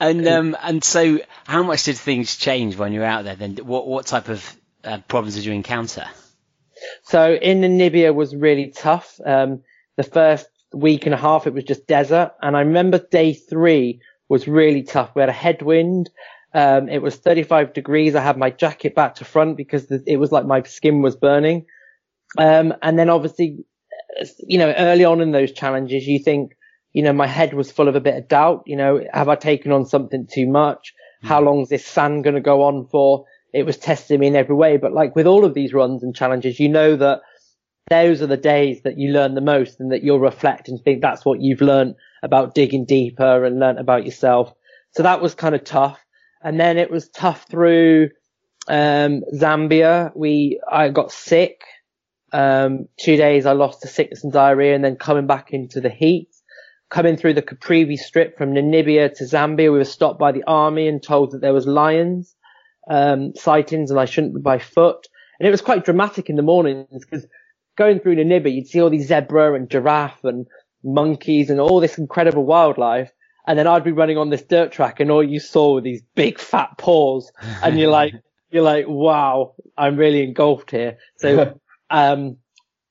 [0.00, 3.36] And um, and so, how much did things change when you were out there?
[3.36, 6.06] Then, what what type of uh, problems did you encounter?
[7.02, 9.20] So in Namibia was really tough.
[9.24, 9.62] Um,
[9.96, 12.32] the first week and a half, it was just desert.
[12.42, 15.10] And I remember day three was really tough.
[15.14, 16.10] We had a headwind.
[16.54, 18.14] Um, it was 35 degrees.
[18.14, 21.16] I had my jacket back to front because the, it was like my skin was
[21.16, 21.66] burning.
[22.38, 23.64] Um, and then obviously,
[24.38, 26.52] you know, early on in those challenges, you think,
[26.92, 28.62] you know, my head was full of a bit of doubt.
[28.66, 30.92] You know, have I taken on something too much?
[31.22, 33.26] How long is this sand going to go on for?
[33.52, 34.76] It was testing me in every way.
[34.76, 37.20] But like with all of these runs and challenges, you know that
[37.90, 41.02] those are the days that you learn the most and that you'll reflect and think
[41.02, 44.54] that's what you've learned about digging deeper and learnt about yourself.
[44.92, 45.98] So that was kind of tough.
[46.42, 48.10] And then it was tough through,
[48.68, 50.12] um, Zambia.
[50.14, 51.62] We, I got sick.
[52.32, 55.90] Um, two days I lost to sickness and diarrhea and then coming back into the
[55.90, 56.28] heat,
[56.88, 60.86] coming through the Caprivi strip from Namibia to Zambia, we were stopped by the army
[60.86, 62.36] and told that there was lions,
[62.88, 65.08] um, sightings and I shouldn't be by foot.
[65.40, 67.26] And it was quite dramatic in the mornings because
[67.80, 70.46] going through Namibia, you'd see all these zebra and giraffe and
[70.84, 73.10] monkeys and all this incredible wildlife.
[73.46, 76.02] And then I'd be running on this dirt track and all you saw were these
[76.14, 77.32] big fat paws.
[77.62, 78.12] And you're like,
[78.50, 80.98] you're like, wow, I'm really engulfed here.
[81.16, 81.58] So,
[81.90, 82.36] um,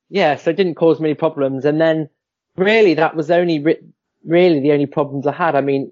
[0.10, 1.66] yeah, so it didn't cause many problems.
[1.66, 2.10] And then
[2.58, 3.84] really that was only re-
[4.26, 5.56] really the only problems I had.
[5.56, 5.92] I mean,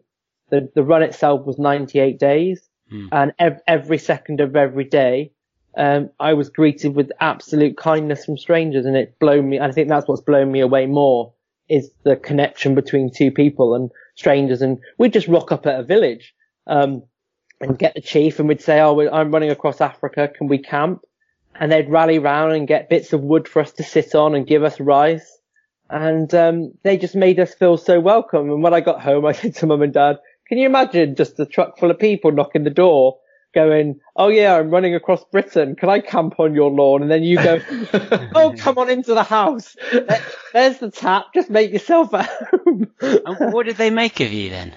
[0.50, 2.68] the, the run itself was 98 days
[3.12, 5.34] and ev- every second of every day,
[5.78, 9.60] um, I was greeted with absolute kindness from strangers and it blown me.
[9.60, 11.34] I think that's what's blown me away more
[11.70, 14.62] is the connection between two people and strangers.
[14.62, 16.34] And we'd just rock up at a village,
[16.66, 17.04] um,
[17.60, 20.28] and get the chief and we'd say, Oh, I'm running across Africa.
[20.28, 21.04] Can we camp?
[21.56, 24.46] And they'd rally round and get bits of wood for us to sit on and
[24.46, 25.40] give us rice.
[25.90, 28.52] And, um, they just made us feel so welcome.
[28.52, 30.18] And when I got home, I said to mum and dad,
[30.48, 33.18] can you imagine just a truck full of people knocking the door
[33.54, 35.76] going, Oh yeah, I'm running across Britain.
[35.76, 37.02] Can I camp on your lawn?
[37.02, 37.60] And then you go,
[38.36, 39.76] Oh, come on into the house.
[40.54, 41.28] There's the tap.
[41.34, 42.88] Just make yourself at home.
[43.02, 44.76] And what did they make of you then?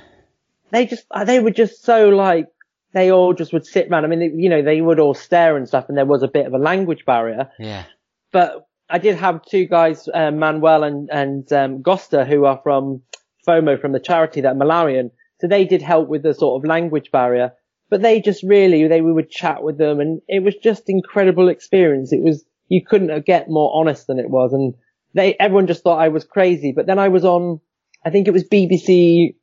[0.71, 2.47] they just, uh, they were just so like,
[2.93, 4.05] they all just would sit around.
[4.05, 6.29] I mean, they, you know, they would all stare and stuff and there was a
[6.29, 7.85] bit of a language barrier Yeah.
[8.33, 13.03] but I did have two guys, um, Manuel and, and, um, Gosta, who are from
[13.47, 15.11] FOMO, from the charity that are Malawian.
[15.41, 17.53] So they did help with the sort of language barrier,
[17.91, 21.49] but they just really, they, we would chat with them and it was just incredible
[21.49, 22.13] experience.
[22.13, 24.53] It was, you couldn't get more honest than it was.
[24.53, 24.75] And
[25.13, 26.73] they, everyone just thought I was crazy.
[26.75, 27.61] But then I was on,
[28.07, 29.35] I think it was BBC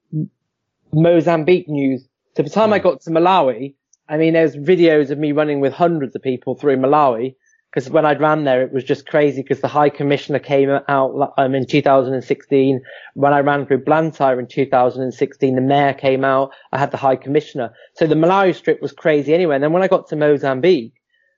[0.94, 2.08] Mozambique news.
[2.36, 2.84] So by the time I hmm.
[2.84, 3.76] got to Malawi,
[4.08, 7.36] I mean, there's videos of me running with hundreds of people through Malawi.
[7.78, 11.34] Because when I ran there, it was just crazy because the High Commissioner came out
[11.38, 12.82] um, in 2016.
[13.14, 16.54] When I ran through Blantyre in 2016, the mayor came out.
[16.72, 17.72] I had the High Commissioner.
[17.94, 19.54] So the Malawi strip was crazy anyway.
[19.54, 20.96] And then when I got to Mozambique,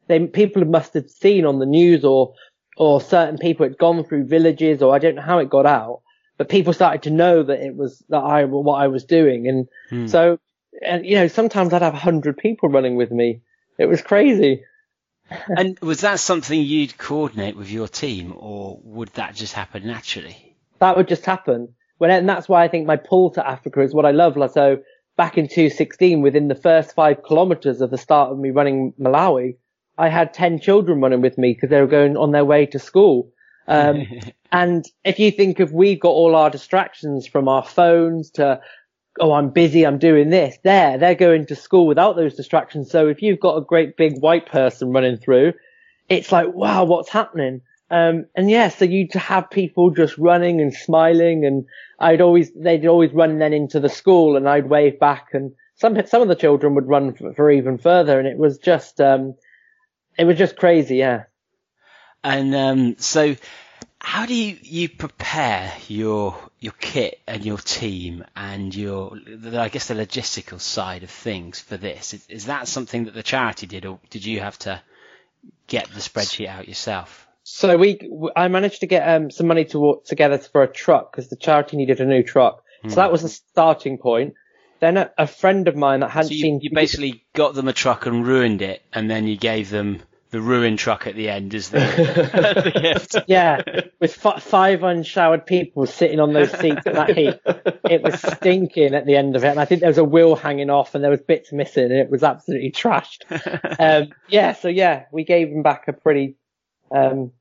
[0.08, 2.34] then people must have seen on the news or,
[2.78, 6.04] or certain people had gone through villages or I don't know how it got out,
[6.38, 9.46] but people started to know that it was that I, what I was doing.
[9.46, 9.68] And
[10.10, 10.40] so,
[10.86, 13.42] and you know, sometimes I'd have a hundred people running with me.
[13.78, 14.64] It was crazy.
[15.58, 20.50] And was that something you'd coordinate with your team, or would that just happen naturally?
[20.80, 21.76] that would just happen.
[21.98, 24.38] When, and that's why I think my pull to Africa is what I love.
[24.38, 24.78] Like, so
[25.18, 29.58] back in 2016, within the first five kilometers of the start of me running Malawi,
[29.98, 32.80] I had 10 children running with me because they were going on their way to
[32.80, 33.32] school.
[33.68, 34.08] Um,
[34.52, 38.62] and if you think of we've got all our distractions from our phones to,
[39.20, 42.90] oh, I'm busy, I'm doing this, there, they're going to school without those distractions.
[42.90, 45.54] So if you've got a great big white person running through,
[46.08, 47.62] it's like, wow, what's happening?
[47.92, 51.66] Um, and yeah, so you'd have people just running and smiling and
[52.00, 55.98] I'd always, they'd always run then into the school and I'd wave back and some,
[56.06, 59.36] some of the children would run for, for even further and it was just, um,
[60.18, 60.98] it was just crazy.
[60.98, 61.24] Yeah.
[62.24, 63.36] And um, so,
[64.02, 69.18] how do you, you prepare your your kit and your team and your
[69.54, 72.14] I guess the logistical side of things for this?
[72.14, 74.82] Is, is that something that the charity did, or did you have to
[75.68, 77.28] get the spreadsheet out yourself?
[77.44, 78.00] So we,
[78.36, 81.36] I managed to get um, some money to, work together for a truck because the
[81.36, 82.64] charity needed a new truck.
[82.88, 84.36] So that was the starting point.
[84.80, 87.68] Then a, a friend of mine that hadn't So you, seen you basically got them
[87.68, 90.02] a truck and ruined it, and then you gave them
[90.32, 93.16] the ruined truck at the end is the, the gift.
[93.28, 93.62] yeah,
[94.00, 97.40] with f- five unshowered people sitting on those seats at that heat.
[97.90, 99.48] It was stinking at the end of it.
[99.48, 101.94] And I think there was a wheel hanging off and there was bits missing and
[101.94, 103.24] it was absolutely trashed.
[103.80, 106.36] Um, yeah, so yeah, we gave him back a pretty,
[106.92, 107.32] um,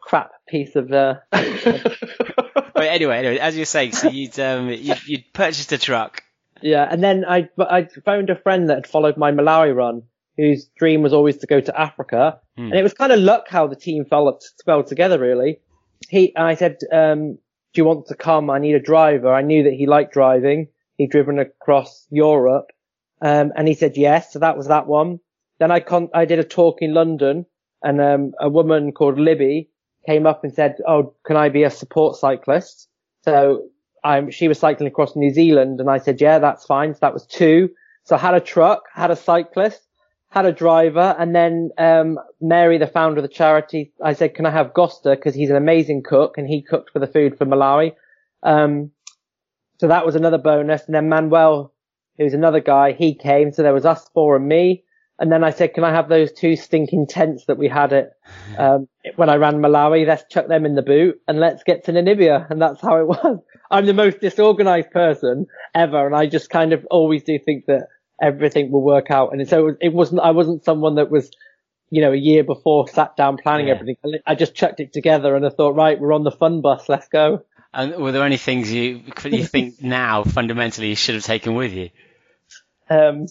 [0.00, 5.32] crap piece of, uh, But anyway, anyway, as you're saying, so you'd um, you'd, you'd
[5.32, 6.22] purchased a truck.
[6.62, 6.86] yeah.
[6.88, 10.04] And then I, I phoned a friend that had followed my Malawi run
[10.38, 12.40] whose dream was always to go to Africa.
[12.56, 15.60] And it was kind of luck how the team fell, fell together really.
[16.08, 17.34] He, and I said, um,
[17.74, 18.48] do you want to come?
[18.48, 19.32] I need a driver.
[19.34, 20.68] I knew that he liked driving.
[20.96, 22.70] He'd driven across Europe.
[23.20, 24.32] Um, and he said yes.
[24.32, 25.20] So that was that one.
[25.58, 27.44] Then I con- I did a talk in London
[27.82, 29.70] and, um, a woman called Libby
[30.06, 32.88] came up and said, Oh, can I be a support cyclist?
[33.24, 33.64] So
[34.04, 36.94] I'm, she was cycling across New Zealand and I said, yeah, that's fine.
[36.94, 37.70] So that was two.
[38.04, 39.87] So I had a truck, had a cyclist,
[40.30, 44.46] had a driver, and then um, Mary, the founder of the charity, I said, "Can
[44.46, 45.16] I have Gosta?
[45.16, 47.92] Because he's an amazing cook, and he cooked for the food for Malawi."
[48.42, 48.90] Um,
[49.80, 50.84] so that was another bonus.
[50.84, 51.72] And then Manuel,
[52.18, 53.52] who's another guy, he came.
[53.52, 54.84] So there was us four and me.
[55.18, 58.10] And then I said, "Can I have those two stinking tents that we had it
[58.58, 60.06] um, when I ran Malawi?
[60.06, 63.06] Let's chuck them in the boot and let's get to Namibia." And that's how it
[63.08, 63.38] was.
[63.70, 67.88] I'm the most disorganized person ever, and I just kind of always do think that
[68.20, 69.32] everything will work out.
[69.32, 71.30] And so it wasn't, I wasn't someone that was,
[71.90, 73.74] you know, a year before sat down planning Yeah.
[73.74, 73.96] everything.
[74.26, 76.88] I just chucked it together and I thought, right, we're on the fun bus.
[76.88, 77.44] Let's go.
[77.72, 81.72] And were there any things you you think now fundamentally you should have taken with
[81.72, 81.90] you?
[82.90, 83.26] Um,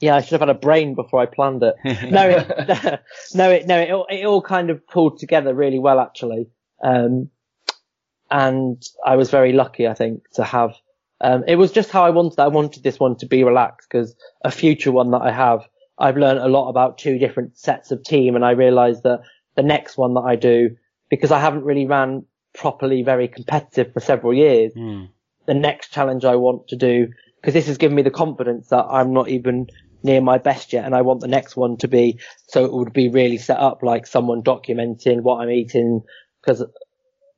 [0.00, 1.74] yeah, I should have had a brain before I planned it.
[2.10, 3.00] no, it,
[3.34, 6.48] no, it, no, it, all- it all kind of pulled together really well, actually.
[6.84, 7.30] Um,
[8.30, 10.74] and I was very lucky, I think, to have,
[11.20, 12.38] um, it was just how I wanted.
[12.38, 14.14] I wanted this one to be relaxed because
[14.44, 15.66] a future one that I have,
[15.98, 19.20] I've learned a lot about two different sets of team and I realized that
[19.56, 20.76] the next one that I do,
[21.08, 24.72] because I haven't really ran properly very competitive for several years,
[25.46, 27.08] the next challenge I want to do,
[27.40, 29.68] because this has given me the confidence that I'm not even
[30.02, 30.84] near my best yet.
[30.84, 33.82] And I want the next one to be, so it would be really set up
[33.82, 36.02] like someone documenting what I'm eating.
[36.44, 36.62] Cause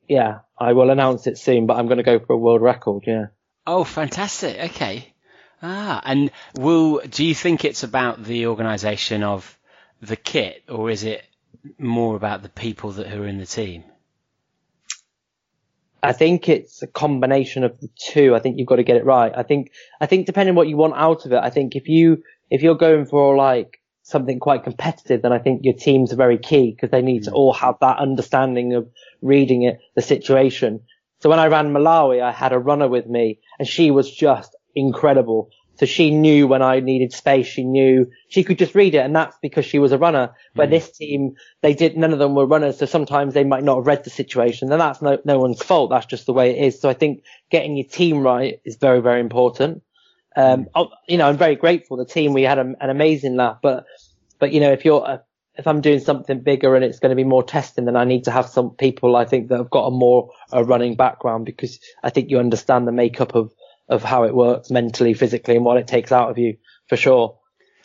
[0.07, 3.03] yeah, I will announce it soon, but I'm going to go for a world record.
[3.07, 3.27] Yeah.
[3.71, 4.71] Oh, fantastic.
[4.71, 5.13] Okay.
[5.61, 9.59] Ah, and will do you think it's about the organisation of
[10.01, 11.23] the kit, or is it
[11.77, 13.83] more about the people that are in the team?
[16.01, 18.33] I think it's a combination of the two.
[18.33, 19.31] I think you've got to get it right.
[19.35, 21.87] I think, I think depending on what you want out of it, I think if
[21.87, 26.15] you, if you're going for like something quite competitive, then I think your teams are
[26.25, 28.89] very key because they need to all have that understanding of
[29.21, 30.81] reading it, the situation.
[31.19, 34.55] So when I ran Malawi, I had a runner with me and she was just
[34.75, 35.49] incredible.
[35.75, 38.99] So she knew when I needed space, she knew she could just read it.
[38.99, 40.31] And that's because she was a runner.
[40.53, 42.77] Where this team, they did, none of them were runners.
[42.77, 44.69] So sometimes they might not have read the situation.
[44.73, 45.89] And that's no, no one's fault.
[45.89, 46.81] That's just the way it is.
[46.81, 49.81] So I think getting your team right is very, very important.
[50.35, 51.95] Um, oh, you know, I'm very grateful.
[51.95, 53.85] The team, we had a, an amazing lap, but,
[54.37, 55.17] but you know, if you're, uh,
[55.59, 58.23] if I'm doing something bigger and it's going to be more testing, then I need
[58.23, 61.79] to have some people I think that have got a more a running background because
[62.01, 63.53] I think you understand the makeup of,
[63.89, 66.57] of how it works mentally, physically and what it takes out of you
[66.87, 67.37] for sure.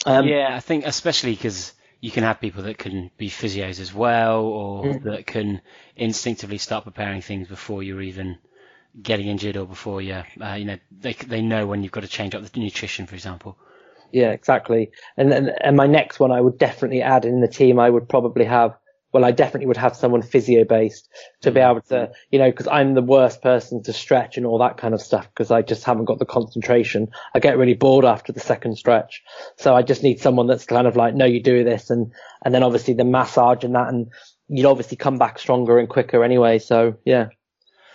[0.07, 3.93] Um, yeah, I think especially because you can have people that can be physios as
[3.93, 5.03] well, or Mm.
[5.05, 5.61] that can
[5.97, 8.39] instinctively start preparing things before you're even
[9.03, 12.09] getting injured, or before you, uh, you know, they they know when you've got to
[12.09, 13.57] change up the nutrition, for example.
[14.15, 14.93] Yeah, exactly.
[15.17, 17.81] And then, and my next one, I would definitely add in the team.
[17.81, 18.79] I would probably have,
[19.13, 21.09] well, I definitely would have someone physio based
[21.43, 21.71] to be mm-hmm.
[21.71, 24.95] able to, you know, because I'm the worst person to stretch and all that kind
[24.95, 27.09] of stuff because I just haven't got the concentration.
[27.35, 29.21] I get really bored after the second stretch,
[29.59, 32.13] so I just need someone that's kind of like, no, you do this, and
[32.45, 34.13] and then obviously the massage and that, and
[34.47, 36.61] you'd obviously come back stronger and quicker anyway.
[36.61, 37.31] So yeah.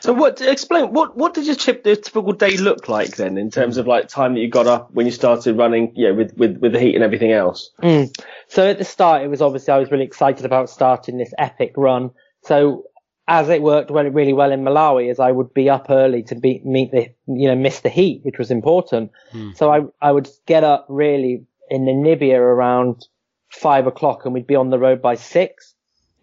[0.02, 0.42] So what?
[0.42, 3.88] Explain what what did your chip, the typical day look like then in terms of
[3.88, 5.94] like time that you got up when you started running?
[5.96, 7.72] Yeah, with with with the heat and everything else.
[7.82, 8.16] Mm.
[8.48, 11.74] So at the start, it was obviously I was really excited about starting this epic
[11.76, 12.12] run.
[12.44, 12.86] So
[13.30, 16.36] as it worked well, really well in Malawi, as I would be up early to
[16.36, 19.12] be, meet the, you know, miss the heat, which was important.
[19.54, 23.08] So I, I would get up really in Namibia around
[23.50, 25.76] five o'clock and we'd be on the road by six.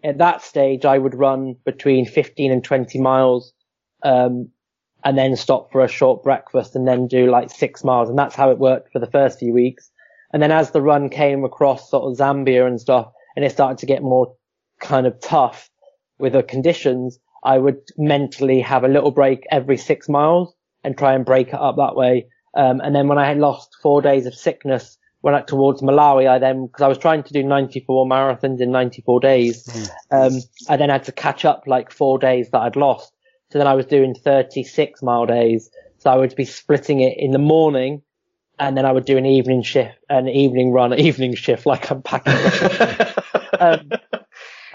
[0.03, 3.53] At that stage, I would run between 15 and 20 miles,
[4.03, 4.49] um,
[5.03, 8.09] and then stop for a short breakfast and then do like six miles.
[8.09, 9.89] And that's how it worked for the first few weeks.
[10.33, 13.77] And then as the run came across sort of Zambia and stuff, and it started
[13.77, 14.35] to get more
[14.79, 15.69] kind of tough
[16.19, 21.13] with the conditions, I would mentally have a little break every six miles and try
[21.13, 22.27] and break it up that way.
[22.55, 26.27] Um, and then when I had lost four days of sickness, went out towards Malawi,
[26.27, 30.33] I then, because I was trying to do 94 marathons in 94 days, um,
[30.69, 33.13] I then had to catch up like four days that I'd lost.
[33.51, 35.69] So then I was doing 36 mile days.
[35.99, 38.01] So I would be splitting it in the morning
[38.59, 41.89] and then I would do an evening shift, an evening run, an evening shift, like
[41.91, 42.33] I'm packing.
[43.59, 43.89] um,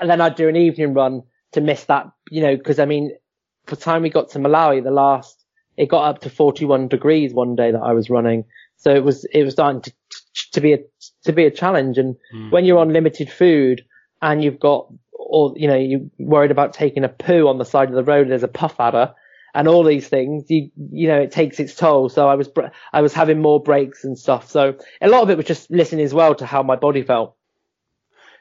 [0.00, 3.12] and then I'd do an evening run to miss that, you know, because I mean,
[3.66, 5.44] by the time we got to Malawi, the last,
[5.76, 8.44] it got up to 41 degrees one day that I was running.
[8.76, 9.92] So it was, it was starting to,
[10.52, 10.78] to be a,
[11.24, 11.98] to be a challenge.
[11.98, 12.16] And
[12.50, 13.84] when you're on limited food
[14.20, 14.92] and you've got,
[15.32, 18.28] or, you know, you're worried about taking a poo on the side of the road,
[18.28, 19.14] there's a puff adder
[19.54, 22.08] and all these things, you, you know, it takes its toll.
[22.08, 22.48] So I was,
[22.92, 24.50] I was having more breaks and stuff.
[24.50, 27.36] So a lot of it was just listening as well to how my body felt.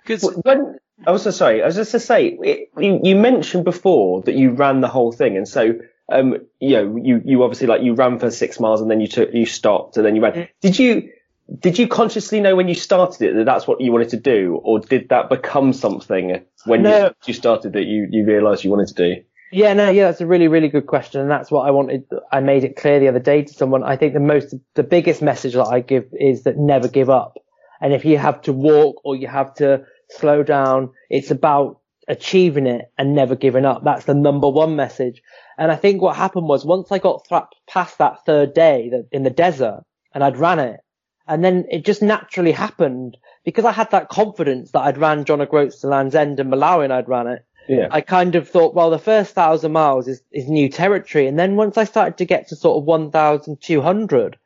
[0.03, 3.65] Because When I was so sorry, I was just to say it, you, you mentioned
[3.65, 5.73] before that you ran the whole thing, and so
[6.11, 9.07] um, you know, you you obviously like you ran for six miles and then you
[9.07, 10.47] took you stopped and then you ran.
[10.59, 11.11] Did you
[11.59, 14.59] did you consciously know when you started it that that's what you wanted to do,
[14.63, 17.05] or did that become something when No.
[17.05, 19.23] you, you started that you you realised you wanted to do?
[19.53, 21.19] Yeah, no, yeah, that's a really, really good question.
[21.19, 22.05] And that's what I wanted.
[22.31, 23.83] I made it clear the other day to someone.
[23.83, 27.33] I think the most, the biggest message that I give is that never give up.
[27.81, 32.65] And if you have to walk or you have to slow down, it's about achieving
[32.65, 33.83] it and never giving up.
[33.83, 35.21] That's the number one message.
[35.57, 39.09] And I think what happened was once I got th- past that third day that
[39.11, 39.83] in the desert
[40.13, 40.79] and I'd ran it
[41.28, 45.41] and then it just naturally happened because I had that confidence that I'd ran John
[45.41, 47.45] O'Groats to Land's End and Malawi and I'd ran it.
[47.67, 47.88] Yeah.
[47.91, 51.28] I kind of thought, well, the first thousand miles is, is new territory.
[51.28, 54.38] And then once I started to get to sort of 1,200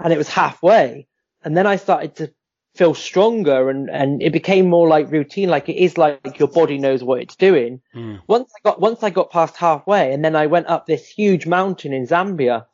[0.00, 1.06] and it was halfway
[1.42, 2.32] and then I started to
[2.74, 5.48] feel stronger and, and it became more like routine.
[5.48, 7.80] Like it is like your body knows what it's doing.
[7.92, 8.16] Hmm.
[8.26, 11.46] Once I got, once I got past halfway and then I went up this huge
[11.46, 12.66] mountain in Zambia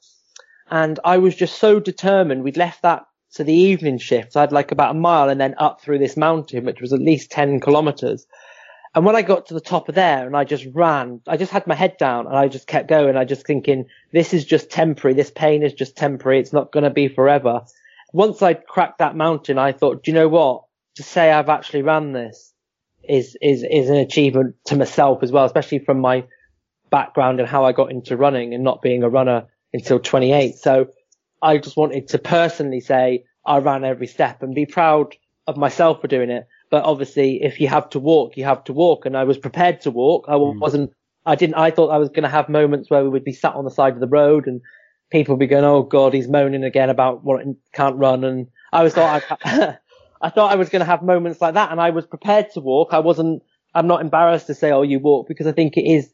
[0.71, 2.43] and I was just so determined.
[2.43, 3.05] We'd left that
[3.35, 4.33] to the evening shift.
[4.33, 6.93] So I had like about a mile and then up through this mountain, which was
[6.93, 8.27] at least 10 kilometers.
[8.95, 11.53] And when I got to the top of there and I just ran, I just
[11.53, 13.17] had my head down and I just kept going.
[13.17, 15.15] I just thinking, this is just temporary.
[15.15, 16.41] This pain is just temporary.
[16.41, 17.63] It's not going to be forever.
[18.13, 20.65] Once I cracked that mountain, I thought, do you know what?
[20.97, 22.53] To say I've actually ran this
[23.09, 26.25] is, is, is an achievement to myself as well, especially from my
[26.91, 30.57] background and how I got into running and not being a runner until 28.
[30.57, 30.89] So
[31.43, 35.17] I just wanted to personally say I ran every step and be proud
[35.47, 36.47] of myself for doing it.
[36.71, 39.07] But obviously, if you have to walk, you have to walk.
[39.07, 40.27] And I was prepared to walk.
[40.29, 40.59] I mm.
[40.59, 40.93] wasn't,
[41.27, 43.55] I didn't, I thought I was going to have moments where we would be sat
[43.55, 44.61] on the side of the road and
[45.11, 48.23] people would be going, Oh God, he's moaning again about what can't run.
[48.25, 49.77] And I was thought I,
[50.23, 51.73] I thought I was going to have moments like that.
[51.73, 52.91] And I was prepared to walk.
[52.93, 53.43] I wasn't,
[53.75, 56.11] I'm not embarrassed to say, Oh, you walk because I think it is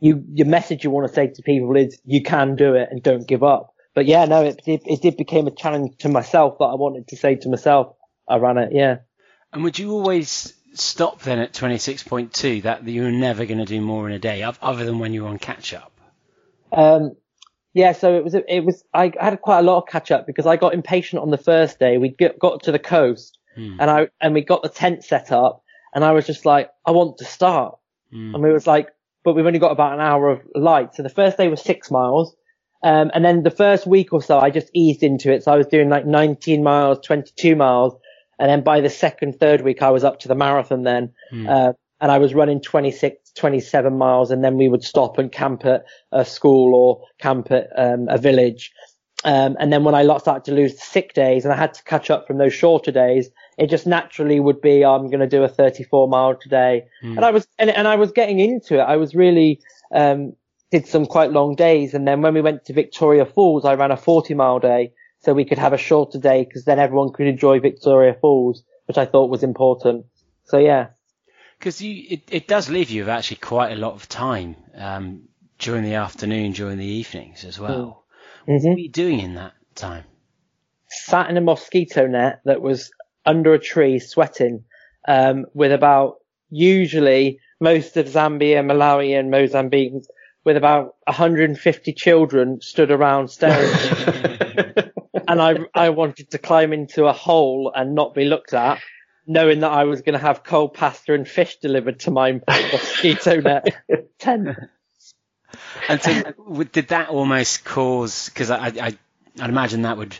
[0.00, 3.02] you, your message you want to say to people is you can do it and
[3.02, 3.72] don't give up.
[3.96, 7.08] But yeah, no, it did, it did become a challenge to myself that I wanted
[7.08, 7.96] to say to myself.
[8.28, 8.98] I ran it, yeah.
[9.54, 13.80] and would you always stop then at 26.2 that you were never going to do
[13.80, 15.92] more in a day, other than when you were on catch up?
[16.72, 17.16] Um,
[17.72, 20.44] yeah, so it was, it was, I had quite a lot of catch up because
[20.44, 21.96] I got impatient on the first day.
[21.96, 25.62] We get, got to the coast and I, and we got the tent set up
[25.94, 27.78] and I was just like, I want to start.
[28.34, 28.88] And we was like,
[29.24, 30.94] but we've only got about an hour of light.
[30.94, 32.36] So the first day was six miles.
[32.82, 35.44] Um, and then the first week or so, I just eased into it.
[35.44, 37.94] So I was doing like 19 miles, 22 miles.
[38.38, 41.12] And then by the second, third week, I was up to the marathon then.
[41.48, 44.30] Uh, and I was running 26, 27 miles.
[44.30, 48.18] And then we would stop and camp at a school or camp at um, a
[48.18, 48.72] village.
[49.24, 51.82] Um, and then when I started to lose the sick days and I had to
[51.84, 55.42] catch up from those shorter days, it just naturally would be, I'm going to do
[55.42, 56.84] a 34 mile today.
[57.16, 58.82] And I was, and, and I was getting into it.
[58.82, 59.60] I was really,
[59.92, 60.34] um,
[60.70, 61.94] did some quite long days.
[61.94, 65.32] And then when we went to Victoria Falls, I ran a 40 mile day so
[65.32, 69.06] we could have a shorter day because then everyone could enjoy Victoria Falls, which I
[69.06, 70.06] thought was important.
[70.44, 70.88] So yeah.
[71.58, 75.22] Because it, it does leave you with actually quite a lot of time um,
[75.58, 78.04] during the afternoon, during the evenings as well.
[78.46, 78.62] Mhm.
[78.62, 80.04] What were you doing in that time?
[80.88, 82.90] sat in a mosquito net that was
[83.24, 84.64] under a tree sweating
[85.08, 86.16] um, with about
[86.50, 89.92] usually most of Zambia, Malawi and Mozambique
[90.46, 94.82] with about 150 children stood around staring at me.
[95.28, 98.80] and I, I wanted to climb into a hole and not be looked at
[99.26, 103.40] knowing that I was going to have cold pasta and fish delivered to my mosquito
[103.40, 103.74] net
[104.18, 104.56] tent.
[105.88, 108.28] And so, did that almost cause?
[108.28, 108.98] Because I, I,
[109.40, 110.16] I'd imagine that would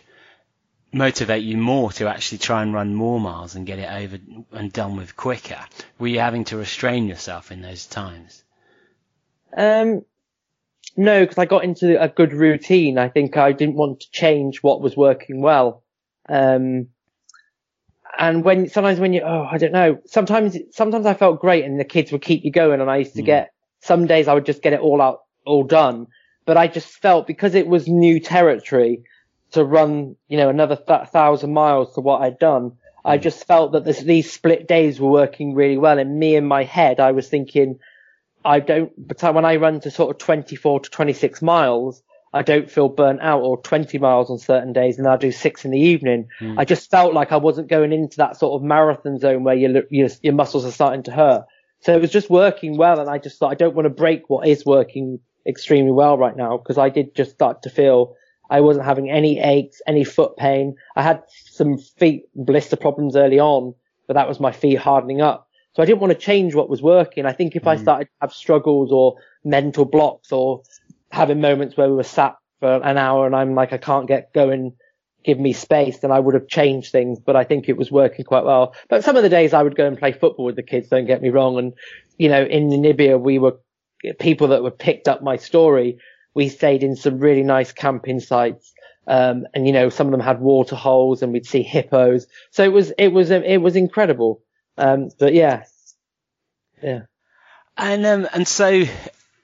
[0.91, 4.17] motivate you more to actually try and run more miles and get it over
[4.51, 5.59] and done with quicker.
[5.99, 8.43] Were you having to restrain yourself in those times?
[9.55, 10.03] Um,
[10.97, 12.97] no, because I got into a good routine.
[12.97, 15.83] I think I didn't want to change what was working well.
[16.27, 16.87] Um,
[18.17, 19.99] and when sometimes when you oh I don't know.
[20.05, 23.15] Sometimes sometimes I felt great and the kids would keep you going and I used
[23.15, 26.07] to get some days I would just get it all out all done.
[26.45, 29.03] But I just felt because it was new territory
[29.51, 32.73] to run you know another th- thousand miles to what I'd done
[33.05, 35.97] I just felt that this, these split days were working really well.
[35.97, 37.79] And me in my head I was thinking
[38.47, 42.01] I don't, but when I run to sort of 24 to 26 miles,
[42.33, 45.65] I don't feel burnt out or 20 miles on certain days and I'll do six
[45.65, 46.29] in the evening.
[46.39, 46.57] Hmm.
[46.57, 49.83] I just felt like I wasn't going into that sort of marathon zone where your,
[49.89, 51.45] your, your muscles are starting to hurt.
[51.81, 52.99] So it was just working well.
[52.99, 56.35] And I just thought I don't want to break what is working extremely well right
[56.35, 58.15] now because I did just start to feel
[58.49, 60.75] I wasn't having any aches, any foot pain.
[60.95, 63.73] I had some feet blister problems early on,
[64.07, 65.46] but that was my feet hardening up.
[65.77, 67.27] So I didn't want to change what was working.
[67.27, 70.63] I think if I started to have struggles or mental blocks or
[71.11, 74.33] having moments where we were sat for an hour and I'm like, I can't get
[74.33, 74.73] going,
[75.23, 77.19] give me space, then I would have changed things.
[77.19, 78.73] But I think it was working quite well.
[78.89, 81.05] But some of the days I would go and play football with the kids, don't
[81.05, 81.59] get me wrong.
[81.59, 81.73] And,
[82.17, 83.59] you know, in Namibia, we were
[84.19, 85.99] people that were picked up my story.
[86.33, 88.73] We stayed in some really nice camping sites.
[89.05, 92.25] Um, and you know, some of them had water holes and we'd see hippos.
[92.49, 94.41] So it was, it was, it was incredible.
[94.77, 95.63] Um, but yeah,
[96.81, 97.01] yeah.
[97.77, 98.83] And um, and so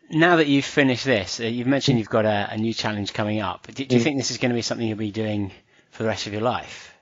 [0.10, 3.40] now that you've finished this, uh, you've mentioned you've got a, a new challenge coming
[3.40, 3.68] up.
[3.68, 4.04] Do, do you Mm.
[4.04, 5.52] think this is going to be something you'll be doing
[5.92, 6.94] for the rest of your life?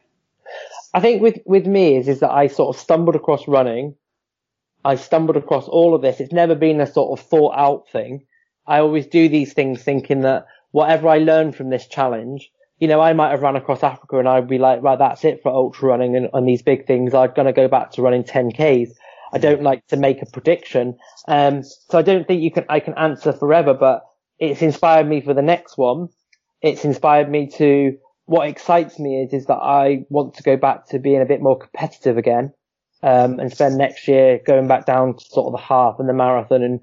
[0.93, 3.95] I think with, with me is, is that I sort of stumbled across running.
[4.83, 6.19] I stumbled across all of this.
[6.19, 8.25] It's never been a sort of thought out thing.
[8.67, 12.51] I always do these things thinking that whatever I learn from this challenge,
[12.81, 15.43] you know, I might have run across Africa and I'd be like, right, that's it
[15.43, 17.13] for ultra running and, and these big things.
[17.13, 18.89] I'm going to go back to running 10Ks.
[19.31, 20.97] I don't like to make a prediction.
[21.27, 24.01] Um, so I don't think you can, I can answer forever, but
[24.39, 26.09] it's inspired me for the next one.
[26.61, 30.87] It's inspired me to, what excites me is, is that I want to go back
[30.87, 32.51] to being a bit more competitive again.
[33.03, 36.13] Um, and spend next year going back down to sort of the half and the
[36.13, 36.63] marathon.
[36.63, 36.79] And,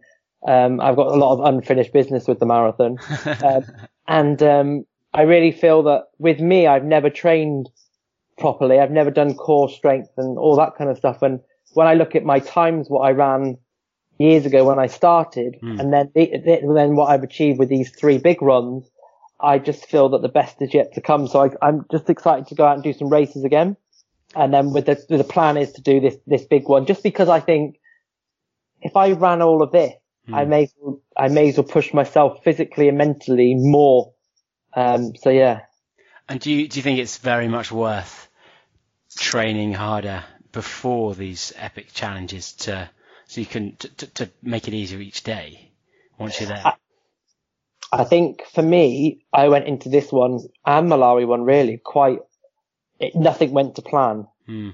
[0.46, 2.98] um, I've got a lot of unfinished business with the marathon.
[3.44, 3.64] um,
[4.06, 4.84] and, um,
[5.18, 7.68] I really feel that with me, I've never trained
[8.38, 8.78] properly.
[8.78, 11.22] I've never done core strength and all that kind of stuff.
[11.22, 11.40] And
[11.72, 13.58] when I look at my times, what I ran
[14.20, 15.80] years ago when I started, hmm.
[15.80, 18.88] and then the, the- then what I've achieved with these three big runs,
[19.40, 21.26] I just feel that the best is yet to come.
[21.26, 23.76] So I, I'm just excited to go out and do some races again.
[24.36, 27.28] And then with the, the plan is to do this, this big one, just because
[27.28, 27.80] I think
[28.82, 29.94] if I ran all of this,
[30.32, 30.50] I hmm.
[30.50, 34.12] may, as well, I may as well push myself physically and mentally more.
[34.74, 35.62] Um, so yeah.
[36.28, 38.28] And do you do you think it's very much worth
[39.16, 42.88] training harder before these epic challenges to
[43.26, 45.70] so you can to, to, to make it easier each day
[46.18, 46.74] once you're there?
[47.92, 52.18] I think for me, I went into this one and Malawi one really quite,
[53.00, 54.26] it, nothing went to plan.
[54.46, 54.70] Hmm.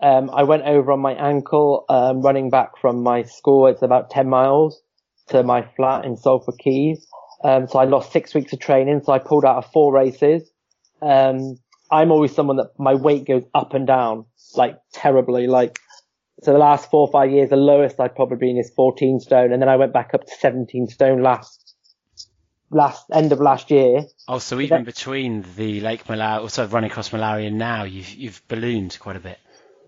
[0.00, 3.66] Um, I went over on my ankle, um, running back from my school.
[3.66, 4.80] It's about 10 miles
[5.28, 7.06] to my flat in Salford Quays.
[7.42, 9.02] Um, so I lost six weeks of training.
[9.04, 10.50] So I pulled out of four races.
[11.00, 11.58] Um,
[11.90, 15.78] I'm always someone that my weight goes up and down, like terribly, like,
[16.42, 19.52] so the last four or five years, the lowest I'd probably been is 14 stone.
[19.52, 21.74] And then I went back up to 17 stone last,
[22.70, 24.04] last, end of last year.
[24.28, 28.46] Oh, so even between the Lake Malawi, also running across Malawi and now, you've you've
[28.46, 29.38] ballooned quite a bit.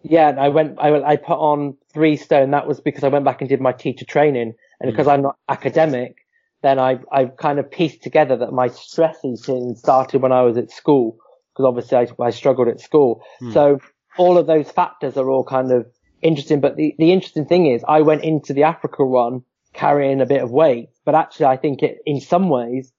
[0.02, 2.52] Yeah, and I went, I, I put on three stone.
[2.52, 4.54] That was because I went back and did my teacher training.
[4.80, 6.19] And because I'm not academic,
[6.62, 10.56] then I, I kind of pieced together that my stress eating started when I was
[10.56, 11.18] at school.
[11.52, 13.22] Because obviously I, I struggled at school.
[13.40, 13.52] Hmm.
[13.52, 13.80] So
[14.18, 15.86] all of those factors are all kind of
[16.22, 16.60] interesting.
[16.60, 19.42] But the, the interesting thing is I went into the Africa one
[19.72, 22.92] carrying a bit of weight, but actually I think it, in some ways,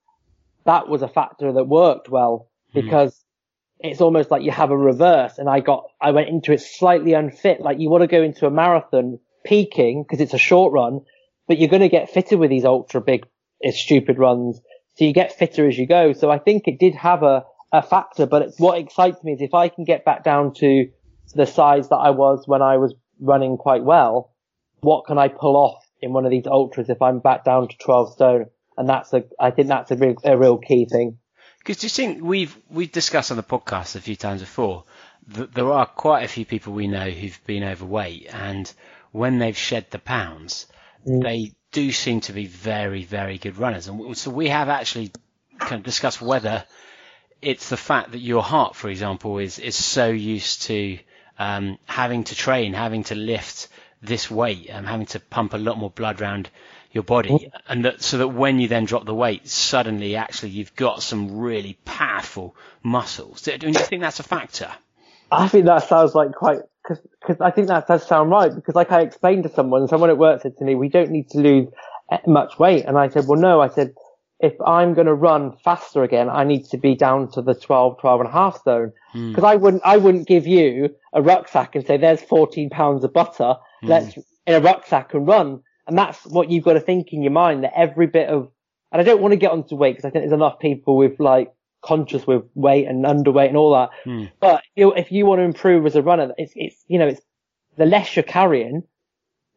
[0.66, 2.82] that was a factor that worked well hmm.
[2.82, 3.24] because
[3.80, 7.14] it's almost like you have a reverse and I got, I went into it slightly
[7.14, 7.62] unfit.
[7.62, 11.02] Like you want to go into a marathon peaking because it's a short run,
[11.48, 13.26] but you're going to get fitted with these ultra big
[13.72, 14.60] stupid runs.
[14.96, 16.14] So you get fitter as you go.
[16.14, 19.42] So I think it did have a, a factor, but it's, what excites me is
[19.42, 20.90] if I can get back down to
[21.34, 24.34] the size that I was when I was running quite well,
[24.82, 27.78] what can I pull off in one of these ultras if I'm back down to
[27.78, 28.46] 12 stone?
[28.78, 31.18] And that's a, I think that's a real, a real key thing.
[31.60, 34.86] Because do you think we've we've discussed on the podcast a few times before
[35.28, 38.74] that there are quite a few people we know who've been overweight, and
[39.12, 40.66] when they've shed the pounds,
[41.08, 41.24] Mm.
[41.24, 43.88] they do seem to be very very good runners.
[43.88, 45.12] And so we have actually
[45.60, 46.66] kind of discussed whether
[47.42, 51.00] it's the fact that your heart, for example, is is so used to
[51.40, 53.68] um, having to train, having to lift
[54.02, 56.50] this weight, um, having to pump a lot more blood around
[56.92, 60.76] your body, and that so that when you then drop the weight, suddenly actually you've
[60.76, 63.42] got some really powerful muscles.
[63.42, 64.70] Do, do you think that's a factor?
[65.32, 66.60] I think that sounds like quite,
[66.96, 70.10] cause, cause I think that does sound right because like I explained to someone, someone
[70.10, 71.68] at work said to me, we don't need to lose
[72.12, 72.86] eh, much weight.
[72.86, 73.94] And I said, well, no, I said,
[74.40, 78.00] if I'm going to run faster again, I need to be down to the 12,
[78.00, 78.92] 12 and a half stone.
[79.36, 83.14] Cause I wouldn't, I wouldn't give you a rucksack and say, there's 14 pounds of
[83.14, 83.56] butter.
[83.84, 84.18] Let's
[84.48, 85.62] in a rucksack and run.
[85.88, 88.50] And that's what you've got to think in your mind that every bit of,
[88.92, 91.20] and I don't want to get onto weight because I think there's enough people with
[91.20, 91.52] like
[91.82, 93.90] conscious with weight and underweight and all that.
[94.40, 97.22] But you if you want to improve as a runner, it's, it's, you know, it's
[97.78, 98.84] the less you're carrying,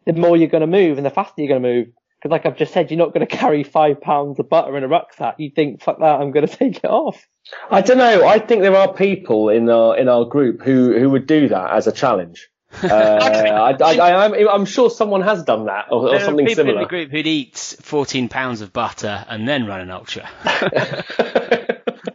[0.07, 1.89] the more you're going to move and the faster you're going to move.
[2.19, 4.85] Because like I've just said, you're not going to carry five pounds of butter in
[4.85, 5.35] a rucksack.
[5.39, 7.27] You think, fuck that, I'm going to take it off.
[7.71, 8.27] I don't know.
[8.27, 11.73] I think there are people in our in our group who who would do that
[11.73, 12.49] as a challenge.
[12.83, 16.25] Uh, I, I, I, I'm, I'm sure someone has done that or, or There are
[16.25, 19.93] something people in the group who'd eat 14 pounds of butter and then run an
[19.93, 20.29] ultra.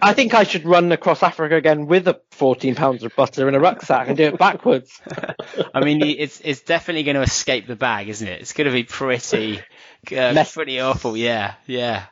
[0.02, 3.56] I think I should run across Africa again with a 14 pounds of butter in
[3.56, 5.00] a rucksack and do it backwards.
[5.74, 8.42] I mean, it's it's definitely going to escape the bag, isn't it?
[8.42, 9.60] It's going to be pretty,
[10.16, 11.18] uh, pretty awful.
[11.18, 12.06] Yeah, yeah.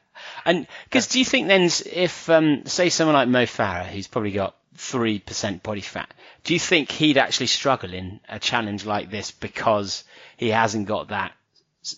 [0.46, 4.32] And because do you think then, if um, say someone like Mo Farah, who's probably
[4.32, 6.14] got three percent body fat,
[6.44, 10.04] do you think he'd actually struggle in a challenge like this because
[10.36, 11.32] he hasn't got that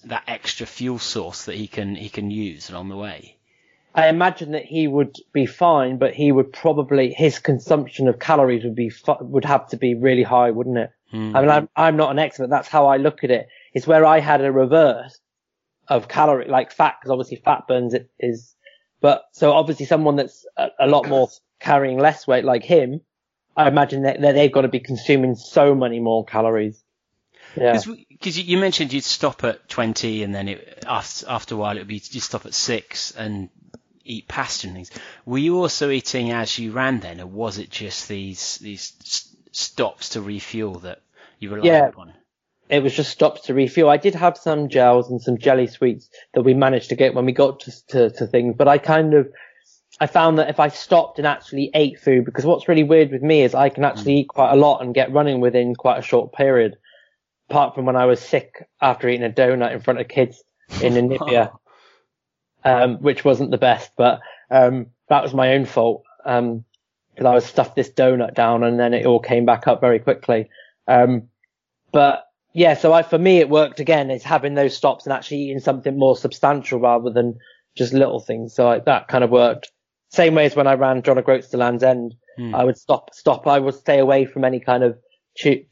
[0.05, 3.38] that extra fuel source that he can he can use along the way?
[3.93, 8.63] I imagine that he would be fine, but he would probably his consumption of calories
[8.63, 10.91] would be would have to be really high, wouldn't it?
[11.11, 12.49] I mean, I'm I'm not an expert.
[12.49, 13.47] That's how I look at it.
[13.73, 15.19] It's where I had a reverse
[15.87, 18.55] of calorie, like fat, because obviously fat burns it is,
[19.01, 21.29] but so obviously someone that's a, a lot more
[21.59, 23.01] carrying less weight, like him,
[23.57, 26.81] I imagine that, that they've got to be consuming so many more calories.
[27.55, 27.79] Yeah.
[28.07, 31.75] Because you you mentioned you'd stop at 20 and then it, after, after a while
[31.75, 33.49] it would be you stop at 6 and
[34.09, 34.91] eat pasta and things.
[35.25, 38.93] Were you also eating as you ran then or was it just these these
[39.51, 41.01] stops to refuel that
[41.39, 41.87] you relied Yeah.
[41.87, 42.13] upon?
[42.69, 43.89] it was just stops to refuel.
[43.89, 47.25] I did have some gels and some jelly sweets that we managed to get when
[47.25, 49.31] we got to, to, to things, but I kind of,
[49.99, 53.23] I found that if I stopped and actually ate food, because what's really weird with
[53.23, 54.17] me is I can actually mm.
[54.19, 56.77] eat quite a lot and get running within quite a short period.
[57.49, 60.43] Apart from when I was sick after eating a donut in front of kids
[60.81, 61.51] in Namibia,
[62.63, 64.19] um, which wasn't the best, but,
[64.51, 66.03] um, that was my own fault.
[66.25, 66.65] Um,
[67.17, 69.99] cause I was stuffed this donut down and then it all came back up very
[69.99, 70.49] quickly.
[70.87, 71.29] Um,
[71.91, 74.09] but yeah, so I, for me, it worked again.
[74.09, 77.39] It's having those stops and actually eating something more substantial rather than
[77.75, 78.53] just little things.
[78.53, 79.71] So I, that kind of worked.
[80.09, 82.15] Same way as when I ran John O'Groats to Land's End,
[82.55, 83.45] I would stop, stop.
[83.47, 84.97] I would stay away from any kind of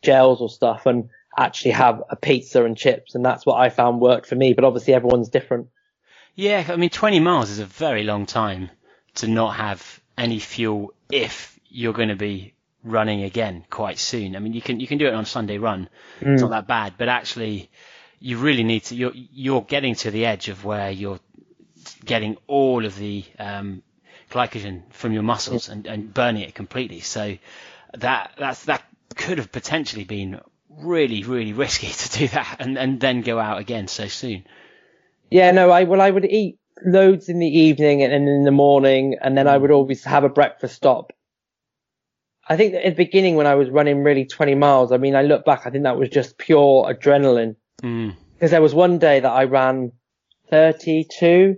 [0.01, 3.15] gels or stuff and actually have a pizza and chips.
[3.15, 4.53] And that's what I found worked for me.
[4.53, 5.67] But obviously everyone's different.
[6.37, 8.69] Yeah, I mean 20 miles is a very long time
[9.15, 14.35] to not have any fuel if you're going to be running again quite soon.
[14.35, 15.89] I mean you can you can do it on a Sunday run.
[16.21, 17.71] It's not that bad, but actually
[18.19, 21.19] you really need to you're you're getting to the edge of where you're
[22.05, 23.81] getting all of the um,
[24.29, 26.99] glycogen from your muscles and, and burning it completely.
[26.99, 27.35] So
[27.95, 28.83] that that's that
[29.15, 33.57] could have potentially been really really risky to do that and, and then go out
[33.57, 34.45] again so soon.
[35.29, 39.17] Yeah, no, I, well, I would eat loads in the evening and in the morning,
[39.21, 41.13] and then I would always have a breakfast stop.
[42.49, 45.15] I think that at the beginning when I was running really 20 miles, I mean,
[45.15, 47.55] I look back, I think that was just pure adrenaline.
[47.83, 48.15] Mm.
[48.33, 49.91] Because there was one day that I ran
[50.49, 51.57] 32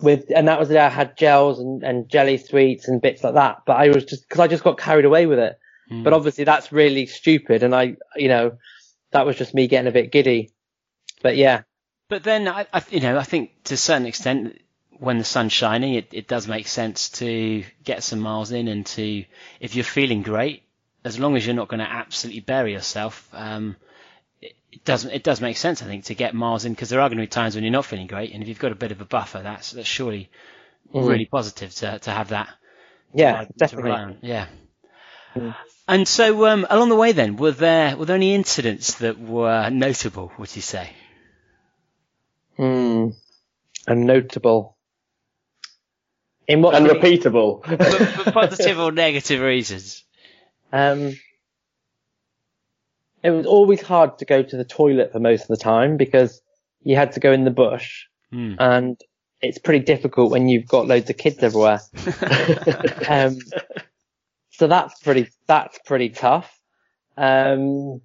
[0.00, 3.22] with, and that was the day I had gels and, and jelly sweets and bits
[3.22, 3.58] like that.
[3.66, 5.56] But I was just, cause I just got carried away with it.
[6.04, 7.64] But obviously that's really stupid.
[7.64, 8.52] And I, you know,
[9.10, 10.52] that was just me getting a bit giddy.
[11.20, 11.62] But yeah.
[12.10, 14.60] But then, I, I, you know, I think to a certain extent,
[14.98, 18.84] when the sun's shining, it, it does make sense to get some miles in and
[18.84, 19.24] to,
[19.60, 20.64] if you're feeling great,
[21.04, 23.76] as long as you're not going to absolutely bury yourself, um,
[24.42, 27.00] it it doesn't it does make sense I think to get miles in because there
[27.00, 28.76] are going to be times when you're not feeling great, and if you've got a
[28.76, 30.30] bit of a buffer, that's that's surely
[30.92, 32.48] really positive to to have that.
[33.14, 33.92] Yeah, to definitely.
[33.92, 34.18] on.
[34.22, 34.46] Yeah.
[35.86, 39.68] And so um, along the way, then were there were there any incidents that were
[39.70, 40.32] notable?
[40.38, 40.90] Would you say?
[42.60, 43.08] Hmm.
[43.86, 44.76] And notable.
[46.46, 46.74] In what?
[46.74, 47.62] Unrepeatable.
[47.66, 50.04] for, for positive or negative reasons.
[50.70, 51.18] Um,
[53.22, 56.42] it was always hard to go to the toilet for most of the time because
[56.82, 58.54] you had to go in the bush Hmm.
[58.58, 59.00] and
[59.40, 61.80] it's pretty difficult when you've got loads of kids everywhere.
[63.08, 63.38] um,
[64.50, 66.60] so that's pretty, that's pretty tough.
[67.16, 68.02] Um,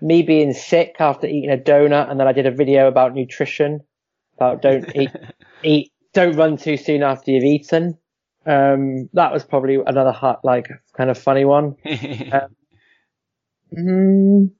[0.00, 3.80] me being sick after eating a donut and then I did a video about nutrition,
[4.36, 5.10] about don't eat,
[5.62, 7.98] eat, don't run too soon after you've eaten.
[8.44, 11.76] Um, that was probably another hot, like kind of funny one.
[13.76, 14.52] Mm,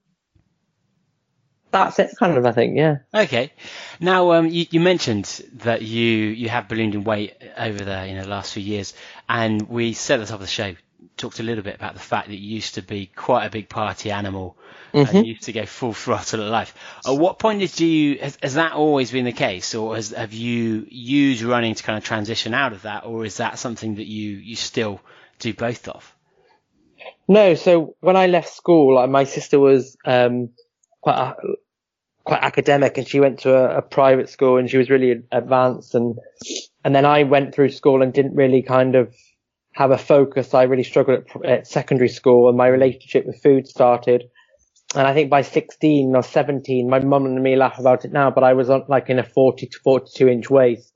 [1.70, 2.47] that's it, kind of.
[2.47, 2.97] I think, yeah.
[3.14, 3.53] Okay.
[4.01, 5.24] Now, um, you, you mentioned
[5.55, 8.95] that you, you have ballooned in weight over the you know last few years,
[9.28, 10.74] and we said at the top of the show
[11.16, 13.68] talked a little bit about the fact that you used to be quite a big
[13.68, 14.56] party animal
[14.92, 16.74] and used to go full throttle at life.
[17.06, 20.32] At what point did you has, has that always been the case, or has, have
[20.32, 24.06] you used running to kind of transition out of that, or is that something that
[24.06, 25.00] you you still
[25.38, 26.14] do both of?
[27.28, 30.50] No, so when I left school, like, my sister was um,
[31.00, 31.36] quite a,
[32.24, 35.94] quite academic, and she went to a, a private school, and she was really advanced,
[35.94, 36.18] and
[36.84, 39.14] and then I went through school and didn't really kind of
[39.76, 40.54] have a focus.
[40.54, 44.24] I really struggled at, at secondary school, and my relationship with food started.
[44.94, 48.30] And I think by 16 or 17, my mum and me laugh about it now,
[48.30, 50.92] but I was on like in a 40 to 42 inch waist.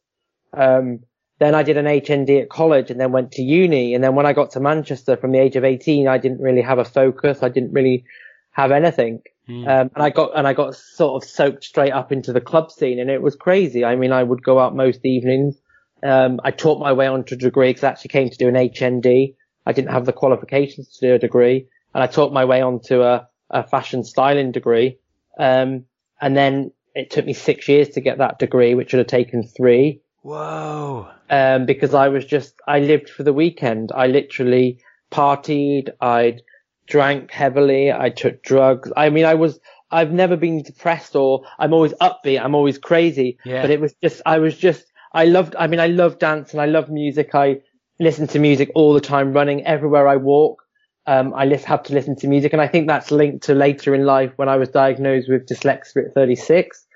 [0.56, 1.00] Um,
[1.40, 3.94] then I did an HND at college and then went to uni.
[3.94, 6.62] And then when I got to Manchester from the age of 18, I didn't really
[6.62, 7.42] have a focus.
[7.42, 8.04] I didn't really
[8.52, 9.20] have anything.
[9.68, 12.70] Um, and I got, and I got sort of soaked straight up into the club
[12.70, 13.84] scene and it was crazy.
[13.84, 15.56] I mean, I would go out most evenings.
[16.03, 18.55] Um, I taught my way onto a degree because I actually came to do an
[18.55, 19.34] HND.
[19.66, 23.03] I didn't have the qualifications to do a degree and I taught my way onto
[23.03, 24.98] a, a fashion styling degree.
[25.38, 25.84] Um,
[26.20, 29.42] and then it took me six years to get that degree, which would have taken
[29.42, 31.09] three Whoa.
[31.28, 33.92] um, because I was just, I lived for the weekend.
[33.94, 34.80] I literally
[35.11, 35.90] partied.
[36.01, 36.38] I
[36.86, 37.92] drank heavily.
[37.92, 38.92] I took drugs.
[38.96, 39.59] I mean, I was,
[39.90, 42.40] I've never been depressed or I'm always upbeat.
[42.40, 43.38] I'm always crazy.
[43.44, 43.62] Yeah.
[43.62, 46.61] But it was just, I was just, I loved, I mean, I love dance and
[46.61, 47.34] I love music.
[47.34, 47.61] I
[47.98, 50.62] listen to music all the time, running everywhere I walk.
[51.06, 53.94] Um, I lis- have to listen to music and I think that's linked to later
[53.94, 56.86] in life when I was diagnosed with dyslexia at 36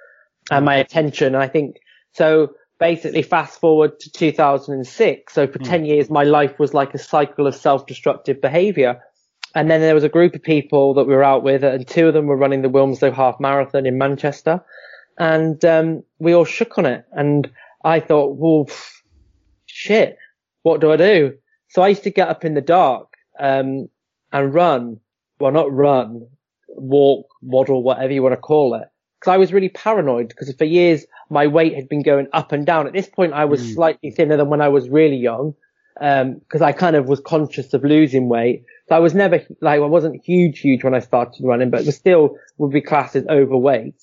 [0.51, 1.35] and my attention.
[1.35, 1.77] And I think
[2.13, 5.33] so basically fast forward to 2006.
[5.33, 9.01] So for 10 years, my life was like a cycle of self-destructive behavior.
[9.55, 12.09] And then there was a group of people that we were out with and two
[12.09, 14.63] of them were running the Wilmslow half marathon in Manchester.
[15.19, 17.05] And, um, we all shook on it.
[17.13, 17.51] And
[17.85, 18.69] I thought, well,
[19.67, 20.17] shit,
[20.63, 21.35] what do I do?
[21.69, 23.89] So I used to get up in the dark, um,
[24.33, 25.01] and run.
[25.41, 26.27] Well, not run,
[26.69, 28.89] walk, waddle, whatever you want to call it.
[29.21, 32.67] Cause I was really paranoid because for years my weight had been going up and
[32.67, 32.87] down.
[32.87, 35.55] At this point, I was slightly thinner than when I was really young.
[36.01, 38.65] Um, cause I kind of was conscious of losing weight.
[38.89, 41.97] So I was never like, I wasn't huge, huge when I started running, but was
[41.97, 44.03] still would be classed as overweight.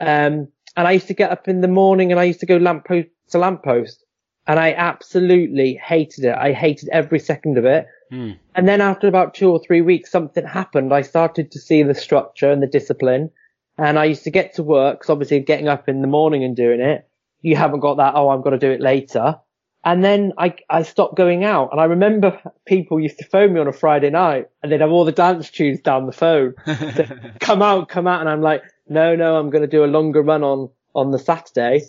[0.00, 2.56] Um, and I used to get up in the morning and I used to go
[2.56, 4.04] lamppost to lamppost
[4.46, 6.34] and I absolutely hated it.
[6.34, 7.86] I hated every second of it.
[8.10, 8.32] Hmm.
[8.54, 10.92] And then after about two or three weeks, something happened.
[10.92, 13.30] I started to see the structure and the discipline.
[13.78, 16.56] And I used to get to work, 'cause obviously getting up in the morning and
[16.56, 17.08] doing it,
[17.40, 19.36] you haven't got that, oh, I'm going to do it later.
[19.84, 21.70] And then I, I stopped going out.
[21.72, 24.90] And I remember people used to phone me on a Friday night and they'd have
[24.92, 26.54] all the dance tunes down the phone.
[26.66, 28.20] to come out, come out.
[28.20, 31.18] And I'm like, no, no, I'm going to do a longer run on, on the
[31.18, 31.82] Saturday.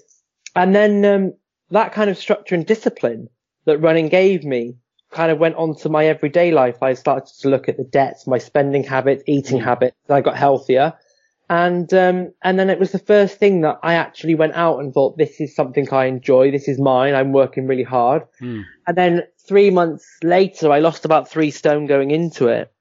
[0.55, 1.33] And then, um,
[1.71, 3.29] that kind of structure and discipline
[3.65, 4.75] that running gave me
[5.11, 6.81] kind of went on to my everyday life.
[6.81, 9.95] I started to look at the debts, my spending habits, eating habits.
[10.09, 10.93] I got healthier.
[11.49, 14.93] And, um, and then it was the first thing that I actually went out and
[14.93, 16.51] thought, this is something I enjoy.
[16.51, 17.13] This is mine.
[17.13, 18.23] I'm working really hard.
[18.87, 22.71] And then three months later, I lost about three stone going into it.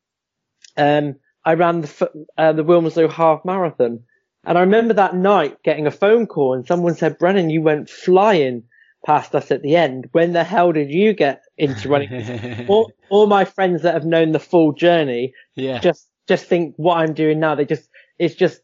[0.77, 4.05] Um, I ran the, uh, the Wilmslow half marathon.
[4.45, 7.89] And I remember that night getting a phone call and someone said, Brennan, you went
[7.89, 8.65] flying
[9.07, 10.09] past us at the end.
[10.13, 12.67] When the hell did you get into running?
[12.69, 15.79] all, all my friends that have known the full journey Yeah.
[15.81, 17.55] just, just think what I'm doing now.
[17.55, 17.89] They just,
[18.19, 18.61] it's just,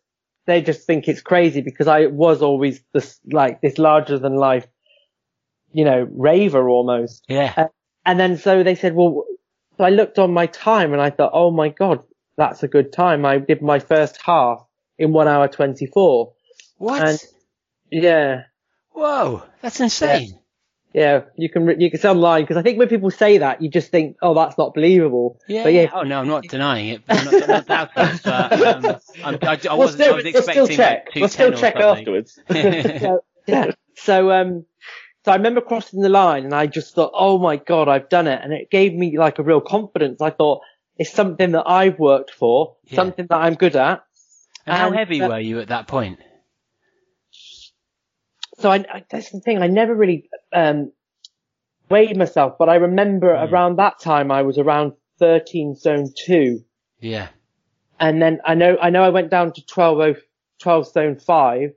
[0.46, 4.66] they just think it's crazy because I was always this, like this larger than life,
[5.72, 7.24] you know, raver almost.
[7.28, 7.52] yeah.
[7.56, 7.66] Uh,
[8.04, 9.24] and then so they said, well,
[9.76, 12.02] so I looked on my time and I thought, oh my God,
[12.36, 13.24] that's a good time.
[13.24, 14.64] I did my first half
[14.98, 16.32] in one hour 24.
[16.78, 17.02] What?
[17.02, 17.18] And
[17.90, 18.42] yeah,
[18.92, 20.38] Whoa, that's insane.
[20.92, 23.70] yeah, you can, you can see online because I think when people say that, you
[23.70, 25.38] just think, oh, that's not believable.
[25.46, 25.62] Yeah.
[25.62, 27.02] But yeah, Oh no, I'm not denying it.
[27.08, 28.20] I'm not, I'm not doubting.
[28.24, 30.02] But um, I'm, I, I We'll wasn't.
[30.02, 31.06] still, I was we'll still expecting check.
[31.06, 32.38] like We'll still 210 or check afterwards.
[33.00, 33.70] so, yeah.
[33.96, 34.64] So, um,
[35.24, 38.26] so I remember crossing the line and I just thought, oh my God, I've done
[38.26, 38.40] it.
[38.42, 40.20] And it gave me like a real confidence.
[40.20, 40.62] I thought
[40.96, 42.96] it's something that I've worked for, Yeah.
[42.96, 44.02] something that I'm good at.
[44.68, 46.18] And how And, heavy uh, were you at that point?
[48.58, 49.62] So I, I, that's the thing.
[49.62, 50.92] I never really, um,
[51.88, 53.52] weighed myself, but I remember Hmm.
[53.52, 56.64] around that time I was around 13 stone two.
[57.00, 57.28] Yeah.
[58.00, 60.20] And then I know, I know I went down to 12, oh-
[60.60, 61.70] 12 zone five.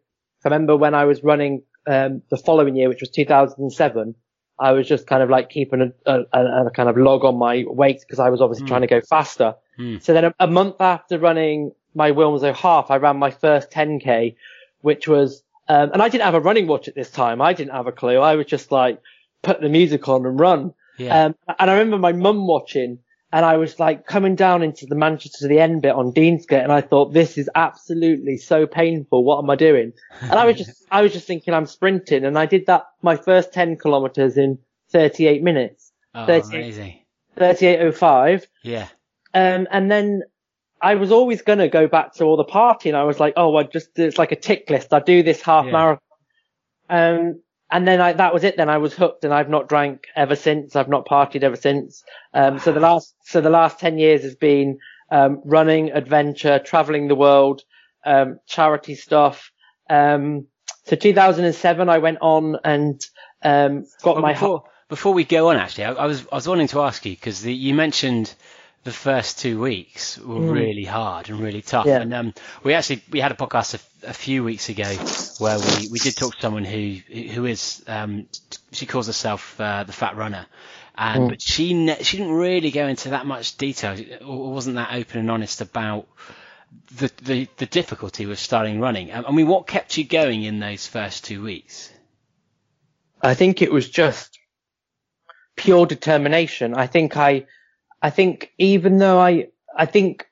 [0.43, 4.15] I remember when I was running, um, the following year, which was 2007,
[4.59, 7.37] I was just kind of like keeping a, a, a, a kind of log on
[7.37, 9.55] my weight because I was obviously trying to go faster.
[9.77, 9.97] Hmm.
[9.99, 14.35] So then a, a month after running my Wilmslow half, I ran my first 10k,
[14.81, 17.41] which was, um, and I didn't have a running watch at this time.
[17.41, 18.17] I didn't have a clue.
[18.17, 18.99] I was just like,
[19.41, 20.73] put the music on and run.
[20.97, 21.25] Yeah.
[21.25, 22.99] Um, and I remember my mum watching
[23.33, 26.63] and I was like coming down into the Manchester to the end bit on Deansgate
[26.63, 29.23] and I thought, this is absolutely so painful.
[29.23, 29.93] What am I doing?
[30.21, 33.15] And I was just, I was just thinking I'm sprinting and I did that my
[33.15, 34.59] first 10 kilometers in
[34.91, 36.99] 38 minutes, oh, 30 amazing.
[37.37, 38.45] 38.05.
[38.63, 38.87] Yeah.
[39.33, 40.23] Um, and then
[40.81, 42.95] I was always going to go back to all the partying.
[42.95, 44.93] I was like, oh, I just, it's like a tick list.
[44.93, 45.71] I do this half Yeah.
[45.71, 46.01] marathon.
[46.89, 48.57] Um, and then I, that was it.
[48.57, 50.75] Then I was hooked and I've not drank ever since.
[50.75, 52.03] I've not partied ever since.
[52.33, 54.79] Um, so the last, so the last 10 years has been,
[55.09, 57.61] um, running, adventure, traveling the world,
[58.05, 59.51] um, charity stuff.
[59.89, 60.47] Um,
[60.85, 62.99] so 2007, I went on and,
[63.43, 66.47] um, got Well, my, before, before we go on, actually, I, I was I was
[66.47, 68.33] wanting to ask you because you mentioned
[68.83, 71.89] the first two weeks were really hard and really tough, Mm.
[71.89, 72.01] Yeah.
[72.01, 72.33] and um,
[72.63, 74.85] we actually we had a podcast a, a few weeks ago
[75.39, 76.95] where we, we did talk to someone who
[77.33, 78.27] who is um,
[78.71, 80.45] she calls herself uh, the Fat Runner.
[80.47, 81.01] Mm.
[81.03, 83.95] And but she ne- she didn't really go into that much detail,
[84.25, 86.07] or wasn't that open and honest about
[86.97, 89.11] the the, the difficulty with starting running.
[89.11, 91.91] Um, I mean, what kept you going in those first two weeks?
[93.21, 94.37] I think it was just
[95.55, 96.73] pure determination.
[96.73, 97.45] I think I,
[98.01, 99.47] I think even though I,
[99.77, 100.27] I think,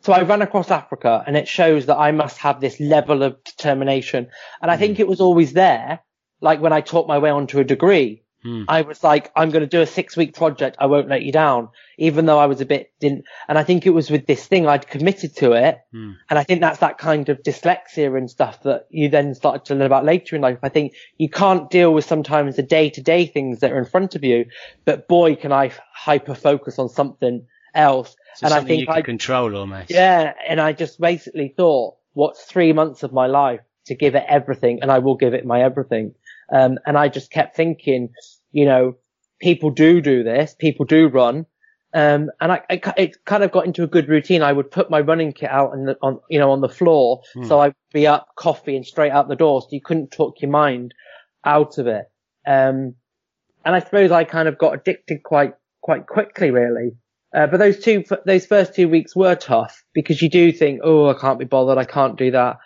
[0.00, 3.42] so I ran across Africa and it shows that I must have this level of
[3.44, 4.28] determination.
[4.60, 5.02] And I think hmm.
[5.02, 6.00] it was always there.
[6.40, 8.64] Like when I taught my way onto a degree, Hmm.
[8.68, 10.76] I was like, I'm going to do a six week project.
[10.78, 13.24] I won't let you down, even though I was a bit didn't.
[13.48, 15.78] And I think it was with this thing I'd committed to it.
[15.92, 16.12] Hmm.
[16.28, 19.74] And I think that's that kind of dyslexia and stuff that you then started to
[19.74, 20.58] learn about later in life.
[20.62, 23.86] I think you can't deal with sometimes the day to day things that are in
[23.86, 24.46] front of you,
[24.84, 28.16] but boy, can I hyper focus on something else.
[28.36, 29.90] So and I something think you can I, control almost.
[29.90, 34.24] yeah, and I just basically thought, what's three months of my life to give it
[34.28, 36.14] everything, and I will give it my everything.
[36.52, 38.10] Um, and I just kept thinking,
[38.52, 38.96] you know,
[39.40, 41.46] people do do this, people do run.
[41.92, 44.42] Um, and I, I, it kind of got into a good routine.
[44.42, 47.22] I would put my running kit out on the, on, you know, on the floor.
[47.46, 49.62] So I'd be up, coffee and straight out the door.
[49.62, 50.92] So you couldn't talk your mind
[51.44, 52.06] out of it.
[52.46, 52.96] Um,
[53.64, 56.96] and I suppose I kind of got addicted quite, quite quickly, really.
[57.34, 61.08] Uh, but those two, those first two weeks were tough because you do think, oh,
[61.08, 61.78] I can't be bothered.
[61.78, 62.56] I can't do that.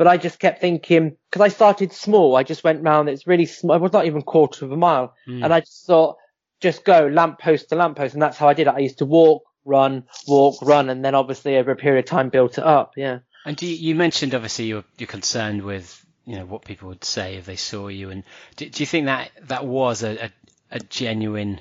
[0.00, 2.34] But I just kept thinking, cause I started small.
[2.34, 3.10] I just went round.
[3.10, 3.76] It's really small.
[3.76, 5.14] It was not even quarter of a mile.
[5.26, 5.44] Hmm.
[5.44, 6.16] And I just thought,
[6.58, 8.14] just go lamppost to lamppost.
[8.14, 8.72] And that's how I did it.
[8.74, 10.88] I used to walk, run, walk, run.
[10.88, 12.94] And then obviously over a period of time built it up.
[12.96, 13.18] Yeah.
[13.44, 17.04] And do you, you mentioned obviously you're you're concerned with you know what people would
[17.04, 18.24] say if they saw you, and
[18.56, 20.30] do, do you think that that was a, a,
[20.70, 21.60] a genuine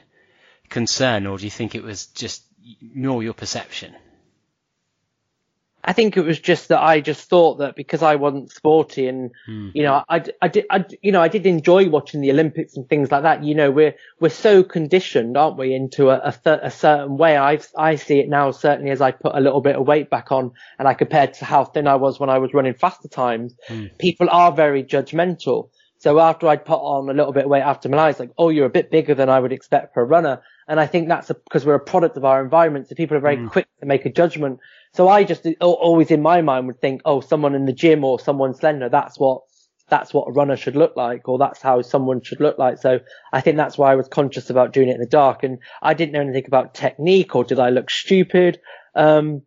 [0.70, 2.42] concern, or do you think it was just
[2.96, 3.94] more your perception?
[5.84, 9.32] I think it was just that I just thought that because I wasn't sporty and,
[9.46, 9.70] hmm.
[9.74, 12.88] you know, I, I did, I, you know, I did enjoy watching the Olympics and
[12.88, 13.44] things like that.
[13.44, 17.38] You know, we're, we're so conditioned, aren't we, into a, a, th- a certain way.
[17.38, 20.32] I, I see it now certainly as I put a little bit of weight back
[20.32, 23.56] on and I compared to how thin I was when I was running faster times.
[23.68, 23.86] Hmm.
[23.98, 25.70] People are very judgmental.
[26.00, 28.50] So after I'd put on a little bit of weight after Milan, it's like, oh,
[28.50, 30.42] you're a bit bigger than I would expect for a runner.
[30.66, 32.88] And I think that's because we're a product of our environment.
[32.88, 33.48] So people are very hmm.
[33.48, 34.60] quick to make a judgment.
[34.94, 38.20] So I just always in my mind would think, oh, someone in the gym or
[38.20, 39.44] someone slender, that's what,
[39.88, 42.80] that's what a runner should look like, or that's how someone should look like.
[42.80, 43.00] So
[43.32, 45.44] I think that's why I was conscious about doing it in the dark.
[45.44, 48.60] And I didn't know anything about technique or did I look stupid?
[48.96, 49.44] Um,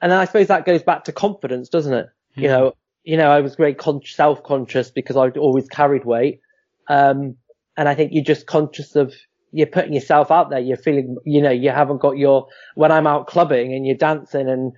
[0.00, 2.06] and then I suppose that goes back to confidence, doesn't it?
[2.36, 2.72] You know,
[3.04, 6.40] you know, I was very con- self-conscious because I'd always carried weight.
[6.88, 7.36] Um,
[7.76, 9.14] and I think you're just conscious of,
[9.54, 10.58] you're putting yourself out there.
[10.58, 14.48] You're feeling, you know, you haven't got your, when I'm out clubbing and you're dancing
[14.48, 14.72] and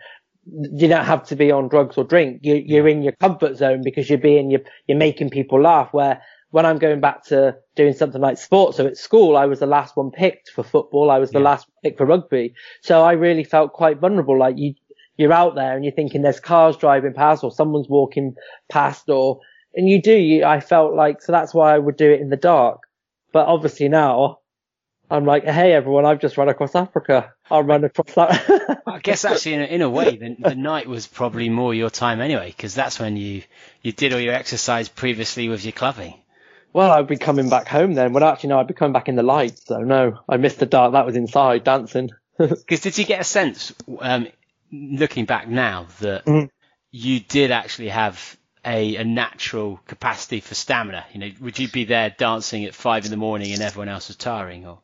[0.79, 2.41] you don't have to be on drugs or drink.
[2.43, 5.89] You, you're in your comfort zone because you're being, you're, you're making people laugh.
[5.93, 6.21] Where
[6.51, 9.67] when I'm going back to doing something like sports, so at school, I was the
[9.67, 11.11] last one picked for football.
[11.11, 11.47] I was the Yeah.
[11.47, 12.55] last pick for rugby.
[12.83, 14.39] So I really felt quite vulnerable.
[14.39, 14.75] Like you,
[15.17, 18.35] you're out there and you're thinking there's cars driving past or someone's walking
[18.69, 19.41] past or,
[19.75, 22.29] and you do, you, I felt like, so that's why I would do it in
[22.29, 22.81] the dark.
[23.33, 24.39] But obviously now
[25.11, 27.33] I'm like, hey everyone, I've just run across Africa.
[27.51, 28.83] I'll run across that.
[28.87, 31.91] I guess actually, in a, in a way, the, the night was probably more your
[31.91, 33.43] time anyway, because that's when you
[33.83, 36.15] you did all your exercise previously with your clubbing.
[36.73, 38.13] well, I'd be coming back home then.
[38.13, 39.59] Well, actually, no, I'd be coming back in the light.
[39.65, 40.93] So no, I missed the dark.
[40.93, 42.11] That was inside dancing.
[42.39, 44.27] Because did you get a sense, um,
[44.71, 46.51] looking back now, that Mhm.
[46.91, 51.07] you did actually have a, a natural capacity for stamina?
[51.15, 54.09] You know, would you be there dancing at five in the morning and everyone else
[54.09, 54.67] was tiring?
[54.67, 54.81] Or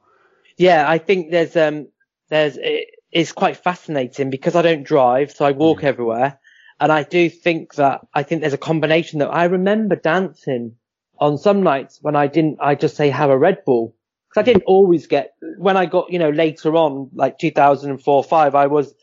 [0.57, 1.89] yeah, I think there's um
[2.29, 6.39] there's it, it's quite fascinating because I don't drive, so I walk everywhere,
[6.81, 10.77] and I do think that I think there's a combination that I remember dancing
[11.19, 12.59] on some nights when I didn't.
[12.61, 13.95] I just say have a Red Bull
[14.29, 18.55] because I didn't always get when I got you know later on like 2004 five
[18.55, 18.95] I was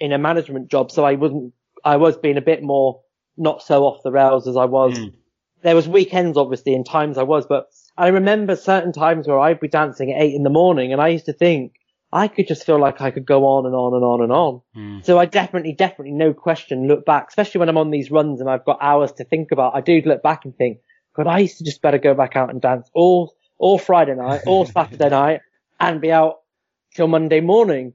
[0.00, 1.52] in a management job, so I wasn't
[1.84, 3.00] I was being a bit more
[3.36, 4.98] not so off the rails as I was.
[4.98, 5.14] Mm.
[5.62, 7.66] There was weekends obviously and times I was, but
[7.98, 11.08] I remember certain times where I'd be dancing at eight in the morning and I
[11.08, 11.72] used to think
[12.12, 14.62] I could just feel like I could go on and on and on and on.
[14.76, 15.04] Mm.
[15.04, 18.48] So I definitely, definitely, no question, look back, especially when I'm on these runs and
[18.48, 19.74] I've got hours to think about.
[19.74, 20.78] I do look back and think,
[21.16, 24.42] God, I used to just better go back out and dance all, all Friday night,
[24.46, 25.40] all Saturday night
[25.80, 26.36] and be out
[26.94, 27.94] till Monday morning.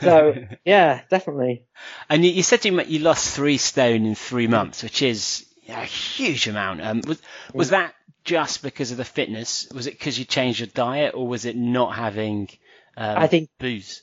[0.00, 1.64] So yeah, definitely.
[2.08, 5.84] And you, you said you, you lost three stone in three months, which is a
[5.84, 6.82] huge amount.
[6.82, 7.20] Um, was,
[7.52, 7.94] was that
[8.30, 9.68] just because of the fitness?
[9.74, 12.48] Was it because you changed your diet, or was it not having
[12.96, 14.02] um, I think booze?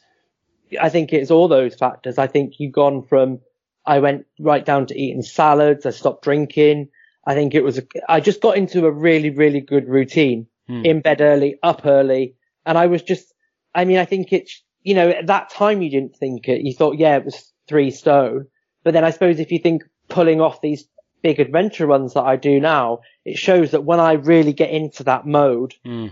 [0.80, 2.18] I think it's all those factors.
[2.18, 3.40] I think you've gone from,
[3.86, 5.86] I went right down to eating salads.
[5.86, 6.90] I stopped drinking.
[7.26, 10.86] I think it was, a, I just got into a really, really good routine Hmm.
[10.86, 12.36] in bed early, up early.
[12.66, 13.34] And I was just,
[13.74, 16.62] I mean, I think it's, you know, at that time you didn't think it.
[16.62, 18.48] You thought, yeah, it was three stone.
[18.84, 20.86] But then I suppose if you think pulling off these
[21.22, 25.04] big adventure runs that I do now, it shows that when I really get into
[25.06, 26.12] that mode, Mm.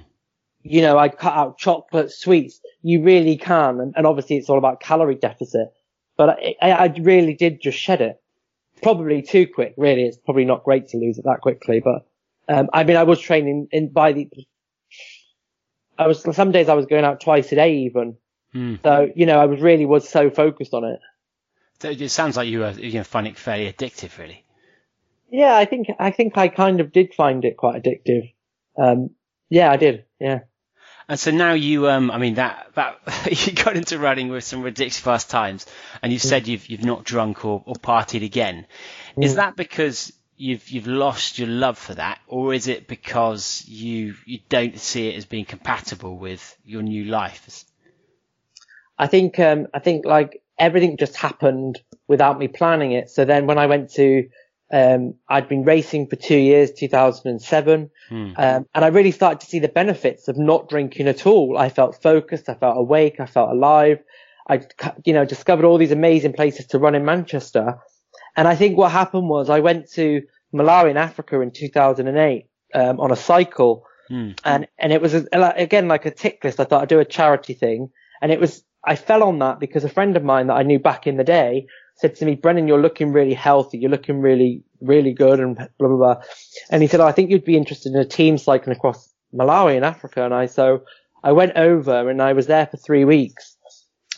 [0.63, 2.59] you know, I cut out chocolate, sweets.
[2.81, 3.79] You really can.
[3.79, 5.73] And, and obviously it's all about calorie deficit,
[6.17, 8.21] but I, I I really did just shed it.
[8.81, 10.03] Probably too quick, really.
[10.03, 12.05] It's probably not great to lose it that quickly, but,
[12.47, 14.29] um, I mean, I was training in by the,
[15.97, 18.17] I was, some days I was going out twice a day even.
[18.53, 18.81] Mm.
[18.83, 20.99] So, you know, I was really was so focused on it.
[21.81, 24.44] So it sounds like you were you know, finding it fairly addictive, really.
[25.29, 28.33] Yeah, I think, I think I kind of did find it quite addictive.
[28.77, 29.11] Um,
[29.49, 30.05] yeah, I did.
[30.19, 30.41] Yeah.
[31.07, 32.97] And so now you, um, I mean that that
[33.47, 35.67] you got into running with some ridiculous fast times,
[36.01, 38.65] and you've said you've you've not drunk or, or partied again.
[39.21, 44.15] Is that because you've you've lost your love for that, or is it because you
[44.25, 47.65] you don't see it as being compatible with your new life?
[48.97, 53.09] I think um, I think like everything just happened without me planning it.
[53.11, 54.27] So then when I went to
[54.71, 58.31] um, I'd been racing for two years, 2007, Hmm.
[58.37, 61.57] um, and I really started to see the benefits of not drinking at all.
[61.57, 63.99] I felt focused, I felt awake, I felt alive.
[64.47, 64.61] I,
[65.03, 67.79] you know, discovered all these amazing places to run in Manchester.
[68.35, 70.21] And I think what happened was I went to
[70.53, 74.31] Malawi in Africa in 2008 um, on a cycle, Hmm.
[74.43, 75.25] and and it was a,
[75.55, 76.59] again like a tick list.
[76.59, 77.89] I thought I'd do a charity thing,
[78.21, 80.77] and it was I fell on that because a friend of mine that I knew
[80.77, 81.65] back in the day
[81.95, 85.87] said to me, Brennan, you're looking really healthy, you're looking really really good, and blah
[85.87, 86.21] blah blah.
[86.69, 89.75] And he said, oh, I think you'd be interested in a team cycling across Malawi
[89.75, 90.23] in Africa.
[90.25, 90.83] And I so
[91.23, 93.55] I went over and I was there for three weeks.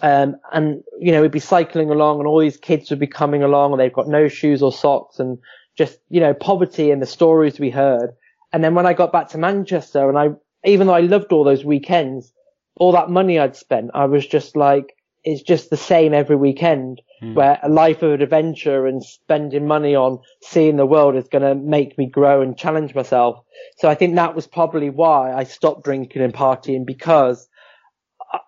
[0.01, 3.43] Um, and you know, we'd be cycling along and all these kids would be coming
[3.43, 5.39] along and they've got no shoes or socks and
[5.77, 8.11] just, you know, poverty and the stories we heard.
[8.53, 10.29] And then when I got back to Manchester and I,
[10.67, 12.31] even though I loved all those weekends,
[12.75, 17.01] all that money I'd spent, I was just like, it's just the same every weekend
[17.19, 17.33] Hmm.
[17.33, 21.55] where a life of adventure and spending money on seeing the world is going to
[21.55, 23.43] make me grow and challenge myself.
[23.77, 27.47] So I think that was probably why I stopped drinking and partying because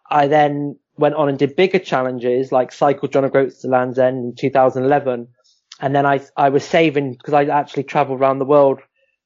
[0.09, 4.17] I- then went on and did bigger challenges like cycle John O'Groats to Land's End
[4.17, 5.27] in 2011.
[5.81, 8.81] And then I, I was saving because I actually traveled around the world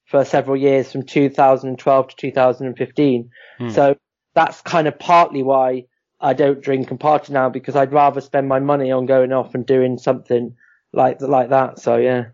[0.06, 3.30] for several years from 2012 to 2015.
[3.58, 3.68] Hmm.
[3.68, 3.96] So
[4.34, 5.84] that's kind of partly why
[6.24, 9.54] I don't drink and party now because I'd rather spend my money on going off
[9.54, 10.56] and doing something
[10.92, 11.78] like, like that.
[11.78, 12.26] So yeah.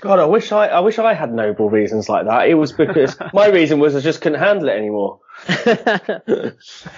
[0.00, 2.48] God, I wish I, I wish I had noble reasons like that.
[2.48, 5.20] It was because my reason was I just couldn't handle it anymore.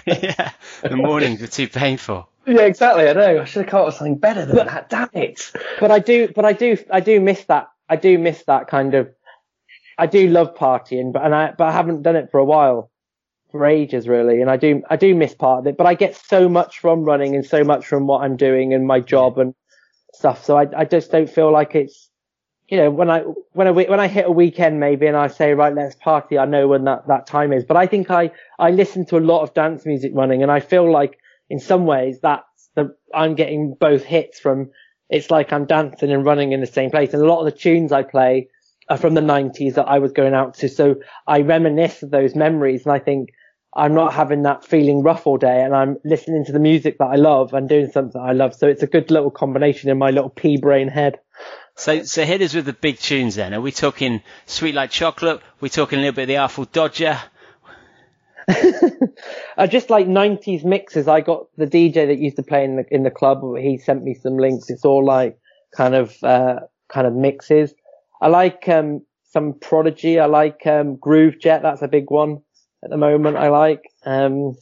[0.06, 0.52] yeah,
[0.82, 2.28] the mornings were too painful.
[2.46, 3.08] Yeah, exactly.
[3.08, 3.42] I know.
[3.42, 4.88] I should have come up with something better than that.
[4.88, 5.52] Damn it.
[5.78, 7.68] But I do, but I do, I do miss that.
[7.88, 9.10] I do miss that kind of.
[9.98, 12.90] I do love partying, but and I, but I haven't done it for a while,
[13.50, 15.76] for ages really, and I do, I do miss part of it.
[15.76, 18.86] But I get so much from running and so much from what I'm doing and
[18.86, 19.54] my job and
[20.14, 20.44] stuff.
[20.44, 22.10] So I, I just don't feel like it's,
[22.68, 23.20] you know, when I,
[23.52, 26.44] when I, when I hit a weekend maybe and I say, right, let's party, I
[26.44, 27.64] know when that, that time is.
[27.64, 30.60] But I think I, I listen to a lot of dance music running and I
[30.60, 31.18] feel like
[31.48, 34.70] in some ways that's the, I'm getting both hits from,
[35.08, 37.14] it's like I'm dancing and running in the same place.
[37.14, 38.48] And a lot of the tunes I play
[38.96, 40.68] from the 90s that I was going out to.
[40.68, 40.96] So
[41.26, 43.30] I reminisce of those memories and I think
[43.74, 47.06] I'm not having that feeling rough all day and I'm listening to the music that
[47.06, 48.54] I love and doing something I love.
[48.54, 51.18] So it's a good little combination in my little pea brain head.
[51.76, 53.54] So, so hit us with the big tunes then.
[53.54, 55.40] Are we talking Sweet Like Chocolate?
[55.60, 57.20] we talking a little bit of the Artful Dodger?
[59.56, 61.06] uh, just like 90s mixes.
[61.06, 63.42] I got the DJ that used to play in the, in the club.
[63.58, 64.70] He sent me some links.
[64.70, 65.38] It's all like
[65.76, 67.74] kind of, uh, kind of mixes.
[68.20, 70.18] I like, um, some Prodigy.
[70.18, 71.62] I like, um, Groovejet.
[71.62, 72.42] That's a big one
[72.82, 73.36] at the moment.
[73.36, 74.56] I like, um,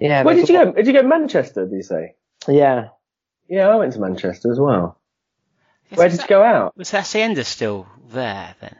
[0.00, 0.22] yeah.
[0.22, 0.72] Where did you a- go?
[0.72, 2.14] Did you go to Manchester, did you say?
[2.48, 2.88] Yeah.
[3.48, 4.98] Yeah, I went to Manchester as well.
[5.94, 6.76] Where did you go out?
[6.76, 8.76] Was Hacienda still there then?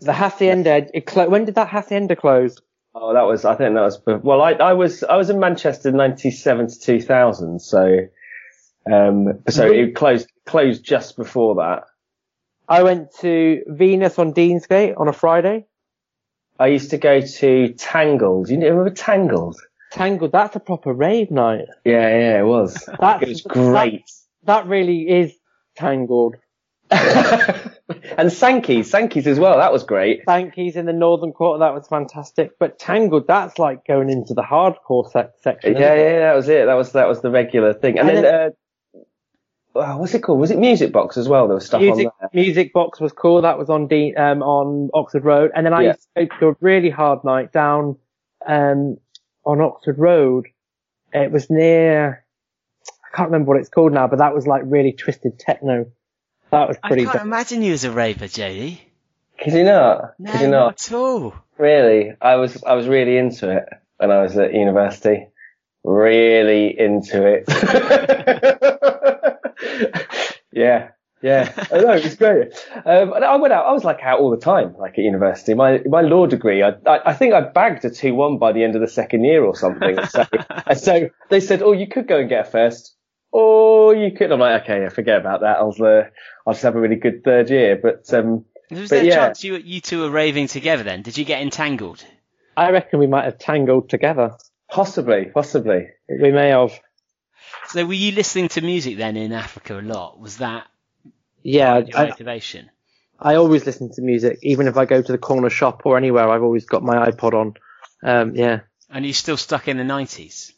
[0.00, 2.60] The Hacienda, it clo- when did that Hacienda close?
[2.94, 5.90] Oh, that was, I think that was, well, I, I was, I was in Manchester
[5.90, 7.98] 97 to 2000, so,
[8.90, 11.84] um, so it closed, closed just before that.
[12.72, 15.66] I went to Venus on Deansgate on a Friday.
[16.58, 18.48] I used to go to Tangled.
[18.48, 19.60] You remember Tangled?
[19.90, 21.66] Tangled, that's a proper rave night.
[21.84, 22.88] Yeah, yeah, it was.
[22.98, 24.06] That's, it was great.
[24.44, 25.34] That, that really is
[25.76, 26.36] Tangled.
[26.90, 29.58] and Sankey's, Sankey's as well.
[29.58, 30.22] That was great.
[30.26, 32.58] Sankey's in the northern quarter, that was fantastic.
[32.58, 35.74] But Tangled, that's like going into the hardcore sec- section.
[35.74, 36.20] Yeah, yeah, it?
[36.20, 36.64] that was it.
[36.64, 37.98] That was that was the regular thing.
[37.98, 38.50] And, And then, then- uh,
[39.74, 40.38] oh, what's it called?
[40.40, 41.46] Was it Music Box as well?
[41.48, 42.30] There was stuff Music, on there.
[42.32, 43.42] Music Box was cool.
[43.42, 45.50] That was on D, um, on Oxford Road.
[45.54, 45.88] And then I Yeah.
[45.92, 47.96] used to go to a really hard night down,
[48.46, 48.98] um,
[49.44, 50.46] on Oxford Road.
[51.12, 52.24] It was near,
[53.04, 55.86] I can't remember what it's called now, but that was like really twisted techno.
[56.50, 56.82] That was pretty.
[56.82, 57.22] I pretty can't dope.
[57.26, 58.78] imagine you as a raver, JD.
[59.42, 60.14] Could you not?
[60.18, 60.58] No, Could you not?
[60.66, 61.34] not at all.
[61.58, 62.12] Really?
[62.20, 63.64] I was I was really into it
[63.96, 65.28] when I was at university.
[65.84, 67.44] Really into it.
[70.52, 70.88] yeah.
[71.22, 72.52] Yeah, I know, it was great.
[72.84, 75.54] Um, and I went out, I was like out all the time, like at university.
[75.54, 78.74] My, my law degree, I, I, I think I bagged a 2-1 by the end
[78.74, 80.04] of the second year or something.
[80.06, 80.24] So,
[80.66, 82.96] and so they said, oh, you could go and get a first.
[83.30, 85.58] Or you could, I'm like, okay, yeah, forget about that.
[85.58, 86.08] I'll, uh,
[86.44, 87.76] I'll just have a really good third year.
[87.80, 89.14] But, um, Was But there a yeah.
[89.14, 91.02] chance you, you two were raving together then?
[91.02, 92.04] Did you get entangled?
[92.56, 94.36] I reckon we might have tangled together.
[94.68, 95.86] possibly, possibly.
[96.08, 96.72] We may have.
[97.72, 100.20] So were you listening to music then in Africa a lot?
[100.20, 100.66] Was that
[101.42, 102.70] Yeah, your I, motivation?
[103.18, 106.28] I always listen to music, even if I go to the corner shop or anywhere.
[106.28, 107.54] I've always got my iPod on.
[108.02, 108.60] Um, yeah.
[108.90, 110.52] And you still stuck in the 90s?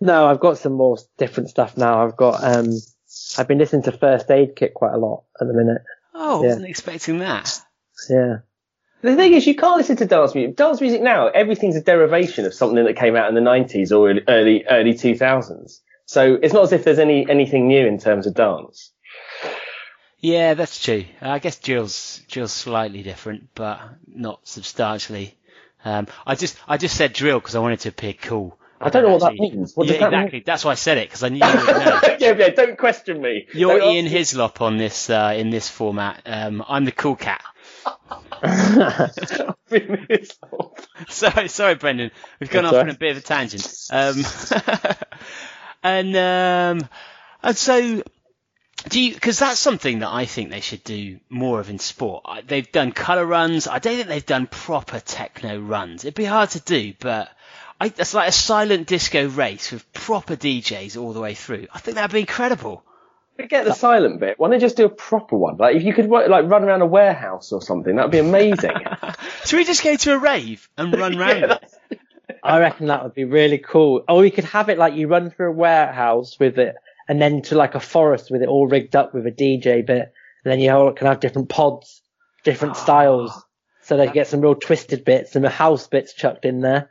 [0.00, 2.02] No, I've got some more different stuff now.
[2.06, 2.70] I've got, um,
[3.36, 5.82] I've been listening to First Aid Kit quite a lot at the minute.
[6.14, 6.48] Oh, I Yeah.
[6.48, 7.60] wasn't expecting that.
[8.08, 8.36] Yeah.
[9.02, 10.56] The thing is, you can't listen to dance music.
[10.56, 14.10] Dance music now, everything's a derivation of something that came out in the 90s or
[14.26, 15.80] early, early 2000s.
[16.10, 18.90] So it's not as if there's any, anything new in terms of dance.
[20.18, 21.04] Yeah, that's true.
[21.20, 23.80] I guess drill's drill's slightly different, but
[24.12, 25.38] not substantially.
[25.84, 28.58] Um, I just I just said drill because I wanted to appear cool.
[28.80, 29.76] I don't know what that means.
[29.76, 30.18] What yeah, that mean?
[30.18, 30.42] exactly.
[30.44, 32.00] That's why I said it because I knew you would know.
[32.18, 33.46] yeah, yeah, don't question me.
[33.54, 36.22] You're Don't Ian Hislop on this uh, in this format.
[36.26, 37.44] Um, I'm the cool cat.
[41.08, 42.10] sorry, sorry, Brendan.
[42.40, 43.72] We've gone That's off on a bit of a tangent.
[43.92, 44.24] Um,
[45.82, 46.88] and um,
[47.42, 48.02] and so
[48.88, 49.14] do you?
[49.14, 52.24] Because that's something that I think they should do more of in sport.
[52.46, 53.66] They've done color runs.
[53.66, 56.04] I don't think they've done proper techno runs.
[56.04, 57.30] It'd be hard to do, but.
[57.82, 61.66] I, it's like a silent disco race with proper DJs all the way through.
[61.72, 62.84] I think that'd be incredible.
[63.40, 64.38] Forget the silent bit.
[64.38, 65.56] Why don't you just do a proper one?
[65.56, 68.72] Like, if you could, like, run around a warehouse or something, that'd be amazing.
[69.46, 71.69] Should we just go to a rave and run round Yeah, it?
[72.42, 74.04] I reckon that would be really cool.
[74.08, 76.76] Or we could have it like you run through a warehouse with it
[77.08, 80.12] and then to like a forest with it all rigged up with a DJ bit.
[80.44, 82.02] And then you all can have different pods,
[82.44, 82.82] different ah.
[82.82, 83.44] styles.
[83.82, 86.90] So they get some real twisted bits and the house bits chucked in there.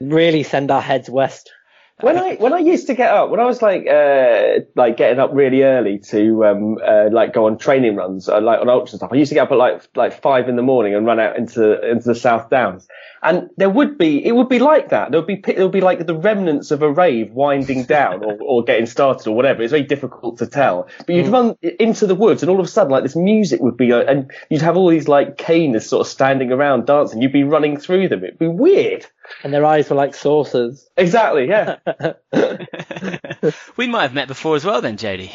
[0.00, 1.50] Really send our heads west.
[2.00, 5.20] When I when I used to get up, when I was like uh, like getting
[5.20, 8.98] up really early to um, uh, like go on training runs, uh, like on ultra
[8.98, 11.20] stuff, I used to get up at like like five in the morning and run
[11.20, 12.88] out into into the South Downs.
[13.24, 15.10] And there would be, it would be like that.
[15.10, 18.36] There would be, there would be like the remnants of a rave winding down or,
[18.42, 19.62] or getting started or whatever.
[19.62, 20.88] It's very difficult to tell.
[21.06, 23.78] But you'd run into the woods and all of a sudden like this music would
[23.78, 27.22] be, uh, and you'd have all these like caners sort of standing around dancing.
[27.22, 28.24] You'd be running through them.
[28.24, 29.06] It'd be weird.
[29.42, 30.88] And their eyes were like saucers.
[30.96, 31.48] Exactly.
[31.48, 31.76] Yeah.
[33.76, 35.30] we might have met before as well then, JD.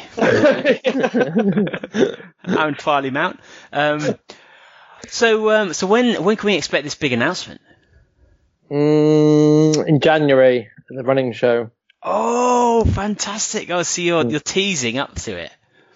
[2.46, 3.40] Aaron Farley Mount.
[3.72, 4.16] Um,
[5.08, 7.60] so, um, so when when can we expect this big announcement?
[8.70, 11.70] Mm, in January, at the running show.
[12.02, 13.70] Oh, fantastic!
[13.70, 15.52] Oh, so you're you're teasing up to it.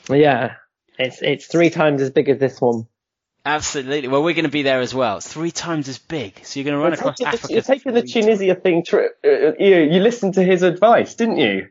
[0.09, 0.57] Yeah,
[0.99, 2.87] it's it's three times as big as this one.
[3.47, 4.09] Absolutely.
[4.09, 5.19] Well, we're going to be there as well.
[5.19, 6.41] It's three times as big.
[6.45, 7.53] So you're going to run You're across taking the- Africa.
[7.53, 8.85] You're taking the three Tunisia thing.
[8.87, 11.69] Tr- uh, you you listened to his advice, didn't you?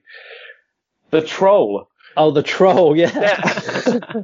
[1.10, 1.90] The troll.
[2.16, 3.10] Oh, the troll, yeah.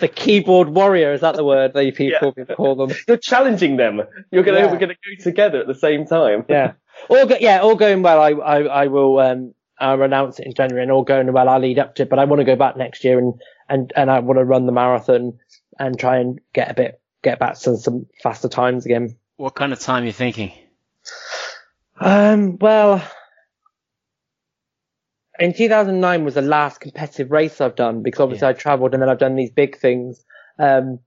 [0.00, 2.96] the keyboard warrior, is that the word that people call them?
[3.06, 4.02] You're challenging them.
[4.32, 4.72] You're gonna Yeah.
[4.72, 6.44] we're gonna go together at the same time.
[6.48, 6.72] Yeah.
[7.08, 8.20] All go- yeah, all going well.
[8.20, 11.48] I, I, I will, um, I'll announce it in January and all going well.
[11.48, 13.34] I'll lead up to it, but I want to go back next year and,
[13.68, 15.38] and, and I want to run the marathon
[15.80, 19.16] and try and get a bit, get back to some faster times again.
[19.36, 20.52] What kind of time are you thinking?
[21.98, 23.02] Um, well,
[25.38, 29.08] in 2009 was the last competitive race I've done because obviously I travelled and then
[29.08, 30.22] I've done these big things.
[30.58, 31.00] Um,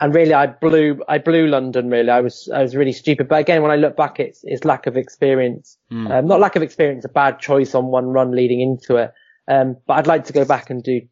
[0.00, 2.10] and really I blew, I blew London really.
[2.10, 3.28] I was, I was really stupid.
[3.28, 5.78] But again, when I look back, it's, it's lack of experience.
[6.10, 9.14] Um, not lack of experience, a bad choice on one run leading into it.
[9.48, 11.02] Um, but I'd like to go back and do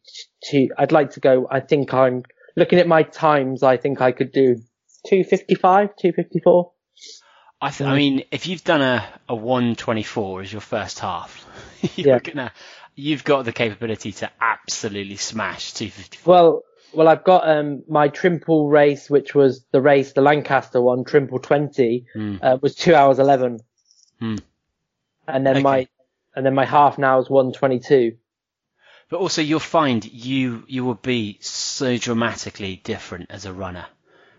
[0.43, 2.23] two, I'd like to go, I think I'm
[2.55, 3.63] looking at my times.
[3.63, 4.55] I think I could do
[5.07, 6.71] 255, 254.
[7.61, 11.45] I, th- I mean, if you've done a, a 124 as your first half,
[11.95, 12.19] you're Yeah.
[12.19, 12.51] gonna,
[12.95, 16.31] you've got the capability to absolutely smash 254.
[16.31, 16.63] Well,
[16.93, 21.41] well, I've got um my Trimpell race, which was the race, the Lancaster one, Trimpell
[21.41, 22.35] 20, Hmm.
[22.41, 23.59] uh, was two hours 11.
[24.19, 24.35] Hmm.
[25.27, 25.63] And then Okay.
[25.63, 25.87] my,
[26.35, 28.17] and then my half now is 122.
[29.09, 33.85] But also, you'll find you you will be so dramatically different as a runner.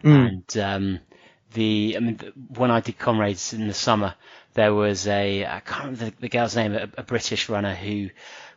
[0.02, 1.00] And um,
[1.52, 4.14] the I mean, when I did comrades in the summer,
[4.54, 8.10] there was a I can't remember the, the girl's name, a, a British runner who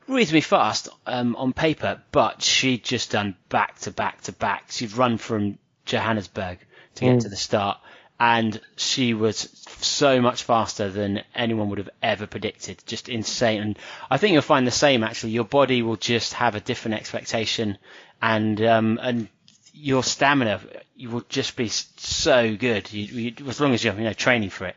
[0.08, 4.66] reasonably fast um, on paper, but she'd just done back to back to back.
[4.70, 6.60] She'd run from Johannesburg
[6.96, 7.80] to get to the start,
[8.20, 9.50] and she was
[9.82, 12.84] so much faster than anyone would have ever predicted.
[12.86, 13.62] Just insane.
[13.62, 13.80] And
[14.10, 15.32] I think you'll find the same actually.
[15.32, 17.78] Your body will just have a different expectation,
[18.22, 19.30] and um, and
[19.74, 20.60] your stamina
[20.96, 24.50] you will just be so good you, you, as long as you're you know training
[24.50, 24.76] for it.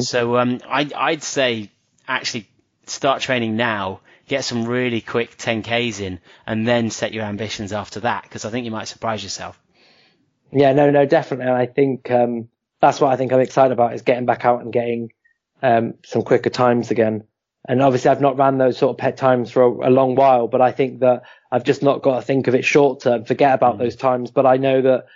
[0.00, 1.70] So um, I, I'd say
[2.06, 2.48] actually
[2.86, 4.00] start training now.
[4.26, 8.50] Get some really quick 10Ks in and then set your ambitions after that because I
[8.50, 9.60] think you might surprise yourself.
[10.50, 11.46] Yeah, no, no, definitely.
[11.46, 12.48] And I think, um,
[12.80, 15.12] that's what I think I'm excited about is getting back out and getting,
[15.62, 17.24] um, some quicker times again.
[17.66, 20.48] And obviously I've not ran those sort of pet times for a, a long while,
[20.48, 23.54] but I think that I've just not got to think of it short term, forget
[23.54, 24.30] about those times.
[24.30, 25.06] But I know that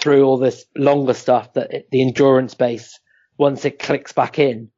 [0.00, 2.98] through all this longer stuff that it, the endurance base,
[3.38, 4.70] once it clicks back in,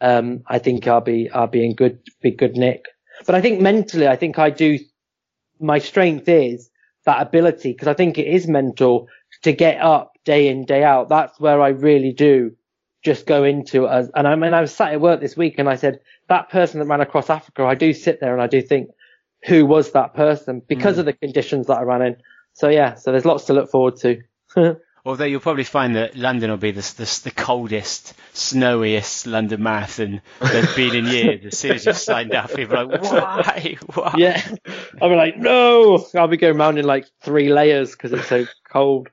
[0.00, 2.84] um, I think I'll be, I'll be in good, be good nick.
[3.26, 4.78] But I think mentally, I think I do,
[5.60, 6.69] my strength is
[7.04, 9.08] that ability because I think it is mental
[9.42, 11.08] to get up day in, day out.
[11.08, 12.52] That's where I really do
[13.02, 13.88] just go into.
[13.88, 16.50] As, and I mean, I was sat at work this week and I said, that
[16.50, 18.90] person that ran across Africa, I do sit there and I do think,
[19.46, 21.00] who was that person because mm.
[21.00, 22.16] of the conditions that I ran in.
[22.52, 24.20] So yeah, so there's lots to look forward to.
[25.04, 30.20] Although you'll probably find that London will be the, the, the coldest, snowiest London marathon
[30.40, 31.46] there's been in years.
[31.46, 33.76] As soon as you signed up, people are like, why?
[33.94, 34.14] Why?
[34.18, 34.42] yeah.
[35.00, 38.46] I'll be like, no, I'll be going around in like three layers because it's so
[38.70, 39.08] cold.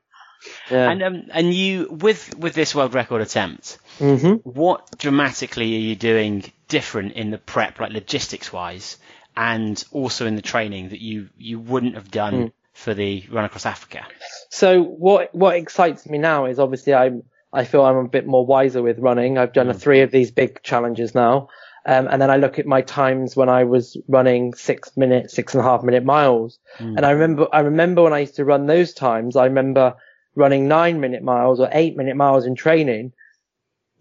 [0.69, 0.89] Yeah.
[0.89, 5.95] And um, and you with with this world record attempt, hmm what dramatically are you
[5.95, 8.97] doing different in the prep, like logistics wise,
[9.35, 13.65] and also in the training that you you wouldn't have done for the run across
[13.65, 14.05] Africa?
[14.49, 18.45] So what what excites me now is obviously I'm I feel I'm a bit more
[18.45, 19.37] wiser with running.
[19.37, 21.49] I've done three of these big challenges now,
[21.85, 25.55] um, and then I look at my times when I was running six minute, six
[25.55, 26.59] and a half minute miles,
[26.97, 29.35] and I remember I remember when I used to run those times.
[29.35, 29.95] I remember
[30.35, 33.13] running nine minute miles or eight minute miles in training,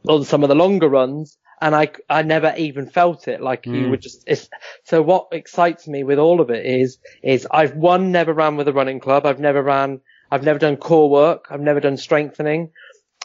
[0.07, 1.39] on some of the longer runs.
[1.61, 4.49] And I, I never even felt it like you would just, it's,
[4.85, 8.69] so what excites me with all of it is, is I've one, never ran with
[8.69, 9.25] a running club.
[9.25, 10.01] I've never ran,
[10.31, 11.47] I've never done core work.
[11.51, 12.71] I've never done strengthening.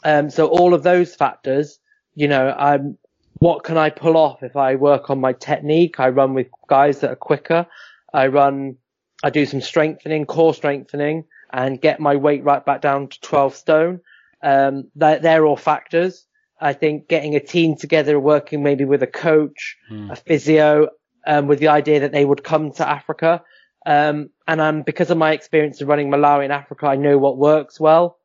[0.04, 1.78] Um, so all of those factors,
[2.14, 2.98] you know, I'm,
[3.38, 6.00] what can I pull off if I work on my technique?
[6.00, 7.66] I run with guys that are quicker.
[8.14, 8.76] I run,
[9.22, 13.54] I do some strengthening, core strengthening and get my weight right back down to 12
[13.54, 14.00] stone.
[14.42, 16.26] Um, they're, they're all factors.
[16.62, 19.76] I think getting a team together, working maybe with a coach,
[20.10, 20.88] a physio,
[21.26, 23.42] um, with the idea that they would come to Africa.
[23.84, 27.36] Um, and um, because of my experience of running Malawi in Africa, I know what
[27.36, 28.16] works well.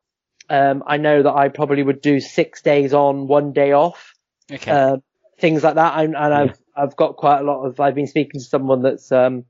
[0.48, 4.14] Um, I know that I probably would do six days on, one day off,
[4.50, 4.70] Okay.
[4.70, 4.96] uh,
[5.38, 5.98] things like that.
[5.98, 9.12] And, and I've, I've got quite a lot of, I've been speaking to someone that's,
[9.12, 9.44] um,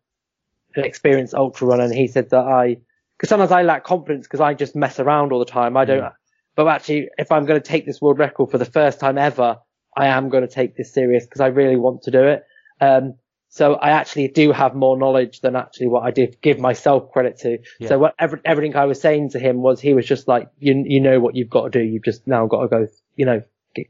[0.74, 2.78] an experienced ultra runner and he said that I,
[3.18, 5.76] cause sometimes I lack confidence because I just mess around all the time.
[5.76, 6.12] I don't,
[6.58, 9.60] but actually, if I'm going to take this world record for the first time ever,
[9.96, 12.44] I am going to take this serious because I really want to do it.
[12.80, 13.14] Um,
[13.48, 17.38] so I actually do have more knowledge than actually what I did give myself credit
[17.42, 17.58] to.
[17.78, 17.88] Yeah.
[17.90, 20.82] So what, every, everything I was saying to him was he was just like, you,
[20.84, 21.80] you know what you've got to do.
[21.80, 23.42] You've just now got to go, you know,
[23.76, 23.86] get,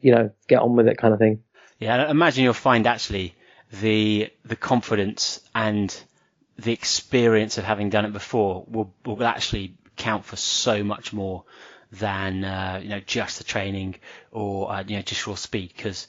[0.00, 1.44] you know, get on with it kind of thing.
[1.78, 3.36] Yeah, I imagine you'll find actually
[3.80, 5.96] the the confidence and
[6.58, 11.44] the experience of having done it before will will actually count for so much more
[11.92, 13.96] than uh, you know just the training
[14.30, 16.08] or uh, you know just raw speed because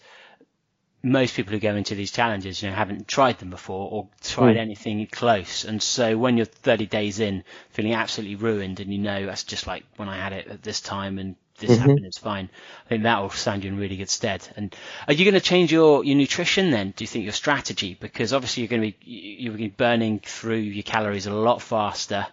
[1.06, 4.56] most people who go into these challenges, you know, haven't tried them before or tried
[4.56, 5.66] anything close.
[5.66, 9.68] And so when you're 30 days in, feeling absolutely ruined, and you know that's just
[9.68, 12.50] like when I had it at this time, and this happened, it's fine.
[12.86, 14.48] I think that will stand you in really good stead.
[14.56, 14.74] And
[15.08, 16.94] are you going to change your your nutrition then?
[16.96, 17.98] Do you think your strategy?
[18.00, 21.34] Because obviously you're going to be you're going to be burning through your calories a
[21.34, 22.26] lot faster,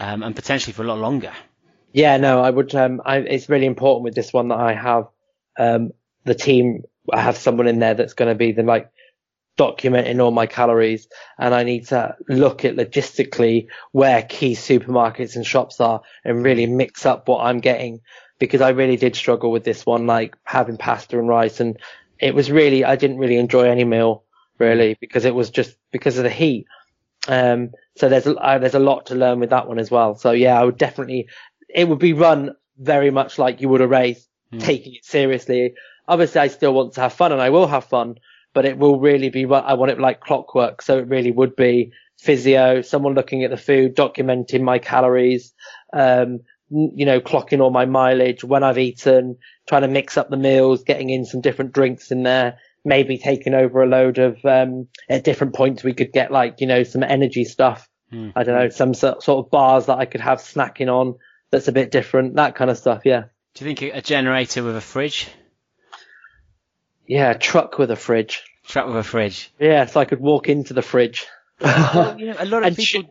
[0.00, 1.32] um, and potentially for a lot longer.
[1.92, 2.74] Yeah, no, I would.
[2.74, 5.08] Um, I, it's really important with this one that I have
[5.58, 5.92] um,
[6.24, 6.82] the team.
[7.12, 8.90] I have someone in there that's going to be the like
[9.58, 11.08] documenting all my calories,
[11.38, 16.66] and I need to look at logistically where key supermarkets and shops are, and really
[16.66, 18.00] mix up what I'm getting
[18.38, 21.78] because I really did struggle with this one, like having pasta and rice, and
[22.20, 24.24] it was really I didn't really enjoy any meal
[24.58, 26.66] really because it was just because of the heat.
[27.28, 30.14] Um, so there's a, uh, there's a lot to learn with that one as well.
[30.14, 31.28] So yeah, I would definitely
[31.68, 34.26] it would be run very much like you would a race,
[34.58, 35.74] taking it seriously.
[36.06, 38.14] Obviously, I still want to have fun and I will have fun,
[38.54, 39.64] but it will really be run.
[39.64, 40.80] I want it like clockwork.
[40.82, 45.52] So it really would be physio, someone looking at the food, documenting my calories,
[45.92, 46.40] um,
[46.70, 49.36] you know, clocking all my mileage when I've eaten,
[49.68, 53.54] trying to mix up the meals, getting in some different drinks in there, maybe taking
[53.54, 57.02] over a load of, um, at different points we could get like, you know, some
[57.02, 57.88] energy stuff.
[58.34, 61.16] I don't know, some sort of bars that I could have snacking on
[61.50, 63.02] that's a bit different, that kind of stuff.
[63.04, 63.24] Yeah.
[63.54, 65.28] Do you think a generator with a fridge?
[67.06, 67.30] Yeah.
[67.30, 68.44] A truck with a fridge.
[68.66, 69.50] Truck with a fridge.
[69.58, 69.86] Yeah.
[69.86, 71.26] So I could walk into the fridge
[71.60, 73.10] Well, you know, a lot of people.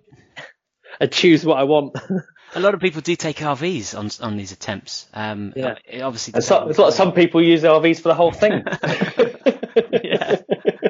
[0.99, 1.97] and choose what I want.
[2.55, 5.05] A lot of people do take RVs on on these attempts.
[5.13, 5.75] Um, Yeah.
[5.85, 6.33] it obviously.
[6.37, 8.63] It's what some people use RVs for the whole thing.
[10.03, 10.37] yeah.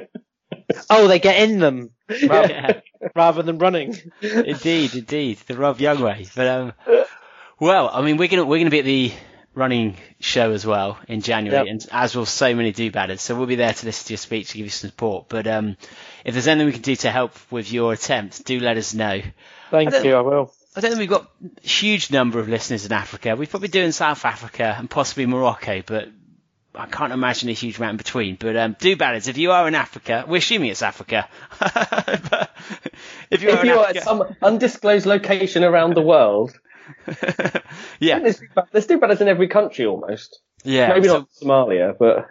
[0.91, 1.89] oh, they get in them
[2.29, 2.79] rather, Yeah.
[3.15, 3.95] rather than running.
[4.21, 6.27] indeed, indeed, the Rob Young way.
[6.35, 6.73] But um,
[7.59, 9.11] well, I mean, we're gonna we're gonna be at the
[9.55, 11.71] running show as well in January, Yep.
[11.71, 13.19] and as will so many do badders.
[13.21, 15.25] So we'll be there to listen to your speech to give you some support.
[15.29, 15.77] But um,
[16.23, 19.21] if there's anything we can do to help with your attempt, do let us know.
[19.71, 20.15] Thank don't- you.
[20.15, 20.53] I will.
[20.75, 21.27] I don't think we've got
[21.63, 23.35] a huge number of listeners in Africa.
[23.35, 26.09] We're probably doing South Africa and possibly Morocco, but
[26.75, 28.35] I can't imagine a huge amount in between.
[28.39, 29.27] But um, do badders.
[29.27, 31.27] If you are in Africa, we're assuming it's Africa.
[33.31, 36.53] if you are if in you're at some undisclosed location around the world,
[37.99, 38.41] yeah, there's,
[38.71, 40.39] there's do badders in every country almost.
[40.63, 40.89] yeah.
[40.89, 42.29] Maybe so- not Somalia, but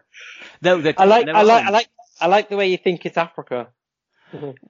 [0.62, 1.28] No, I like.
[1.28, 1.65] I like.
[1.66, 1.89] I like.
[2.20, 3.69] I like the way you think it's Africa.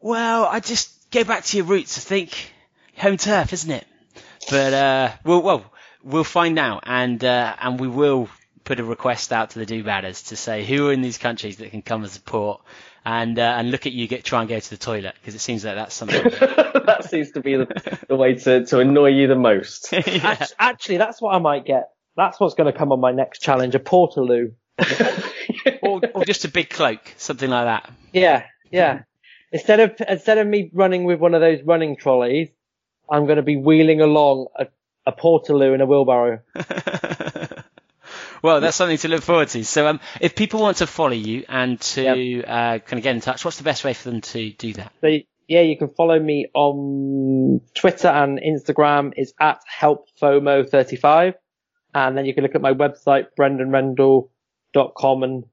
[0.00, 1.96] Well, I just go back to your roots.
[1.98, 2.52] I think
[2.96, 3.86] home turf, isn't it?
[4.50, 5.64] But uh, we'll well
[6.02, 8.28] we'll find out, and uh, and we will
[8.64, 11.58] put a request out to the do badders to say who are in these countries
[11.58, 12.62] that can come and support,
[13.06, 15.38] and uh, and look at you get try and go to the toilet because it
[15.38, 16.24] seems like that's something.
[16.24, 19.94] that seems to be the, the way to, to annoy you the most.
[19.94, 21.90] Act- Actually, that's what I might get.
[22.16, 24.54] That's what's going to come on my next challenge: a portaloo.
[25.82, 27.90] or, or just a big cloak, something like that.
[28.12, 29.02] Yeah, yeah.
[29.52, 32.48] Instead of instead of me running with one of those running trolleys,
[33.08, 34.66] I'm going to be wheeling along a,
[35.06, 36.40] a portaloo in a wheelbarrow.
[38.42, 39.64] Well, that's something to look forward to.
[39.64, 43.20] So, um, if people want to follow you and to uh, kind of get in
[43.20, 44.92] touch, what's the best way for them to do that?
[45.00, 45.18] So
[45.48, 51.34] yeah, you can follow me on Twitter and Instagram It's at helpfomo35.
[51.94, 55.44] And then you can look at my website, brendanrendell.com and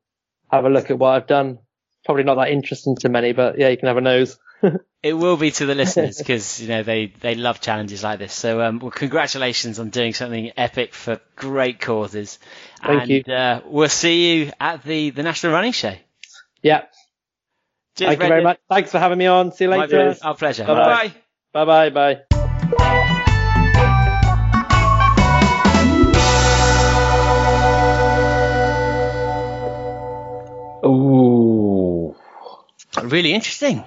[0.51, 1.59] have a look at what I've done.
[2.05, 4.37] probably not that interesting to many, but yeah, you can have a nose.
[5.03, 8.31] It will be to the listeners because you know they, they love challenges like this.
[8.31, 12.39] So um, well, congratulations on doing something epic for great causes.
[12.81, 13.33] Thank and, you.
[13.33, 15.93] Uh, we'll see you at the, the National Running Show.
[16.61, 16.83] Yeah.
[17.97, 18.59] Cheers, Thank you very much.
[18.69, 19.51] Thanks for having me on.
[19.51, 19.87] See you later.
[19.87, 20.19] pleasure.
[20.23, 20.65] Our pleasure.
[20.65, 21.13] Bye-bye.
[21.53, 21.65] Bye.
[21.65, 21.89] Bye bye.
[21.89, 22.21] Bye.
[30.85, 32.15] Ooh,
[33.03, 33.83] Really interesting.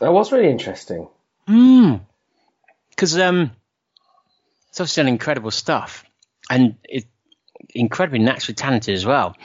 [0.00, 1.08] That was really interesting.
[1.46, 3.52] Because um,
[4.68, 6.04] it's obviously done incredible stuff,
[6.50, 7.06] and it,
[7.70, 9.36] incredibly naturally talented as well.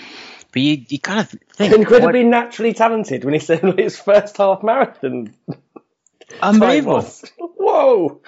[0.51, 4.63] But you, you kind of think Incredibly naturally talented when he said his first half
[4.63, 5.33] marathon.
[6.41, 7.01] unbelievable.
[7.37, 8.21] Whoa!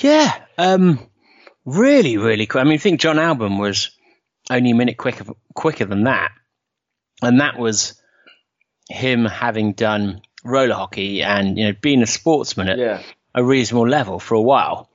[0.00, 1.00] Yeah, um,
[1.64, 2.60] really, really cool.
[2.60, 3.90] I mean, I think John Albon was
[4.50, 5.24] only a minute quicker
[5.54, 6.30] quicker than that,
[7.22, 8.00] and that was
[8.88, 13.02] him having done roller hockey and you know being a sportsman at Yeah.
[13.34, 14.88] a reasonable level for a while,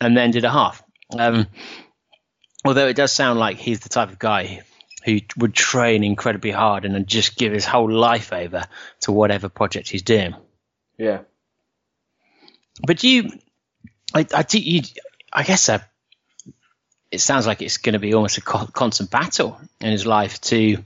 [0.00, 0.82] and then did a half.
[1.16, 1.46] Um,
[2.64, 4.62] although it does sound like he's the type of guy
[5.04, 8.64] who would train incredibly hard and then just give his whole life over
[9.00, 10.34] to whatever project he's doing.
[10.98, 11.20] Yeah.
[12.86, 13.30] But you,
[14.14, 14.82] I, I, do- you,
[15.32, 15.78] I guess uh,
[17.10, 20.40] it sounds like it's going to be almost a co- constant battle in his life
[20.42, 20.84] to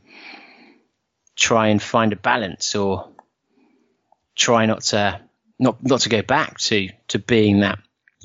[1.35, 3.09] try and find a balance or
[4.35, 5.21] try not to
[5.59, 7.79] not not to go back to to being that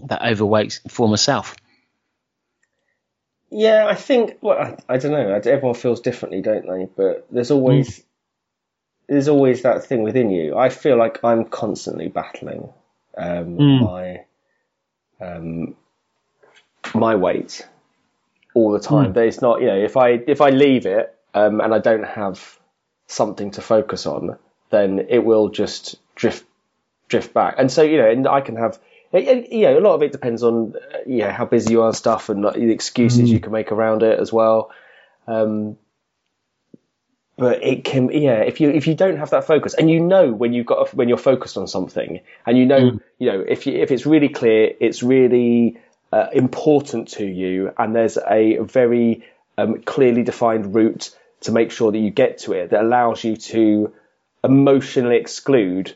[0.06, 1.56] that overweight former self.
[3.50, 4.38] Yeah, I think.
[4.42, 5.34] Well, I, I don't know.
[5.34, 6.88] Everyone feels differently, don't they?
[6.96, 8.04] But there's always
[9.08, 10.58] there's always that thing within you.
[10.58, 12.70] I feel like I'm constantly battling
[13.18, 14.26] um, my
[15.22, 15.76] um,
[16.94, 17.66] my weight
[18.54, 19.14] all the time.
[19.14, 19.62] But it's not.
[19.62, 22.60] You know, if I if I leave it um, and I don't have
[23.08, 24.38] something to focus on,
[24.69, 26.44] then it will just drift
[27.07, 27.56] drift back.
[27.57, 28.80] And so, you know, and I can have,
[29.14, 31.88] you know, a lot of it depends on, uh, you know, how busy you are
[31.88, 34.72] and stuff and like, the excuses you can make around it as well.
[35.26, 35.77] Um,
[37.38, 40.31] but it can, yeah, if you, if you don't have that focus and you know
[40.34, 43.68] when you've got, a, when you're focused on something and you know, you know, if
[43.68, 45.77] you, if it's really clear, it's really,
[46.11, 49.23] uh, important to you and there's a very,
[49.57, 53.38] um, clearly defined route to make sure that you get to it that allows you
[53.38, 53.94] to
[54.43, 55.95] emotionally exclude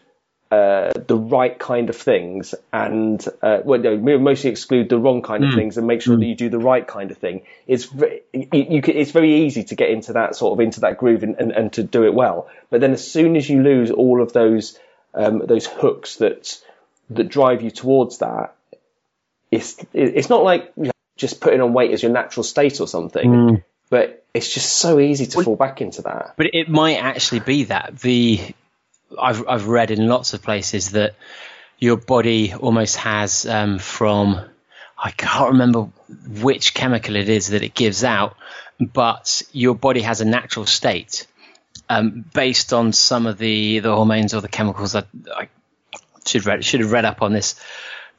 [0.51, 5.45] uh, the right kind of things and uh, well, no, mostly exclude the wrong kind
[5.45, 7.43] of things and make sure that you do the right kind of thing.
[7.67, 10.81] It's ve- you, you can, it's very easy to get into that sort of into
[10.81, 12.49] that groove and, and, and to do it well.
[12.69, 14.77] But then as soon as you lose all of those
[15.13, 16.61] um, those hooks that
[17.11, 18.53] that drive you towards that,
[19.51, 20.73] it's it's not like
[21.15, 23.63] just putting on weight as your natural state or something.
[23.91, 26.35] But it's just so easy to fall back into that.
[26.37, 28.39] But it might actually be that the
[29.21, 31.15] I've I've read in lots of places that
[31.77, 34.39] your body almost has um, from
[34.97, 35.89] I can't remember
[36.41, 38.37] which chemical it is that it gives out,
[38.79, 41.27] but your body has a natural state
[41.89, 45.49] um, based on some of the the hormones or the chemicals that I
[46.25, 47.59] should read should have read up on this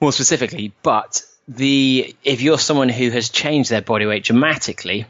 [0.03, 0.75] more specifically.
[0.83, 5.07] But the if you're someone who has changed their body weight dramatically,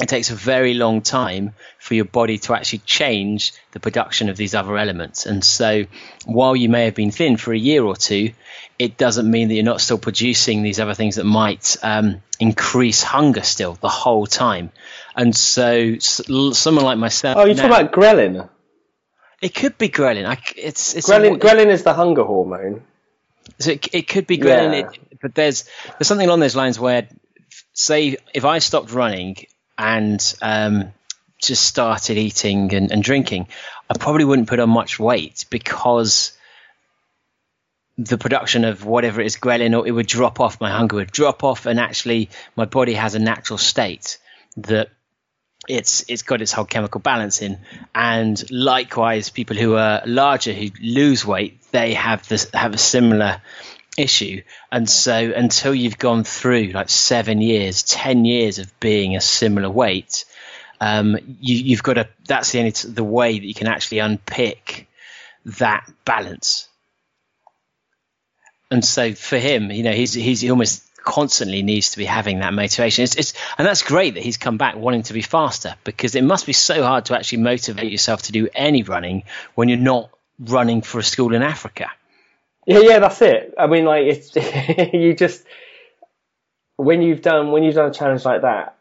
[0.00, 4.36] it takes a very long time for your body to actually change the production of
[4.36, 5.24] these other elements.
[5.24, 5.86] And so,
[6.26, 8.32] while you may have been thin for a year or two,
[8.78, 13.02] it doesn't mean that you're not still producing these other things that might um, increase
[13.02, 14.70] hunger still the whole time.
[15.14, 18.48] And so, someone like myself, Oh, you're now- talking about ghrelin.
[19.40, 20.26] it could be ghrelin.
[20.26, 22.82] I it's it's Ghrelin, ghrelin is the hunger hormone.
[23.60, 24.90] So it, it could be ghrelin, Yeah.
[24.90, 25.64] it, but there's
[25.98, 27.08] there's something along those lines where,
[27.72, 29.36] say, if I stopped running
[29.78, 30.92] and um,
[31.40, 33.48] just started eating and, and drinking,
[33.88, 36.32] I probably wouldn't put on much weight because
[37.98, 41.10] the production of whatever it is ghrelin or it would drop off my hunger would
[41.10, 44.18] drop off and actually my body has a natural state
[44.58, 44.90] that
[45.68, 47.58] it's it's got its whole chemical balance in.
[47.94, 53.40] And likewise people who are larger who lose weight they have this have a similar
[53.96, 54.42] issue.
[54.70, 59.70] And so until you've gone through like seven years ten years of being a similar
[59.70, 60.24] weight
[60.80, 64.00] um, you, you've got to that's the only t- the way that you can actually
[64.00, 64.88] unpick
[65.44, 66.68] that balance.
[68.70, 72.40] And so for him you know he's he's he almost constantly needs to be having
[72.40, 73.04] that motivation.
[73.04, 76.24] It's, it's and that's great that he's come back wanting to be faster because it
[76.24, 79.22] must be so hard to actually motivate yourself to do any running
[79.54, 81.90] when you're not running for a school in africa
[82.66, 83.54] Yeah, yeah, that's it.
[83.56, 84.34] I mean, like it's
[84.92, 85.44] you just
[86.76, 88.76] when you've done when you've done a challenge like that,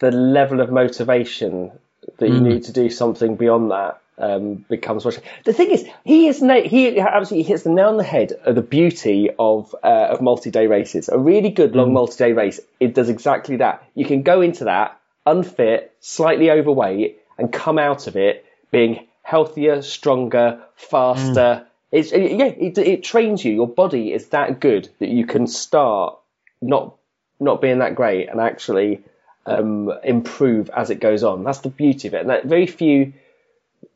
[0.00, 1.72] the level of motivation
[2.18, 5.18] that you need to do something beyond that um, becomes much.
[5.44, 8.54] The thing is, he is na- he absolutely hits the nail on the head of
[8.54, 11.08] the beauty of uh, of multi-day races.
[11.08, 13.84] A really good long multi-day race, it does exactly that.
[13.94, 19.82] You can go into that unfit, slightly overweight, and come out of it being healthier,
[19.82, 21.66] stronger, faster.
[21.96, 23.52] It's it- yeah, it, it trains you.
[23.52, 26.18] Your body is that good that you can start
[26.60, 26.94] not
[27.40, 29.02] not being that great and actually
[29.44, 31.44] um, improve as it goes on.
[31.44, 32.22] That's the beauty of it.
[32.22, 33.12] And that very few,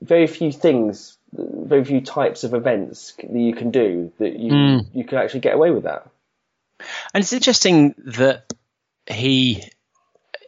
[0.03, 5.05] very few things, very few types of events that you can do that you you
[5.05, 6.09] can actually get away with that.
[7.15, 8.53] And it's interesting that
[9.07, 9.63] he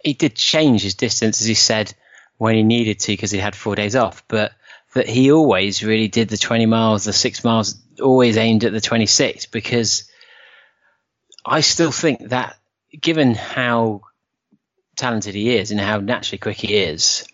[0.05, 1.95] he did change his distance, as he said,
[2.39, 4.24] when he needed to because he had four days off.
[4.29, 4.53] But
[4.94, 8.81] that he always really did the 20 miles, the six miles, always aimed at the
[8.81, 10.05] 26 because
[11.44, 12.56] I still think that,
[13.01, 14.02] given how
[14.97, 17.27] talented he is and how naturally quick he is,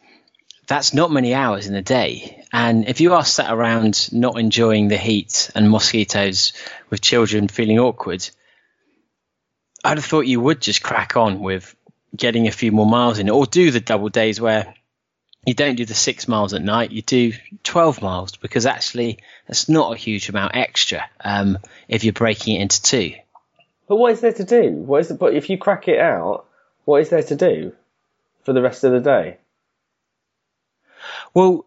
[0.67, 2.45] that's not many hours in a day.
[2.53, 6.53] And if you are sat around not enjoying the heat and mosquitoes
[6.91, 8.29] with children feeling awkward,
[9.83, 11.75] I'd have thought you would just crack on with
[12.15, 14.75] getting a few more miles in, or do the double days where
[15.49, 17.33] you don't do the six miles at night, you do
[17.65, 21.59] 12 miles, because actually that's not a huge amount extra um,
[21.89, 23.15] if you're breaking it into two.
[23.89, 24.71] But what is there to do?
[24.71, 26.45] What is the, but if you crack it out,
[26.85, 27.73] what is there to do
[28.45, 29.39] for the rest of the day?
[31.35, 31.65] Well,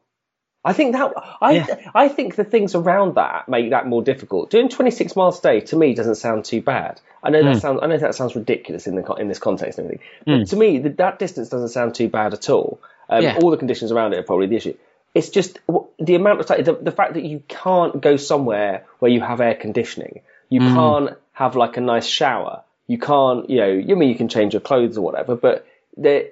[0.63, 1.91] I think that I Yeah.
[1.95, 4.51] I think the things around that make that more difficult.
[4.51, 7.01] Doing 26 miles a day to me doesn't sound too bad.
[7.23, 7.53] I know Hmm.
[7.53, 10.47] that sounds I know that sounds ridiculous in the in this context and everything, but
[10.49, 12.79] to me th that distance doesn't sound too bad at all.
[13.11, 13.39] Um, Yeah.
[13.41, 14.75] All the conditions around it are probably the issue.
[15.13, 15.59] It's just
[15.99, 19.41] the amount of time, the, the fact that you can't go somewhere where you have
[19.41, 24.09] air conditioning, you can't have like a nice shower, you can't, you know, you mean
[24.09, 25.67] you can change your clothes or whatever, but
[25.97, 26.23] there,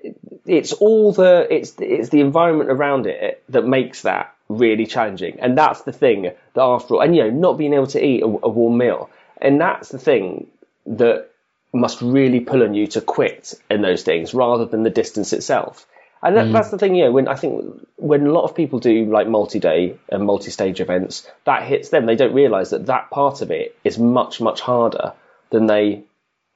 [0.46, 5.58] it's all the it's it's the environment around it that makes that really challenging, and
[5.58, 8.26] that's the thing that after all, and you know, not being able to eat a,
[8.26, 9.10] a warm meal,
[9.42, 10.48] and that's the thing
[10.86, 11.30] that
[11.74, 15.86] must really pull on you to quit in those things rather than the distance itself.
[16.22, 18.80] And that, that's the thing, you know, when I think when a lot of people
[18.80, 22.06] do like multi-day and multi-stage events, that hits them.
[22.06, 25.14] They don't realise that that part of it is much, much harder
[25.50, 26.04] than they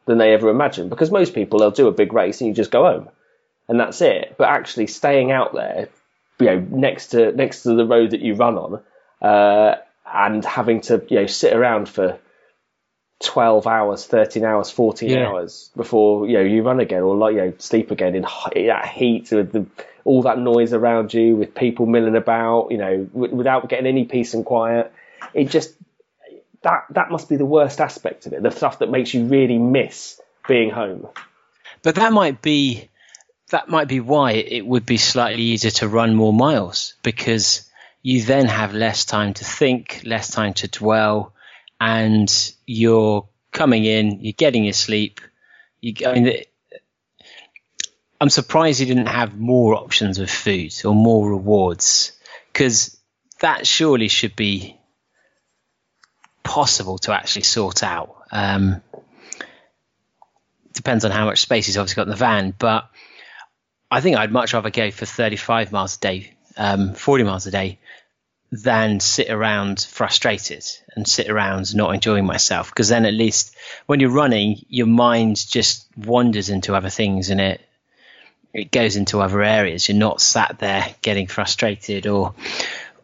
[0.06, 0.90] than they ever imagined.
[0.90, 3.10] Because most people they'll do a big race and you just go home,
[3.70, 4.36] and that's it.
[4.38, 5.88] But actually staying out there,
[6.40, 8.82] you know, next to next to the road that you run on,
[9.22, 9.76] uh,
[10.14, 12.20] and having to you know sit around for
[13.24, 15.28] 12 hours, 13 hours, 14 Yeah.
[15.28, 18.86] hours before, you know, you run again or like, you know, sleep again in that
[18.88, 19.66] heat with the,
[20.06, 24.06] all that noise around you with people milling about, you know, w- without getting any
[24.06, 24.92] peace and quiet.
[25.34, 25.74] It just,
[26.62, 28.44] that, that must be the worst aspect of it.
[28.44, 31.08] The stuff that makes you really miss being home.
[31.82, 32.90] But that might be
[33.50, 37.70] that might be why it would be slightly easier to run more miles because
[38.02, 41.34] you then have less time to think, less time to dwell,
[41.84, 45.20] and you're coming in, you're getting your sleep.
[45.82, 46.44] You, I mean,
[48.22, 52.14] I'm surprised you didn't have more options with food or more rewards
[52.54, 52.98] because
[53.42, 54.80] that surely should be
[56.42, 58.16] possible to actually sort out.
[58.32, 58.82] Um,
[60.72, 62.90] depends on how much space he's obviously got in the van, but
[63.92, 67.52] I think I'd much rather go for 35 miles a day, um, 40 miles a
[67.52, 67.80] day,
[68.54, 70.64] than sit around frustrated
[70.96, 72.70] and sit around not enjoying myself.
[72.70, 73.56] Because then at least
[73.88, 77.62] when you're running, your mind just wanders into other things and it
[78.54, 79.90] it goes into other areas.
[79.90, 82.36] You're not sat there getting frustrated or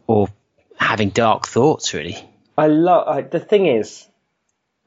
[0.05, 0.29] or
[0.75, 2.17] having dark thoughts really.
[2.55, 4.05] I love, I, the thing is,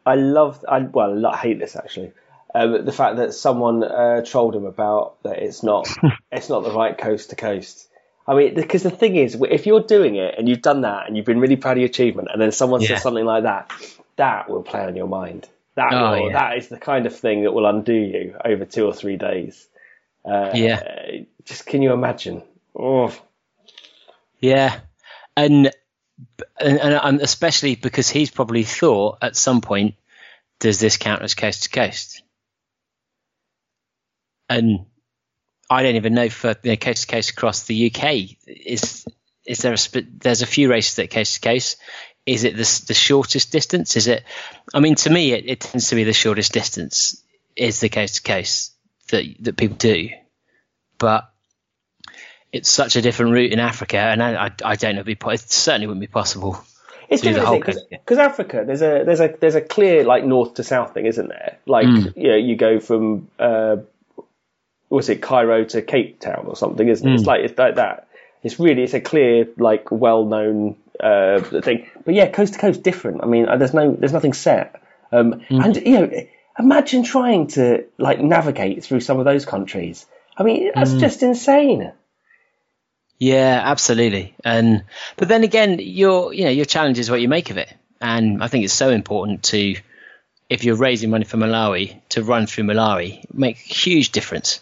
[0.06, 2.12] I love, I, well, I hate this actually.
[2.54, 5.88] Um, the fact that someone uh, trolled him about that it's not
[6.30, 7.88] it's not the right coast to coast.
[8.26, 11.16] I mean, because the thing is, if you're doing it and you've done that and
[11.16, 12.88] you've been really proud of your achievement, and then someone Yeah.
[12.88, 13.70] says something like that,
[14.16, 15.48] that will play on your mind.
[15.74, 16.32] That Oh, will, yeah.
[16.34, 19.66] that is the kind of thing that will undo you over two or three days.
[20.24, 21.22] Uh, Yeah.
[21.44, 22.42] Just can you imagine?
[22.78, 23.12] Oh,
[24.38, 24.78] Yeah,
[25.36, 25.70] and
[26.60, 29.94] and, and and especially because he's probably thought at some point,
[30.60, 32.22] does this count as coast to coast?
[34.48, 34.86] And
[35.72, 39.06] I don't even know for you know, coast to coast across the UK is
[39.46, 41.78] is there a sp- there's a few races that coast to coast.
[42.24, 43.96] Is it the the shortest distance?
[43.96, 44.22] Is it?
[44.72, 47.22] I mean, to me, it, it tends to be the shortest distance
[47.56, 48.74] is the coast to coast
[49.10, 50.10] that that people do,
[50.98, 51.32] but
[52.52, 55.00] it's such a different route in Africa, and I, I, I don't know.
[55.00, 56.62] If it'd be, it certainly wouldn't be possible.
[57.08, 60.94] It's different because Africa there's a there's a there's a clear like north to south
[60.94, 61.58] thing, isn't there?
[61.66, 62.16] Like Mm.
[62.16, 63.76] you know, you go from uh,
[64.92, 67.14] what's it Cairo to Cape Town or something, isn't it?
[67.14, 67.26] It's Mm.
[67.26, 68.08] like it's like that.
[68.42, 71.86] It's really it's a clear like well known uh, thing.
[72.04, 73.22] But yeah, coast to coast different.
[73.22, 74.82] I mean, uh, there's no there's nothing set.
[75.10, 76.10] Um, And you know,
[76.58, 80.06] imagine trying to like navigate through some of those countries.
[80.36, 81.92] I mean, that's just insane.
[83.18, 84.34] Yeah, absolutely.
[84.44, 84.84] And
[85.16, 88.42] but then again, your you know your challenge is what you make of it, and
[88.42, 89.76] I think it's so important to
[90.50, 94.60] if you're raising money for Malawi to run through Malawi, make a huge difference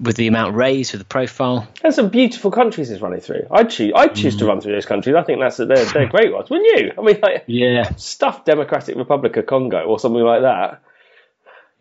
[0.00, 1.68] with the amount raised, with the profile.
[1.82, 3.46] There's some beautiful countries it's running through.
[3.50, 4.48] I'd choose I'd choose to mm.
[4.48, 5.16] run through those countries.
[5.16, 6.92] I think that's they're they're great ones, wouldn't you?
[6.98, 10.82] I mean, like Yeah, stuff Democratic Republic of Congo or something like that.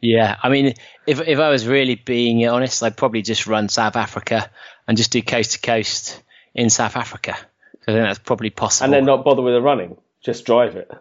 [0.02, 0.36] yeah.
[0.42, 0.74] I mean,
[1.08, 4.50] if if I was really being honest, I'd probably just run South Africa
[4.88, 6.22] and just do coast to coast
[6.54, 7.36] in South Africa.
[7.86, 8.86] So I think that's probably possible.
[8.86, 9.98] and then not bother with the running.
[10.22, 10.92] Just drive it.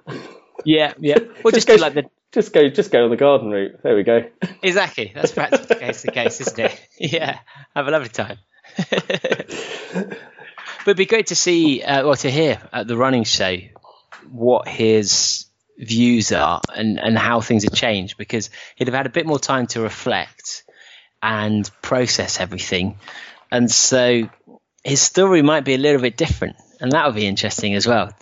[0.65, 1.19] yeah, yeah.
[1.43, 3.83] Well, just, go, do like the just go, just go on the garden route.
[3.83, 4.25] There we go.
[4.63, 5.13] Exactly.
[5.15, 6.89] That's practically case to case, isn't it?
[6.99, 7.39] Yeah.
[7.75, 8.39] Have a lovely time.
[8.91, 10.19] but
[10.83, 13.57] it'd be great to see, uh, or to hear at the running show
[14.31, 15.47] what his
[15.79, 19.39] views are and, and how things have changed because he'd have had a bit more
[19.39, 20.65] time to reflect
[21.23, 22.99] and process everything.
[23.51, 24.29] And so
[24.85, 26.57] his story might be a little bit different.
[26.81, 28.13] And that would be interesting as well.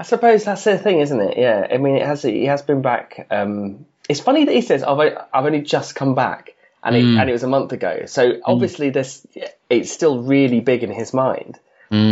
[0.00, 1.36] I suppose that's the thing, isn't it?
[1.36, 1.66] Yeah.
[1.70, 2.22] I mean, it has.
[2.22, 3.26] He has been back.
[3.30, 4.98] Um, it's funny that he says, "I've
[5.30, 8.06] I've only just come back," and it, and it was a month ago.
[8.06, 9.26] So obviously, this
[9.68, 11.60] it's still really big in his mind.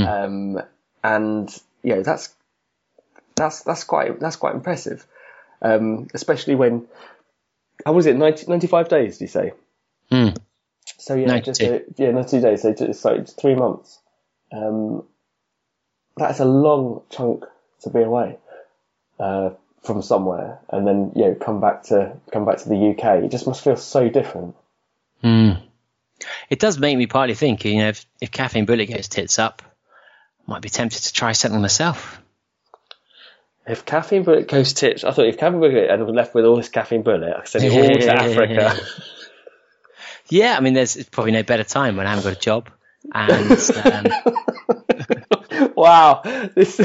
[0.06, 0.62] Um,
[1.02, 2.35] and you know, that's
[3.36, 5.06] that's that's quite that's quite impressive.
[5.62, 6.89] Um, especially when
[7.86, 9.16] how was it 90, 95 days?
[9.16, 9.52] Do you say?
[10.12, 10.36] Mm.
[10.98, 11.74] So yeah, just 92.
[11.74, 12.60] a, yeah, ninety two days.
[12.60, 13.98] So just, so it's three months.
[14.52, 15.05] Um,
[16.19, 17.44] that's a long chunk
[17.83, 18.39] to be away
[19.19, 19.51] uh,
[19.83, 23.25] from somewhere, and then you know come back to come back to the UK.
[23.25, 24.57] It just must feel so different.
[25.23, 25.63] Mm.
[26.51, 29.63] It does make me partly think, you know, if, if Caffeine Bullet goes tits up,
[30.47, 32.21] I might be tempted to try something myself.
[33.69, 36.57] If caffeine bullet goes tits, I thought if caffeine bullet and was left with all
[36.57, 38.81] this caffeine bullet, I could send it all to Africa.
[40.31, 42.71] Yeah, I mean, there's probably no better time when I haven't got a job.
[43.13, 43.51] And
[43.85, 44.07] um,
[45.79, 46.23] wow,
[46.55, 46.77] this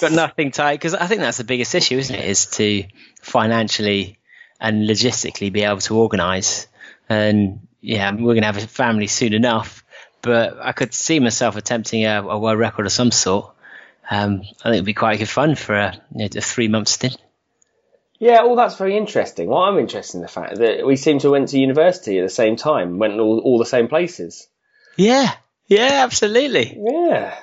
[0.00, 2.24] got nothing tight because I think that's the biggest issue, isn't it?
[2.24, 2.84] Is to
[3.20, 4.18] financially
[4.60, 6.66] and logistically be able to organise.
[7.08, 9.84] And yeah, we're going to have a family soon enough,
[10.22, 13.54] but I could see myself attempting a, a world record of some sort.
[14.10, 16.88] Um, I think it'd be quite good fun for a, you know, a three month
[16.88, 17.16] stint.
[18.18, 19.48] Yeah, well, that's very interesting.
[19.48, 22.28] Well, I'm interested in the fact that we seem to went to university at the
[22.28, 24.48] same time, went all, all the same places.
[24.96, 25.32] Yeah,
[25.68, 26.76] yeah, absolutely.
[26.80, 27.38] Yeah,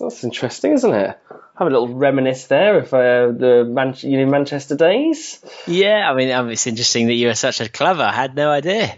[0.00, 1.18] that's interesting, isn't it?
[1.56, 5.40] Have a little reminisce there of uh, the Man- you know, Manchester days.
[5.66, 8.02] Yeah, I mean, um, it's interesting that you are such a clever.
[8.02, 8.96] I had no idea.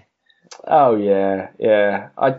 [0.66, 2.08] Oh yeah, yeah.
[2.16, 2.36] I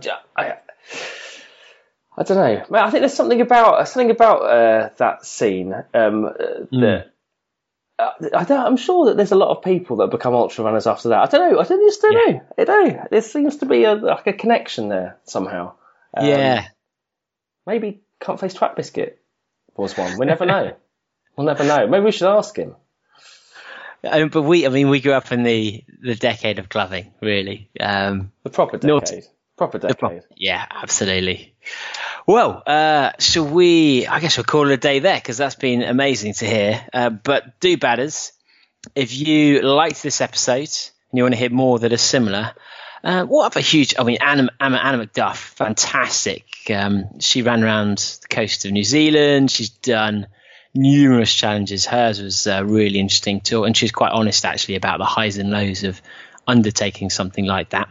[2.18, 2.66] I don't know.
[2.70, 6.32] Man, I think there's something about something about uh, that scene um, uh,
[6.72, 7.12] that.
[7.98, 10.88] Uh, I don't, I'm sure that there's a lot of people that become ultra runners
[10.88, 11.20] after that.
[11.20, 11.60] I don't know.
[11.60, 12.42] I don't, just don't know.
[12.58, 13.08] I don't know.
[13.10, 15.76] There seems to be a, like a connection there somehow.
[16.14, 16.68] Um, yeah,
[17.66, 19.20] Maybe can't face twat biscuit
[19.78, 20.18] was one.
[20.18, 20.76] We never know.
[21.38, 21.88] we'll never know.
[21.88, 22.76] Maybe we should ask him.
[24.04, 27.70] um, but we, I mean, we grew up in the the decade of gloving, really.
[27.80, 29.24] Um, The proper Not- decade.
[29.58, 29.98] Proper decade.
[29.98, 31.56] pro- yeah, absolutely.
[32.28, 34.06] Well, uh, shall we?
[34.06, 36.86] I guess we'll call it a day there because that's been amazing to hear.
[36.92, 38.34] Uh, but do badders,
[38.96, 42.52] if you liked this episode and you want to hear more that are similar,
[43.06, 43.94] uh, what a huge?
[44.00, 46.44] I mean, Anna, Anna, Anna McNuff, fantastic.
[46.74, 49.52] Um, she ran around the coast of New Zealand.
[49.52, 50.26] She's done
[50.74, 51.86] numerous challenges.
[51.86, 55.52] Hers was uh, really interesting too, and she's quite honest actually about the highs and
[55.52, 56.02] lows of
[56.48, 57.90] undertaking something like that.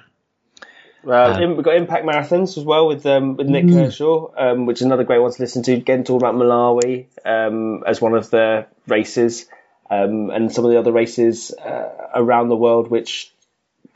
[1.05, 4.79] Well, im- we've got Impact Marathons as well with um, with Nick Kershaw, um, which
[4.79, 5.75] is another great one to listen to.
[5.75, 9.47] Again, talking about Malawi um, as one of the races,
[9.89, 13.33] um, and some of the other races uh, around the world, which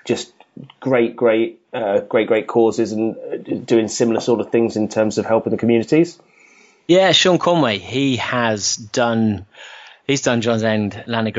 [0.05, 0.33] just
[0.81, 5.19] great, great, uh, great, great causes and uh, doing similar sort of things in terms
[5.19, 6.19] of helping the communities.
[6.87, 7.79] Yeah, Sean Conway.
[7.79, 9.47] He has done.
[10.07, 11.37] He's done John's End, Land's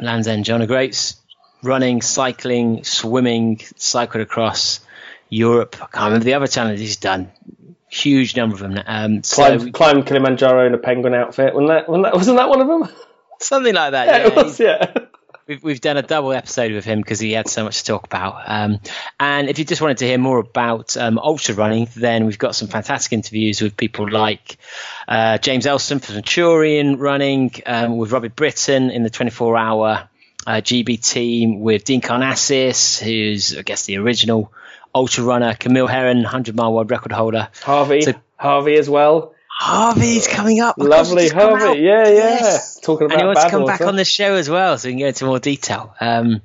[0.00, 1.16] Land's End, John O'Groats,
[1.64, 4.80] running, cycling, swimming, cycled across
[5.28, 5.74] Europe.
[5.76, 7.32] I can't remember the other challenges he's done.
[7.90, 8.80] Huge number of them.
[8.86, 11.54] Um, so Climbed, climbed Kilimanjaro in a penguin outfit.
[11.54, 12.88] Wasn't that, wasn't that, wasn't that one of them?
[13.40, 14.06] something like that.
[14.06, 14.92] Yeah, Yeah, it was, yeah.
[15.48, 18.04] We've, we've done a double episode with him because he had so much to talk
[18.04, 18.42] about.
[18.46, 18.80] Um,
[19.18, 22.54] and if you just wanted to hear more about um, ultra running, then we've got
[22.54, 24.58] some fantastic interviews with people like
[25.08, 30.08] uh, James Elston for Centurion running, um, with Robbie Britton in the 24 hour
[30.46, 34.52] uh, GB team, with Dean Karnazes, who's, I guess, the original
[34.94, 37.48] ultra runner, Camille Herron, 100 mile world record holder.
[37.62, 39.34] Harvey, So- Harvey as well.
[39.60, 40.76] Harvey's coming up.
[40.78, 41.58] Lovely he's come out.
[41.58, 41.80] Harvey.
[41.80, 42.14] Yeah, yeah.
[42.14, 42.78] Yes.
[42.78, 44.92] Talking about and he wants to come back on the show as well, so we
[44.92, 45.96] can go into more detail.
[46.00, 46.42] Um,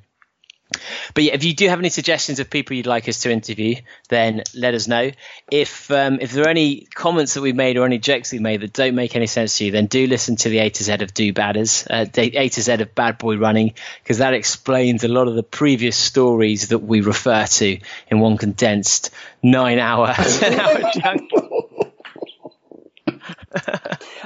[1.14, 3.76] but yeah, if you do have any suggestions of people you'd like us to interview,
[4.10, 5.12] then let us know.
[5.52, 8.62] If um, if there are any comments that we've made or any jokes we've made
[8.62, 10.94] that don't make any sense to you, then do listen to the A to Z
[10.94, 15.04] of Do Badders, uh, the A to Z of Bad Boy Running, because that explains
[15.04, 19.12] a lot of the previous stories that we refer to in one condensed
[19.44, 21.30] nine hour, ten hour chunk.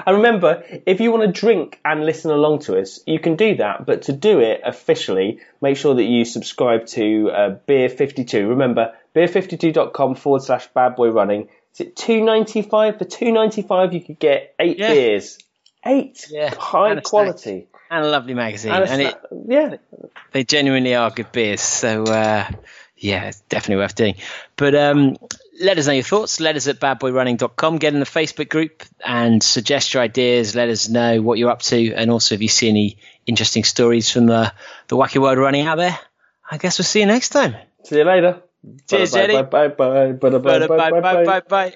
[0.05, 3.55] And remember, if you want to drink and listen along to us, you can do
[3.57, 3.85] that.
[3.85, 8.47] But to do it officially, make sure that you subscribe to uh, Beer 52.
[8.47, 11.49] Remember, beer52.com forward slash bad boy running.
[11.73, 12.97] Is it 295?
[12.97, 14.93] For 295, you could get eight Yeah.
[14.93, 15.37] beers.
[15.85, 16.27] Eight.
[16.29, 17.67] Yeah, High and a quality.
[17.89, 18.71] And a lovely magazine.
[18.73, 19.15] And and it,
[19.47, 19.75] yeah.
[20.33, 21.61] they genuinely are good beers.
[21.61, 22.49] So uh,
[22.97, 24.15] yeah, it's definitely worth doing.
[24.55, 25.17] But um,
[25.61, 26.39] let us know your thoughts.
[26.39, 27.77] Let us at badboyrunning.com.
[27.77, 30.55] Get in the Facebook group and suggest your ideas.
[30.55, 31.93] Let us know what you're up to.
[31.93, 34.51] And also, if you see any interesting stories from the,
[34.87, 35.97] the wacky world running out there,
[36.49, 37.55] I guess we'll see you next time.
[37.83, 38.41] See you later.
[38.89, 41.41] Cheers, Bye, bye, bye, bye, bye, bye, bye, bye, bye, bye, bye.
[41.41, 41.71] Bye, bye,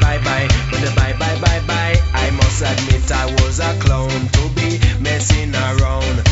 [0.00, 2.00] bye, bye, bye, bye, bye, bye.
[2.14, 6.25] I must admit I was a clown to be messing around.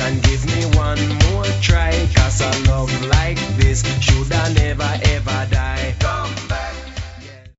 [0.00, 0.98] and give me one
[1.30, 1.92] more try.
[2.14, 5.07] Cause a love like this should I never